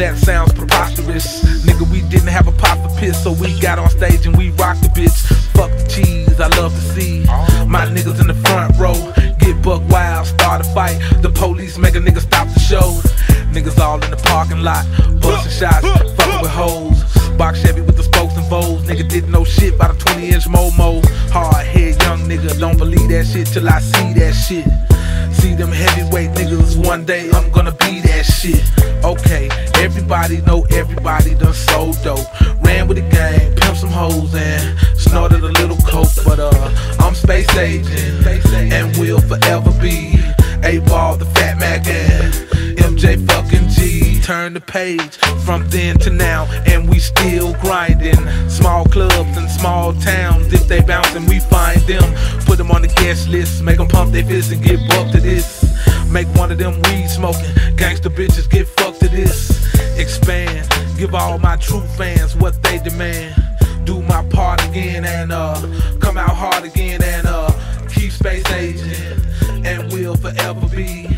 [0.00, 1.44] that sounds preposterous.
[1.64, 4.50] Nigga, we didn't have a pot for piss, so we got on stage and we
[4.52, 5.16] rocked the bitch.
[5.52, 7.20] Fuck the cheese, I love to see
[7.66, 8.96] my niggas in the front row
[9.38, 10.98] get buck wild, start a fight.
[11.22, 13.00] The police make a nigga stop the show.
[13.52, 14.86] Niggas all in the parking lot,
[15.20, 17.29] busting shots, fucking with hoes.
[17.40, 18.82] Box Chevy with the spokes and foes.
[18.82, 21.02] Nigga didn't know shit about a 20 inch Momo.
[21.32, 24.66] Hard head young nigga, don't believe that shit till I see that shit.
[25.32, 28.60] See them heavyweight niggas one day, I'm gonna be that shit.
[29.02, 32.28] Okay, everybody know everybody done so dope.
[32.60, 36.12] Ran with the gang, pimp some hoes and snorted a little coke.
[36.26, 38.26] But uh, I'm space agent
[38.70, 40.20] and will forever be
[40.62, 42.34] a ball, the fat Mac and
[42.76, 43.79] MJ fucking G.
[44.30, 48.14] Turn the page from then to now, and we still grinding.
[48.48, 52.04] Small clubs and small towns, if they bouncing, we find them.
[52.46, 55.20] Put them on the guest list, make them pump their fists and get bucked to
[55.20, 55.66] this.
[56.12, 57.44] Make one of them weed smoking
[57.74, 59.66] gangster bitches get fucked to this.
[59.98, 60.64] Expand,
[60.96, 63.34] give all my true fans what they demand.
[63.82, 65.60] Do my part again and uh,
[65.98, 67.50] come out hard again and uh,
[67.88, 69.24] keep space aging.
[69.66, 71.08] And we'll forever be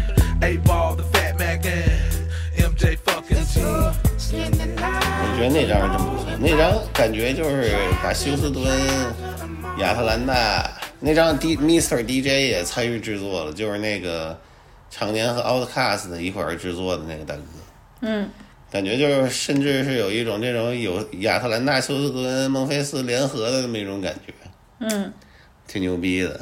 [0.43, 0.97] a ball,
[5.37, 8.65] 觉得那张是真不错，那张感觉就是把休斯敦、
[9.79, 14.39] 亚特兰大那张 D Mr DJ 也参与制作了，就是那个
[14.91, 17.43] 常年和 Outcast 一块儿制作的那个大哥，
[18.03, 18.29] 嗯，
[18.71, 24.33] 感觉就是甚至是有一种这种有亚特兰大、休斯敦、孟菲斯联合的那么一种感觉，
[24.81, 25.13] 嗯，
[25.67, 26.41] 挺牛逼的。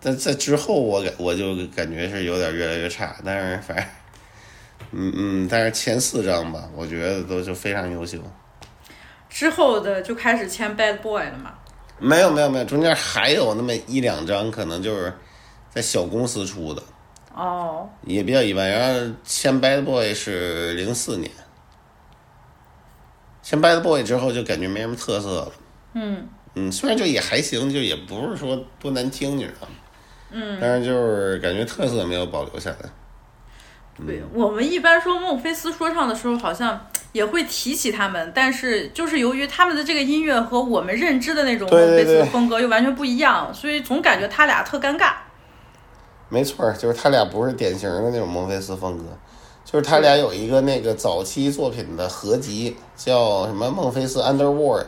[0.00, 3.86] 但在之后我感我就感觉是有点越来越差，但是反正，
[4.92, 8.18] 嗯嗯，但是前四张吧，我觉得都就非常优秀。
[9.28, 11.54] 之后的就开始签 Bad Boy 了嘛。
[11.98, 15.12] 没有没有没有，中间还有那么一两张可能就是
[15.70, 16.82] 在小公司出的，
[17.34, 18.68] 哦，也比较一般。
[18.68, 21.30] 然后签 Bad Boy 是零四年，
[23.42, 25.52] 签 Bad Boy 之后就感觉没什么特色了。
[25.94, 29.74] 嗯嗯，虽然就也还行，就也不是说多难听，你知道吗？
[30.30, 32.76] 嗯，但是就是感觉特色没有保留下来。
[34.06, 45.12] 对我们一般说孟菲斯说唱的时候，好像 也会提起他们，但是就是由于他们的这个音乐和我们认知的那种孟菲斯的风格又完全不一样，所以总感觉他俩特尴尬。
[46.28, 49.04] 没错儿，就是他俩不是典型的那种孟菲斯风格，
[49.64, 54.82] 就是他俩有一个那个早期作品的合集，叫什么《孟菲斯 Underworld》。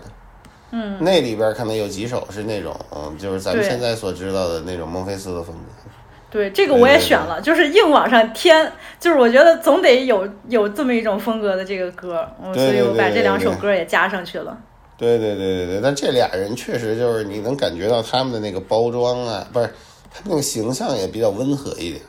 [0.73, 5.86] 嗯，那里边可能有几首是那种，嗯，就是咱们现在所知道的那种孟菲斯的风格。
[6.29, 14.57] 对，这个我也选了，就是硬往上添，就是我觉得总得有有这么一种风格的这个歌，嗯所以我把这两首歌也加上去了。
[14.99, 19.67] 对对对对对，但这俩人确实就是你能感觉到他们的那个包装啊，不是
[20.13, 22.03] 他们那个形象也比较温和一点，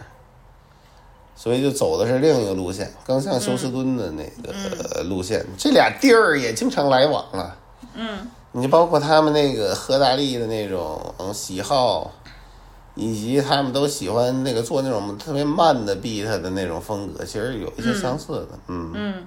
[1.35, 5.45] 所以就走的是另一个路线，更像休斯敦的那个路线。
[5.57, 7.55] 这俩地儿也经常来往啊，
[7.93, 8.27] 嗯。
[8.53, 12.09] 你就包括他们那个赫大利的那种嗯喜好，
[12.97, 19.25] 以及他们都喜欢那个做那种特别慢的 beat 的那种风格，其实有一些相似的，嗯，嗯，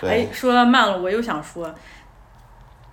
[0.00, 0.10] 对。
[0.10, 1.74] 哎，说到慢了，我又想说，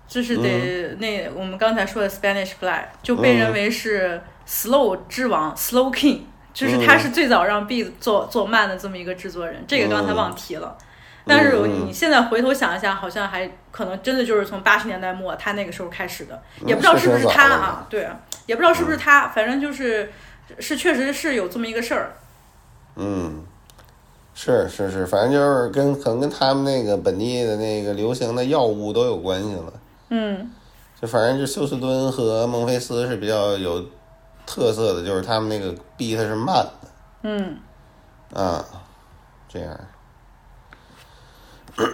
[0.07, 0.41] 就是嗯。
[0.41, 6.21] 得、那我们刚才说的 Spanish Fly 就被认为是 slow 之王、slow king，
[6.53, 6.99] 就是他嗯。
[6.99, 10.15] 是最早让 beat 做做慢的这么一个制作人，这个刚才嗯。
[10.15, 10.77] 忘提了。
[11.23, 18.09] 但是嗯你现在回头想一下，好像还可能真的就是从八十年代末他那个时候开始的，嗯也不知道是不是他啊，对，
[18.51, 20.11] 也不知道是不是他，反正就是
[20.59, 22.11] 是确实是有这么一个事儿。
[22.97, 23.45] 嗯，
[24.33, 29.73] 是是是，反正就是跟可能跟他们那个本地的那个流行的药物都有关系了。
[30.09, 30.51] 嗯
[31.01, 33.85] 就反正就休斯敦和孟菲斯是比较有
[34.45, 36.73] 特色的，就是他们那个 beat 是慢的
[37.23, 37.57] 嗯，
[38.33, 38.65] 啊，
[39.47, 39.79] 这样。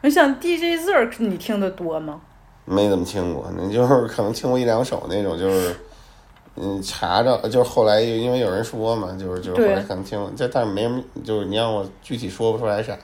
[0.00, 2.20] 我想 DJ Zerk 你听的多吗？
[2.68, 5.74] 没怎么听过，你就是可能听过一两首那种，就是
[6.56, 12.96] 嗯查着，就是后来因为有人说嘛，就是就是后来可能听过，这但是没什么，就是你让我具体说不出来啥。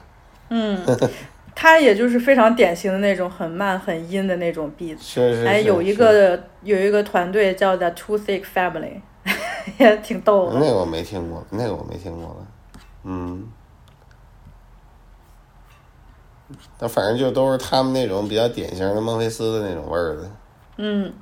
[0.51, 0.79] 嗯，
[1.55, 9.01] 他也就是非常典型的那种很慢很阴的那种 beat，是是是还有一个有一个团队叫 The Too Thick Family，
[9.79, 10.59] 也挺逗的。
[10.59, 12.47] 那个我没听过，那个我没听过了，
[13.05, 13.47] 嗯。
[16.79, 20.31] 但反正就都是他们那种比较典型的孟菲斯的那种味儿的。
[20.77, 21.13] 嗯，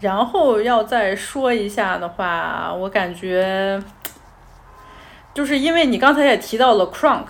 [0.00, 3.82] 然后要再说一下的话，我感觉
[5.34, 7.26] 就是因为你刚才也提到了 Crunk，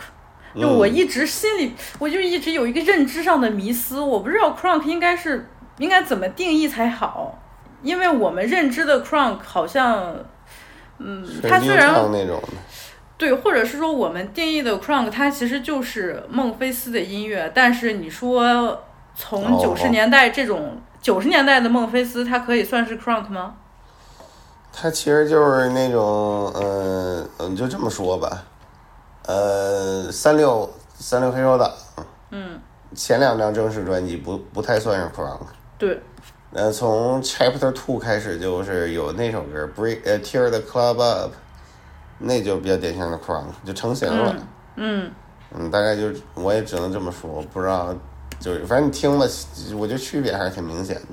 [0.54, 0.78] 就嗯。
[0.78, 7.38] 我一直心里，我就一直有一个认知上的迷思，我不知道 crunk 应该是应该怎么定义才好，
[7.82, 10.14] 因为我们认知的 crunk 好像，
[10.98, 12.42] 嗯，是它虽然那种，
[13.16, 18.84] 对，或者是说我们定义的 crunk，它其实就是孟菲斯的音乐，但是你说
[19.14, 23.54] 从哦九十年代这种九十年代的孟菲斯，它可以算是 crunk 吗？
[24.72, 28.44] 它其实就是那种，嗯、嗯，就这么说吧，
[29.26, 31.70] 呃，三六三六黑手党。
[32.30, 32.60] 嗯，
[32.94, 35.40] 前两张正式专辑不不太算是 crunk，
[35.78, 36.00] 对，
[36.52, 41.32] 呃，从 Chapter Two 开始就是有那首歌 Break 呃 Tear the Club Up，
[42.18, 44.34] 那就比较典型的 crunk，就成型了。
[44.76, 45.10] 嗯
[45.50, 47.94] 嗯，大概就我也只能这么说，我不知道，
[48.40, 49.26] 就是反正你听吧，
[49.76, 51.06] 我觉得区别还是挺明显的，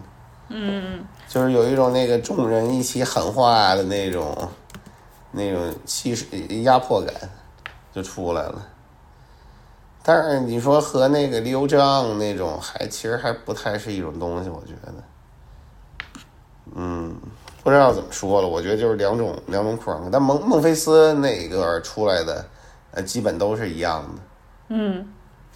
[0.49, 4.49] 嗯就是有一种那个众人一起喊话的那种
[5.31, 6.25] 那种气势
[6.63, 7.13] 压迫感
[7.93, 8.65] 就出来了。
[10.01, 14.93] 但是你说和那个刘璋那种还其实还不太是一种东西，我觉得，
[16.73, 17.15] 嗯，
[17.63, 22.45] 不知道怎么说了，我觉得就是两种两种 crunk，但孟孟菲斯那个出来的，
[22.91, 24.21] 呃，基本都是一样的。
[24.69, 25.07] 嗯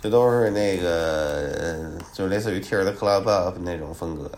[0.02, 4.38] 这都是那个，呃就类似于 Tear the Club Up 那种风格的。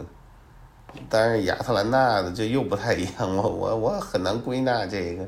[1.08, 5.24] 但是亚特兰大的就又不太一样，我我我很难归纳这个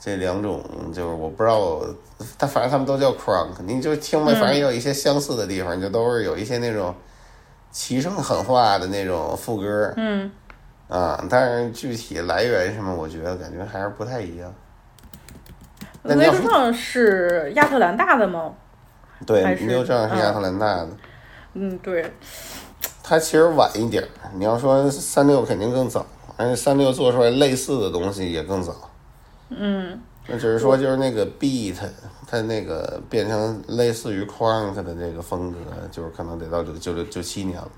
[0.00, 1.80] 这两种，就是我不知道，
[2.38, 6.94] 他反正他们都叫 crunk，你就听吧，嗯反正也有一些相似的地方，就都是有一些那种
[7.78, 10.30] 齐声狠话的那种副歌嗯，
[10.88, 14.50] 啊，但是具体来源什么，我觉得感觉还是不太一样。
[16.02, 18.54] 那你雷要说德上是亚特兰大的吗？
[19.26, 20.88] 对刘璋是亚嗯特兰大的。
[21.52, 22.10] 嗯，对，
[23.02, 24.02] 它其实晚一点。
[24.32, 26.06] 你要说三六肯定更早，
[26.38, 28.74] 而且三六做出来类似的东西也更早。
[29.50, 31.76] 嗯那只是说就是那个 beat，
[32.26, 35.58] 它那个变成类似于 crunk 的这个风格，
[35.90, 37.70] 就是可能得到九九六九七年了。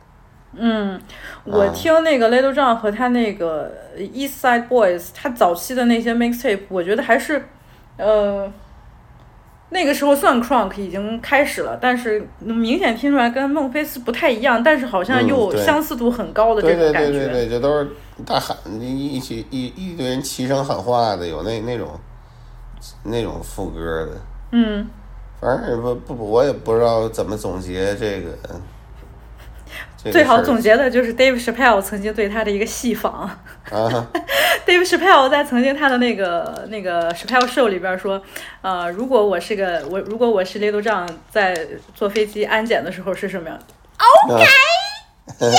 [0.56, 0.98] 嗯，
[1.44, 7.44] 我啊听那个 Little John 和他那个 East Side Boys，他早期的那些 mixtape，我觉得还是，
[7.98, 8.50] 呃，
[9.68, 17.12] 那个时候算 crunk 已经开始了，但是明显听出来跟孟菲斯不太一样，但是好像又相似度很高的这对对种感觉。
[17.12, 17.90] 对对对，这都是
[18.24, 21.88] 大喊一一起一一堆人齐声喊话的，有那那种
[23.04, 24.12] 那种副歌的。
[24.52, 24.88] 嗯，
[25.40, 28.30] 反正也不不，我也不知道怎么总结这个。
[29.96, 33.28] 这个最好总结的就是 Dave Chappelle 曾经对他的一个戏仿。
[33.70, 34.06] 啊，
[34.64, 38.22] Dave Chappelle 在曾经他的那个那个 Chappelle Show 里边说，
[38.62, 43.58] 呃，如果我是个我如果我是 Little John 在坐飞机安检的时候是什么样
[44.28, 44.44] ？OK，
[45.40, 45.56] 嗯 OK，就是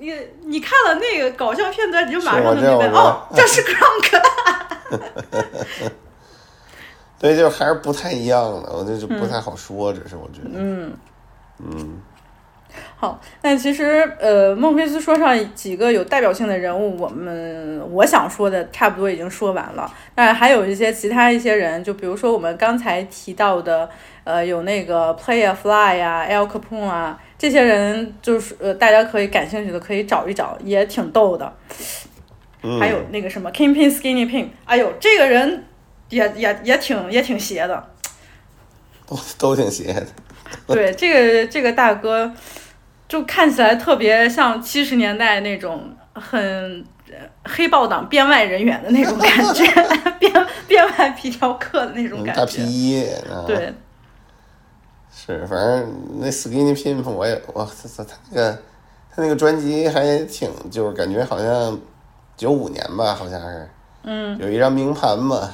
[0.00, 0.12] 你
[0.46, 4.20] 你看了那个搞笑片段，你就马上就明白哦，这是 Crunk。
[7.20, 10.92] 对，就还是不太一样的，我这就不太好说，只是我觉得，嗯，
[11.58, 12.00] 嗯。
[12.96, 23.88] 好，那其实呃，孟菲斯说上几个有代表性的人物，我们我想说的差不多已经说完了，当然还有一些其他一些人，就比如说我们刚才提到的，
[24.24, 31.50] 呃，有那个 Play a Fly 呀、Al Capone 啊，这些人就是呃，大家可以感兴趣的可以找一找，也挺逗的。
[32.62, 35.64] 嗯，还有那个什么 Kingpin Skinny Pin，哎呦，这个人
[36.10, 37.82] 也也也挺也挺邪的。
[39.06, 40.06] 都都挺邪的，
[40.66, 42.30] 对，这个这个大哥，
[43.08, 49.64] 就看起来特别像七十年代那种很呃黑豹党编外人员的那种感觉，
[50.20, 52.58] 编编外皮条客的那种嗯大感觉。
[52.58, 53.72] 皮衣，啊，对，
[55.12, 58.52] 是，反正那 Skinny Pimp 我也我操操他那个
[59.10, 61.78] 他那个专辑还挺，就是感觉好像
[62.36, 63.70] 九五年吧，好像是
[64.04, 64.38] 嗯。
[64.38, 65.50] 有一张名盘嘛，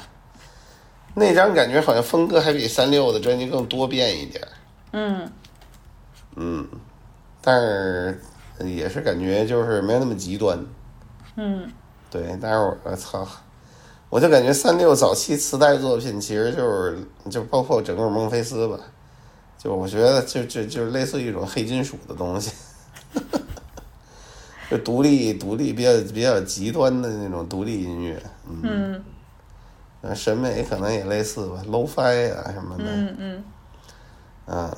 [1.14, 4.46] 那张感觉好像风格还比三六的专辑更多变一点，
[4.92, 5.32] 嗯。
[6.36, 6.68] 嗯，
[7.40, 8.20] 但是
[8.62, 10.62] 也是感觉就是没有那么极端，
[11.36, 11.72] 嗯。
[12.10, 13.26] 对，但是我我操，
[14.10, 16.98] 我就感觉三六早期磁带作品其实就是
[17.30, 18.78] 就包括整个孟菲斯吧，
[19.66, 22.52] 就我觉得就就就类似于一种黑金属的东西，
[24.70, 28.22] 就独立独立比较比较极端的那种独立音乐，
[28.62, 29.02] 嗯，
[30.14, 33.44] 审美可能也类似吧，low-fi 啊什么的，嗯嗯。
[34.46, 34.76] 嗯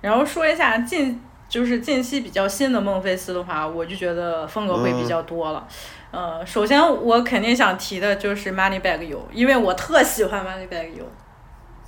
[0.00, 5.66] 然后说一下近就是近期比较新的孟菲斯的话，我就觉得风格会比较多了。
[6.12, 11.04] 呃，首先我肯定想提的就是 Money Bag You，因为我特喜欢 Money Bag You。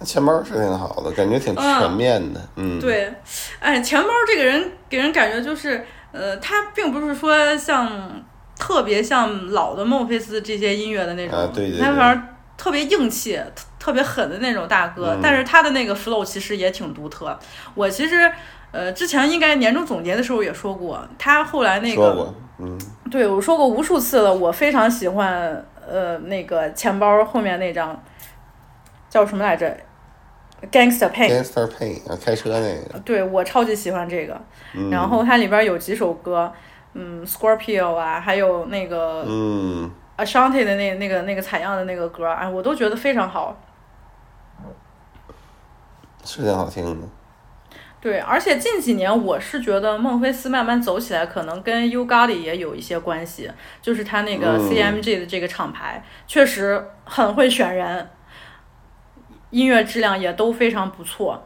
[0.03, 3.12] 钱包是挺好的，感觉挺全面的，嗯，，对，
[3.61, 8.23] 哎，钱包这个人给人感觉就是，呃，他并不是说像
[8.59, 11.81] 特别像老的孟菲斯这些音乐的那种，啊对对对。
[11.81, 12.25] 他反正
[12.57, 15.21] 特别硬气、特特别狠的那种大哥，嗯。
[15.23, 17.39] 但是他的那个 flow 其实也挺独特。
[17.75, 18.31] 我其实
[18.73, 22.79] 呃之前应该年终总结的时候也说过，他后来那个，嗯，
[23.11, 28.01] 对我说过无数次了，我非常喜欢呃那个钱包后面那张
[29.15, 29.77] 叫什么来着
[30.73, 31.31] ，Gangster Pain。
[31.31, 34.36] Gangster Pain 啊，开车那个，对我超级喜欢这个，
[34.74, 34.91] 嗯。
[34.91, 36.53] 然后它里边有几首歌，
[36.95, 43.57] 嗯，Scorpio 啊，还有那个嗯，Ashanti 的那那个那个采样的那个歌，哎，我都觉得非常好。
[46.24, 47.07] 是挺好听的。
[48.01, 53.49] 对，而且近几年我是觉得孟菲斯慢慢走起来，可能跟 U Gotti 也有一些关系，
[53.81, 54.69] 就是他那个嗯。
[54.69, 58.11] CMG 的这个厂牌、确实很会选人，
[59.55, 61.40] 音乐质量也都非常不错。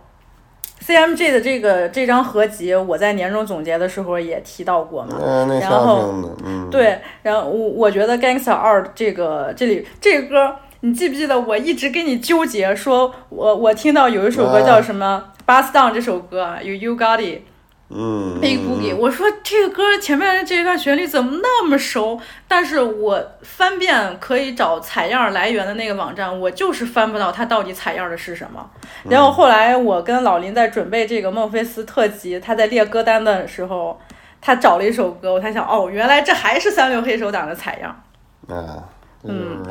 [0.81, 5.17] CMG 的这个这张合集，我在年终总结的时候也提到过嘛。
[5.21, 17.43] 嗯，然后，嗯，，对，然后我我觉得《Gangster 二》这个这里这个歌，你记不记得我一直跟你纠结，说我我听到有一首歌叫什么《Bust Down》这首歌，有 You Got It。
[17.91, 22.21] 嗯 Big Boogie，我说这个歌前面这一段旋律怎么那么熟？
[22.47, 28.71] 但是我翻遍可以找采样来源的那个网站，我就是翻不到它到底采样的是什么。
[29.09, 33.99] 然后后来我跟老林在准备这个孟菲斯特辑，他在列歌单的时候，
[34.41, 38.03] 他找了一首歌，我才想哦，原来这还是三六黑手党的采样。
[38.49, 38.85] 啊，
[39.25, 39.65] 嗯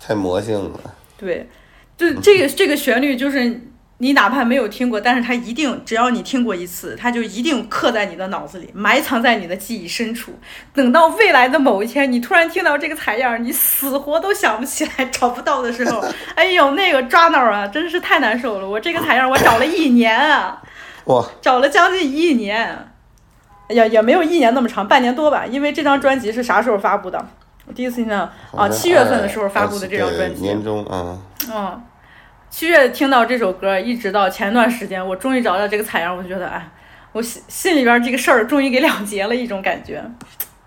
[0.00, 0.80] 太魔性了。
[1.18, 1.46] 对，
[1.96, 3.60] 就这个这个旋律就是
[3.98, 10.38] 你哪怕没有听过，但是它一定只要你听过一次，它就一定刻在你的脑子里，埋藏在你的记忆深处。
[10.74, 16.04] 等到未来的某一天，你突然听到这个采样，你死活都想不起来，找不到的时候，
[16.34, 18.68] 哎呦，那个抓挠啊，真是太难受了。
[18.68, 20.62] 我这个采样我找了一年啊，
[21.06, 22.88] 哇，找了将近一年，
[23.70, 25.46] 也也没有一年那么长，半年多吧。
[25.46, 27.26] 因为这张专辑是啥时候发布的？
[27.66, 30.42] 我第一次听到啊，七月份的时候发布的这张专辑。
[30.42, 31.18] 年终啊，
[31.50, 31.82] 嗯，
[32.50, 36.68] 七月听到这首歌，一直到前段时间，我终于找到这个采样，我就觉得，哎，
[37.12, 40.02] 我心心里边这个事儿终于给了结了一种感觉。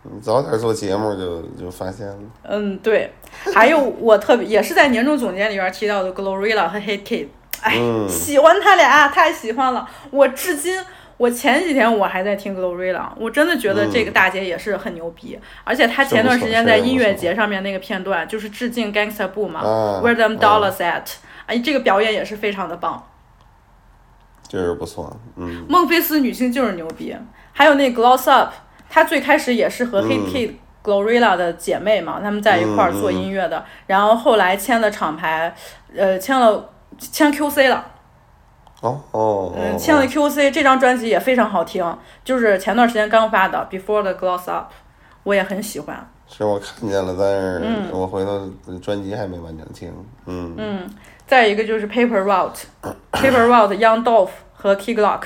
[0.04, 2.18] 你早点做节目就就发现了。
[2.44, 3.12] 嗯，对。
[3.54, 7.28] 还有我特别也是在年终总结里边提到的 Glorilla 和 Hate Kid，
[7.62, 9.88] 哎，嗯喜欢他俩，太喜欢了。
[10.10, 10.82] 我至今，
[11.18, 15.38] 我前几天我还在听 Glorilla，我真的觉得这个大姐也是很牛逼。
[15.64, 21.06] 而且她前段时间在音乐节上面那个片段，就是致敬 Gangsta Boo 嘛、啊 w h e r e them 啊 dollars at，
[21.50, 23.04] 哎，这个表演也是非常的棒。
[24.48, 27.16] 就是不错，嗯，孟菲斯女性就是牛逼，
[27.52, 28.52] 还有那 Gloss Up，
[28.90, 30.30] 她最开始也是和 Hit 嗯。
[30.32, 30.54] Kid、
[30.84, 35.54] Glorilla 的姐妹嘛，她们在一块儿做音乐的，然后后来签了厂牌，
[35.96, 37.86] 呃，签了签 QC 了，
[38.82, 39.78] 哦哦，嗯，哦。
[39.78, 44.72] 签了 QC，这张专辑也非常好听，就是前段时间刚发的 Before the Gloss Up，
[45.24, 46.10] 我也很喜欢。
[46.32, 48.50] 是我看见了，但是嗯我回头
[48.82, 49.92] 专辑还没完整听，
[50.26, 50.90] 嗯嗯，
[51.28, 55.24] 再一个就是 Paper Route，Paper Route Young Dolph 和 Key Glock。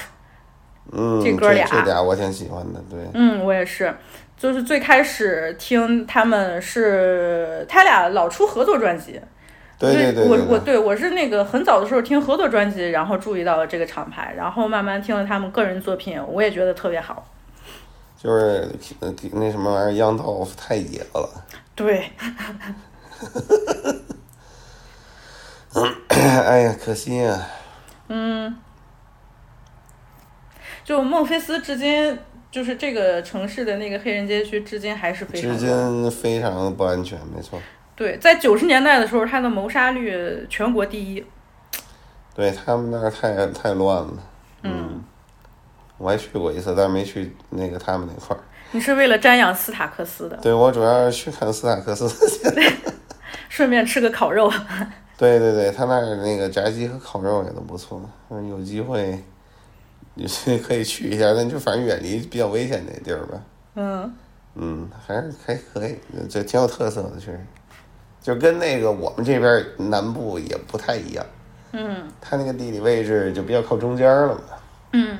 [0.91, 3.95] 嗯，这哥俩这俩我挺喜欢的，对，嗯，我也是，
[4.37, 9.19] 就是最开始听他们是他俩老出合作专辑，
[9.79, 17.25] 对对对我对我对我是那个很早的时候听合作专辑，然后注意到了这个厂牌，然后慢慢听了他们个人作品，我也觉得特别好。
[18.23, 18.71] 就是
[19.01, 21.43] 呃那什么玩意儿，杨豆腐太野了，
[21.75, 22.09] 对，
[26.07, 27.45] 哎呀，可惜呀、
[28.07, 28.55] 嗯，
[30.85, 32.17] 就孟菲斯至今
[32.49, 37.59] 就是这个城市的那个黑人街区，至今还是非常至今非常不安全，没错。
[37.95, 41.25] 对，在九十年代的时候，它的谋杀率全国第一。
[42.35, 44.13] 对他们那儿太太乱了，
[44.63, 45.03] 嗯，
[46.03, 48.39] 我还去过一次，但是没去那个他们那块儿。
[48.71, 52.09] 你是为了瞻仰斯塔克斯的，对我主要是去看斯塔克斯。
[53.47, 54.51] 顺便吃个烤肉。
[55.15, 59.23] 对对对，他那儿那个炸鸡和烤肉也都不错，嗯，有机会
[60.15, 63.41] 你是可以去一下，但就反正远离比较危险那地儿吧。
[63.75, 64.13] 嗯
[64.55, 65.95] 嗯，还是还可以，
[66.29, 67.39] 这挺有特色的，确实。
[68.21, 71.23] 就跟那个我们这边南部也不太一样，
[71.73, 74.41] 嗯它那个地理位置就比较靠中间儿了嘛，
[74.93, 75.17] 嗯。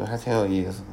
[0.00, 0.86] 所以还挺有意思的。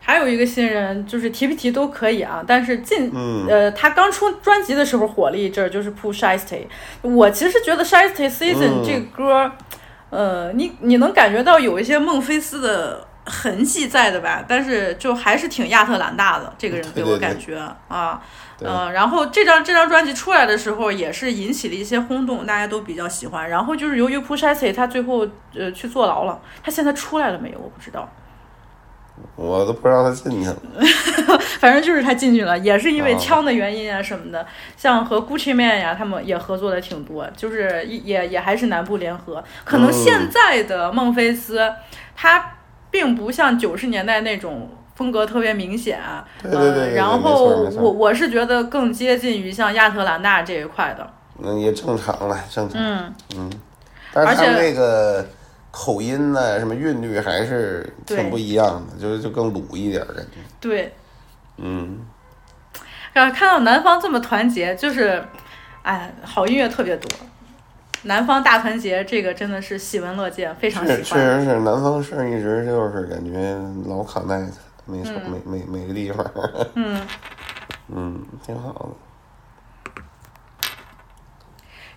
[0.00, 2.42] 还有一个新人，就是提不提都可以啊。
[2.46, 6.66] 但是近、嗯呃，他刚出专辑的时候火了一阵儿，就是 Pooh Shiesty。
[7.02, 9.50] 我其实觉得 Shiesty Season 嗯这歌，
[10.10, 14.42] 呃，你你能感觉到有一些孟菲斯的痕迹在的吧？
[14.48, 17.58] 但是就还是挺亚特兰大的这个人给我感觉
[17.88, 18.22] 啊。
[18.58, 23.48] 对嗯，然后这张这张专辑出来的时候，也是引起了一些轰动，大家都比较喜欢。
[23.48, 25.24] 然后就是由于 Shiesty 他最后
[25.54, 27.58] 呃去坐牢了，他现在出来了没有？
[27.60, 28.10] 我不知道。
[29.36, 30.56] 我都不知道他进去了。
[31.60, 34.44] 反正就是他进去了，也是因为哦枪的原因啊什么的。
[34.76, 39.42] 像和 Gucci Man 呀，他们也合作的挺多，就是也也还是南部联合。
[39.64, 41.72] 可能嗯现在的孟菲斯，
[42.16, 42.58] 他
[42.90, 44.70] 并不像九十年代那种。
[44.98, 46.00] 风格特别明显，
[46.42, 47.46] 对对对对呃，然后
[47.76, 51.08] 我我是觉得更接近于像亚特兰大这一块的，
[51.38, 52.82] 那也正常了，正常。
[52.82, 53.52] 嗯，嗯，
[54.12, 55.24] 但是他们而且那个
[55.70, 60.38] 口音呢，什么韵律还是挺不一样的，就是就更鲁一点儿感觉。
[60.58, 60.92] 对，
[61.58, 62.00] 嗯，
[63.12, 65.22] 然后看到南方这么团结，就是，
[65.82, 67.08] 哎，好音乐特别多。
[68.02, 71.14] 南方大团结，这个真的是喜闻乐见，非常喜欢确。
[71.14, 73.56] 实是南方是一直就是感觉
[73.86, 74.52] 老卡耐的，
[74.88, 76.24] 没错，嗯每每每个地方。
[76.74, 77.06] 嗯，
[77.94, 78.88] 嗯，挺好的。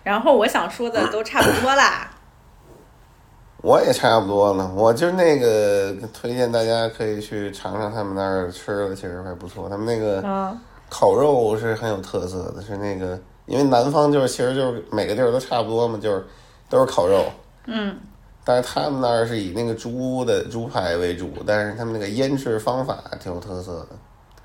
[0.02, 2.10] 然后我想说的都差不多啦。
[3.62, 9.68] 我也差不多了，我就那个推荐大家可以去尝尝他们那儿吃的，其实还不错。
[9.68, 10.58] 他们那个嗯
[10.90, 13.16] 烤肉是很有特色的，是那个
[13.46, 16.26] 因为南方就是其实就是每个地儿都差不多嘛，就是
[16.68, 17.24] 都是烤肉，
[17.66, 17.96] 嗯
[18.44, 23.88] 但是他们那儿是以那个猪的猪排为主，但是他们那个腌制方法挺有特色的，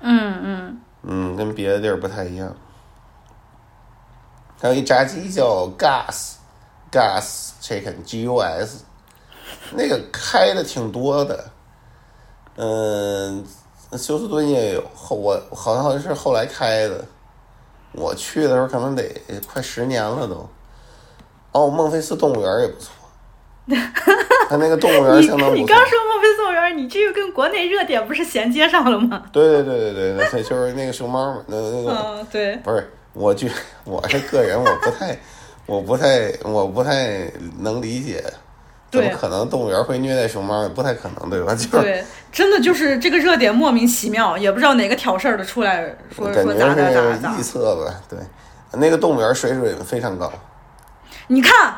[0.00, 2.54] 嗯嗯嗯，跟别的地儿不太一样。
[4.60, 6.34] 还有一炸鸡叫 Gas
[6.90, 8.84] Gas Chicken G U S，
[9.72, 11.44] 那个开的挺多的，
[12.56, 13.44] 嗯，
[13.92, 17.04] 休斯顿也有，后我好像是后来开的，
[17.92, 19.04] 我去的时候可能得
[19.46, 20.48] 快十年了都。
[21.52, 22.92] 哦，孟菲斯动物园也不错，
[24.48, 25.54] 它那个动物园你相当不错。
[25.56, 29.24] 你刚说孟非动物园，你这个跟国内热点不是衔接上了吗？
[29.32, 33.50] 对对对对对，那就是那个熊猫嘛，那那个、嗯，对，不是，我觉
[33.84, 35.18] 我这个人我不太，
[35.66, 37.30] 我不太，我不太
[37.60, 38.22] 能理解，
[38.90, 40.62] 怎么对可能动物园会虐待熊猫？
[40.62, 41.54] 也不太可能，对吧？
[41.54, 47.44] 就是对，真的就是这个热点莫名其妙，也不知道哪个挑事儿的出来说感说咋咋咋觉咋是臆。
[47.44, 48.18] 测吧，对，
[48.72, 50.32] 那个动物园水准非常高，
[51.26, 51.74] 你看，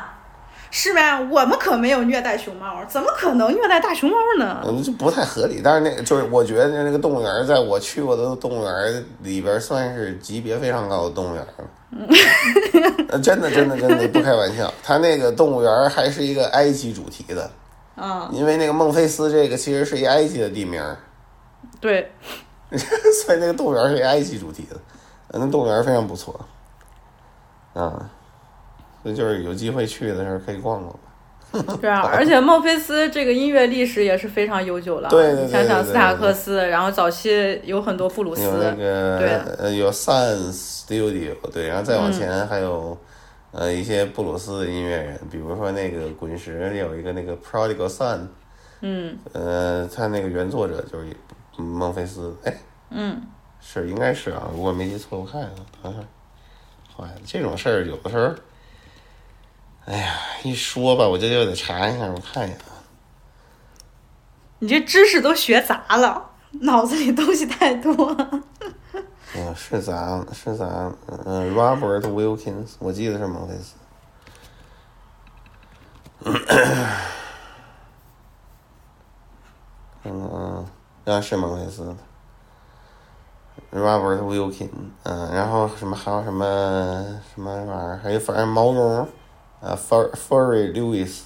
[0.71, 1.19] 是呗？
[1.29, 4.63] 我们可没有虐待熊猫，怎么可能虐待大熊猫呢？
[4.65, 5.61] 嗯，就不太合理。
[5.63, 11.53] 但是那个就是我觉得那个动物园，在我去过的动物园里边，算是级别非常高的动物园了。
[13.09, 14.73] 呃真的，真的，真的不开玩笑。
[14.81, 17.51] 它那个动物园还是一个埃及主题的，
[17.95, 20.81] 啊，因为那个孟菲斯这个其实是一埃及的地名，
[21.81, 22.09] 对，
[22.71, 24.77] 所以那个动物园是一埃及主题的。
[25.27, 26.39] 呃那动物园非常不错，
[27.73, 28.09] 啊，
[29.03, 30.99] 所以就是有机会去的时候可以逛逛吧。
[31.81, 35.09] 对啊，而且孟菲斯这个音乐历史也是非常悠久了。
[35.09, 42.97] 对对对你想想斯塔克斯，然后早期有很多布鲁斯，有那个对呃有 Sun Studio 对，然后再往嗯前还有、
[43.51, 48.19] 呃一些布鲁斯的音乐人，比如说那个滚石有一个那个 Prodigal Son，
[48.79, 49.17] 嗯。
[49.33, 51.07] 呃，他那个原作者就是
[51.57, 52.57] 嗯孟菲斯，哎，
[52.91, 53.21] 嗯，
[53.59, 55.51] 是应该是啊，如果没记错，我看一下，
[55.83, 56.01] 等一下，
[56.95, 58.33] 坏了，这种事儿有的时候，
[59.85, 60.13] 哎呀，
[60.43, 62.77] 一说吧，我就又得查一下，我看一下啊。
[64.59, 66.29] 你这知识都学杂了，
[66.61, 68.15] 脑子里东西太多。
[69.33, 70.93] 嗯，是咱是咱，
[71.25, 73.75] 嗯、r o b e r t Wilkins，我记得是孟菲斯。
[80.03, 80.65] 嗯，
[81.05, 81.95] 啊是孟菲斯的
[83.79, 84.69] ，Robert Wilkins，
[85.03, 86.45] 嗯，然后什么还有什么
[87.33, 89.07] 什么玩意儿，还有反正毛绒，
[89.61, 91.21] 啊，Fur Furry Lewis，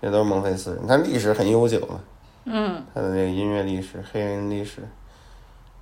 [0.00, 2.00] 这都是孟菲斯人，他历史很悠久了。
[2.44, 2.84] 嗯。
[2.94, 4.82] 他的那个音乐历史、黑人历史。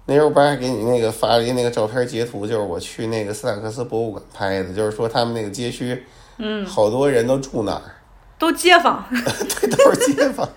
[0.06, 6.04] 那时候我不是还给你那个发了一那个照片截图，就是我去那个斯塔克斯博物馆拍的，就是说他们那个街区，
[6.38, 7.82] 嗯，好多人都住那儿，
[8.38, 9.04] 都街坊。
[9.10, 10.48] 对，都是街坊，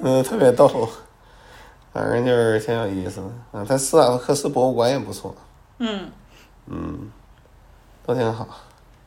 [0.00, 0.88] 嗯，特别逗，
[1.92, 3.26] 反正就是挺有意思的。
[3.52, 5.34] 嗯，他斯塔克斯博物馆也不错，
[5.78, 6.10] 嗯。
[6.66, 7.10] 嗯，
[8.06, 8.46] 都挺好，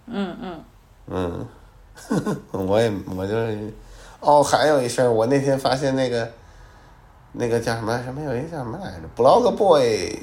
[0.08, 0.64] 嗯嗯
[1.08, 1.48] 嗯，
[2.52, 3.74] 我也我就是，
[4.20, 6.30] 哦，还有一事儿，我那天发现那个
[7.34, 10.18] 那个叫什么什么有一个叫什么来着，Blog Boy。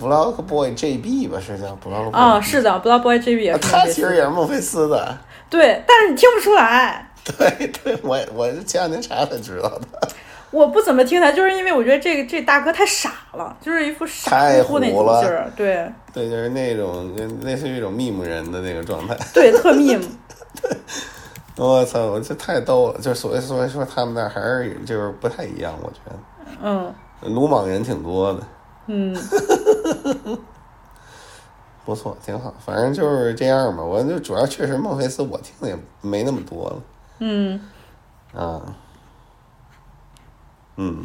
[0.00, 2.12] Blog Boy JB 吧，是叫 Blog Boy。
[2.14, 3.84] 哦，是的，Blood Boy JB 也是他。
[3.84, 5.18] 其实也是孟菲斯的。
[5.50, 7.12] 对，但是你听不出来。
[7.24, 9.86] 对对，我我是前两天查才知道的。
[10.52, 15.50] 我不怎么听他，就是因为我觉得这个这大哥太傻了，就是一副傻太乎乎那种劲儿。
[15.56, 19.16] 对对，就是那种类似于一种 meme 人的那个状态。
[19.32, 20.04] 对，特 meme。
[21.56, 23.00] 我操，我这太逗了！
[23.00, 26.12] 就所以所以说他们那儿还是就是不太一样，我觉得
[26.62, 28.42] 嗯鲁莽人挺多的，
[28.88, 29.16] 嗯
[31.84, 32.54] 不错，挺好。
[32.64, 33.82] 反正就是这样吧。
[33.82, 36.82] 我就主要确实孟菲斯我听的也没那么多了
[37.20, 37.60] 嗯。
[38.34, 38.60] 啊。
[40.82, 41.04] 嗯，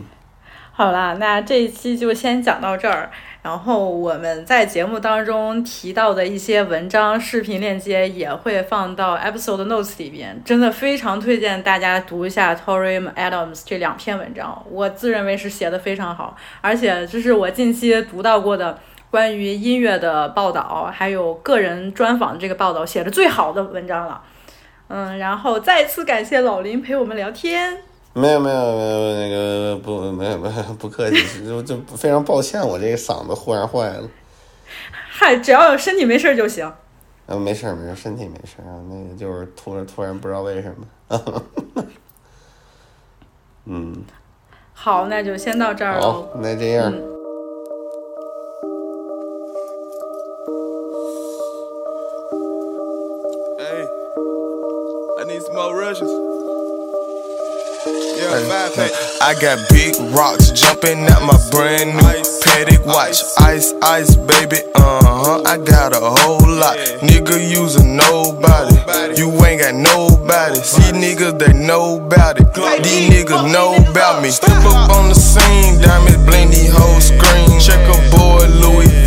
[0.72, 3.12] 好啦，那这一期就先讲到这儿。
[3.44, 18.80] 然后我们在节目当中提到的一些文章、视频链接也会放到 episode notes 里边，真的非常推荐大家读一下 Tori Adams 这两篇文章，我自认为是写的非常好，而且这是我近期读到过的
[19.10, 24.22] 关于音乐的报道，还有个人专访这个报道写的最好的文章了。
[24.90, 27.87] 嗯，然后再次感谢老林陪我们聊天。
[28.20, 34.10] 没有没有没有那个不没有没有不客气， 就就非常抱歉，我这个嗓子忽然坏了。
[35.10, 36.72] 嗨，只要身体没事就行。
[37.28, 41.44] 嗯，没事儿没事儿，身体没事儿啊，那个就是突然突然不知道为什么。
[43.66, 44.04] 嗯，
[44.74, 46.94] 好，那就先到这儿好喽。，那这样。
[58.40, 63.18] I got big rocks jumping at my brand new Patek watch.
[63.40, 64.58] Ice, ice, baby.
[64.76, 65.42] Uh huh.
[65.46, 66.78] I got a whole lot.
[67.02, 68.76] Nigga, use a nobody.
[69.20, 70.60] You ain't got nobody.
[70.62, 72.54] See niggas, they know about it.
[72.84, 74.30] These niggas know about me.
[74.30, 77.60] Step up on the scene, diamonds bling these whole screen.
[77.60, 79.07] Check a boy, Louis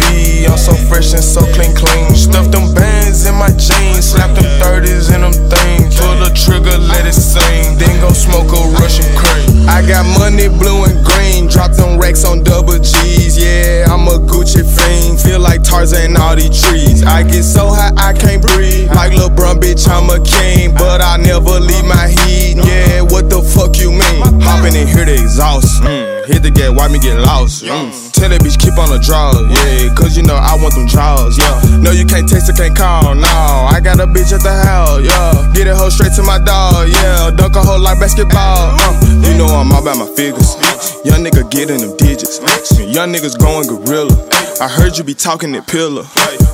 [0.50, 2.14] I'm so fresh and so clean, clean.
[2.16, 4.10] Stuff them bands in my jeans.
[4.10, 5.94] Slap them 30s in them things.
[5.94, 7.78] Pull the trigger, let it sing.
[7.78, 9.68] Then go smoke a Russian cream.
[9.68, 11.46] I got money blue and green.
[11.46, 13.38] Drop them racks on double G's.
[13.38, 15.20] Yeah, I'm a Gucci fiend.
[15.20, 17.04] Feel like Tarzan all these trees.
[17.04, 18.88] I get so high I can't breathe.
[18.90, 20.74] Like LeBron, bitch, I'm a king.
[20.74, 22.56] But I never leave my heat.
[22.56, 24.42] Yeah, what the fuck you mean?
[24.42, 25.82] Hopping in here, the exhaust.
[25.82, 26.19] Mm.
[26.26, 27.64] Hit the gate, why me get lost?
[27.64, 28.12] Mm.
[28.12, 29.92] Tell that bitch keep on the draw, yeah.
[29.94, 31.80] Cause you know I want them draws, yeah.
[31.80, 33.26] No, you can't text or can't call, no.
[33.26, 35.32] I got a bitch at the house, yeah.
[35.54, 37.30] Get a hoe straight to my dog, yeah.
[37.30, 38.92] Dunk a hoe like basketball, uh.
[39.24, 40.56] You know I'm all about my figures.
[41.04, 42.40] Young nigga getting them digits.
[42.78, 44.12] Young niggas going gorilla.
[44.60, 46.04] I heard you be talking that pillar.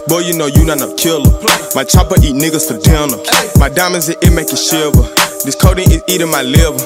[0.06, 1.26] Boy, you know you not no killer.
[1.74, 3.18] My chopper eat niggas for dinner.
[3.58, 5.02] My diamonds, it, it make it shiver.
[5.44, 6.80] This codeine is eating my liver.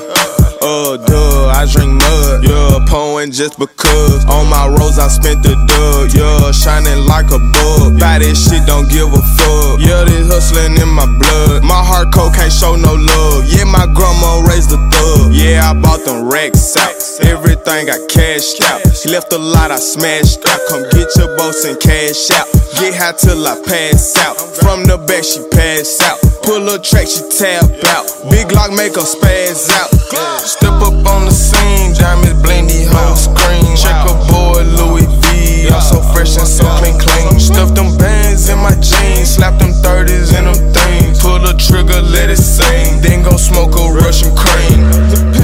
[0.60, 4.24] Uh, duh, I drink mud, yeah, pouring just because.
[4.28, 7.98] On my rose, I spent the dub, yeah, shining like a bug.
[7.98, 9.80] Buy this shit, don't give a fuck.
[9.80, 11.64] Yeah, this hustling in my blood.
[11.64, 13.48] My heart cold can't show no love.
[13.48, 15.32] Yeah, my grandma raised the thug.
[15.32, 16.92] Yeah, I bought them racks out.
[17.24, 18.84] Everything got cashed out.
[18.92, 20.60] She left a lot, I smashed out.
[20.68, 22.44] Come get your boss and cash out.
[22.76, 24.36] Get high till I pass out.
[24.60, 26.20] From the back, she pass out.
[26.44, 27.64] Pull a track, she tap
[27.96, 28.04] out.
[28.40, 29.90] Big lock make her spaz out.
[30.40, 33.76] Step up on the scene, diamonds bling these whole screen.
[33.76, 35.68] Check a boy, Louis V.
[35.68, 37.38] I'm so fresh and so clean, clean.
[37.38, 41.20] Stuff them bands in my jeans, slap them 30s in them things.
[41.20, 43.02] Pull the trigger, let it sing.
[43.02, 45.39] Then go smoke a Russian cream.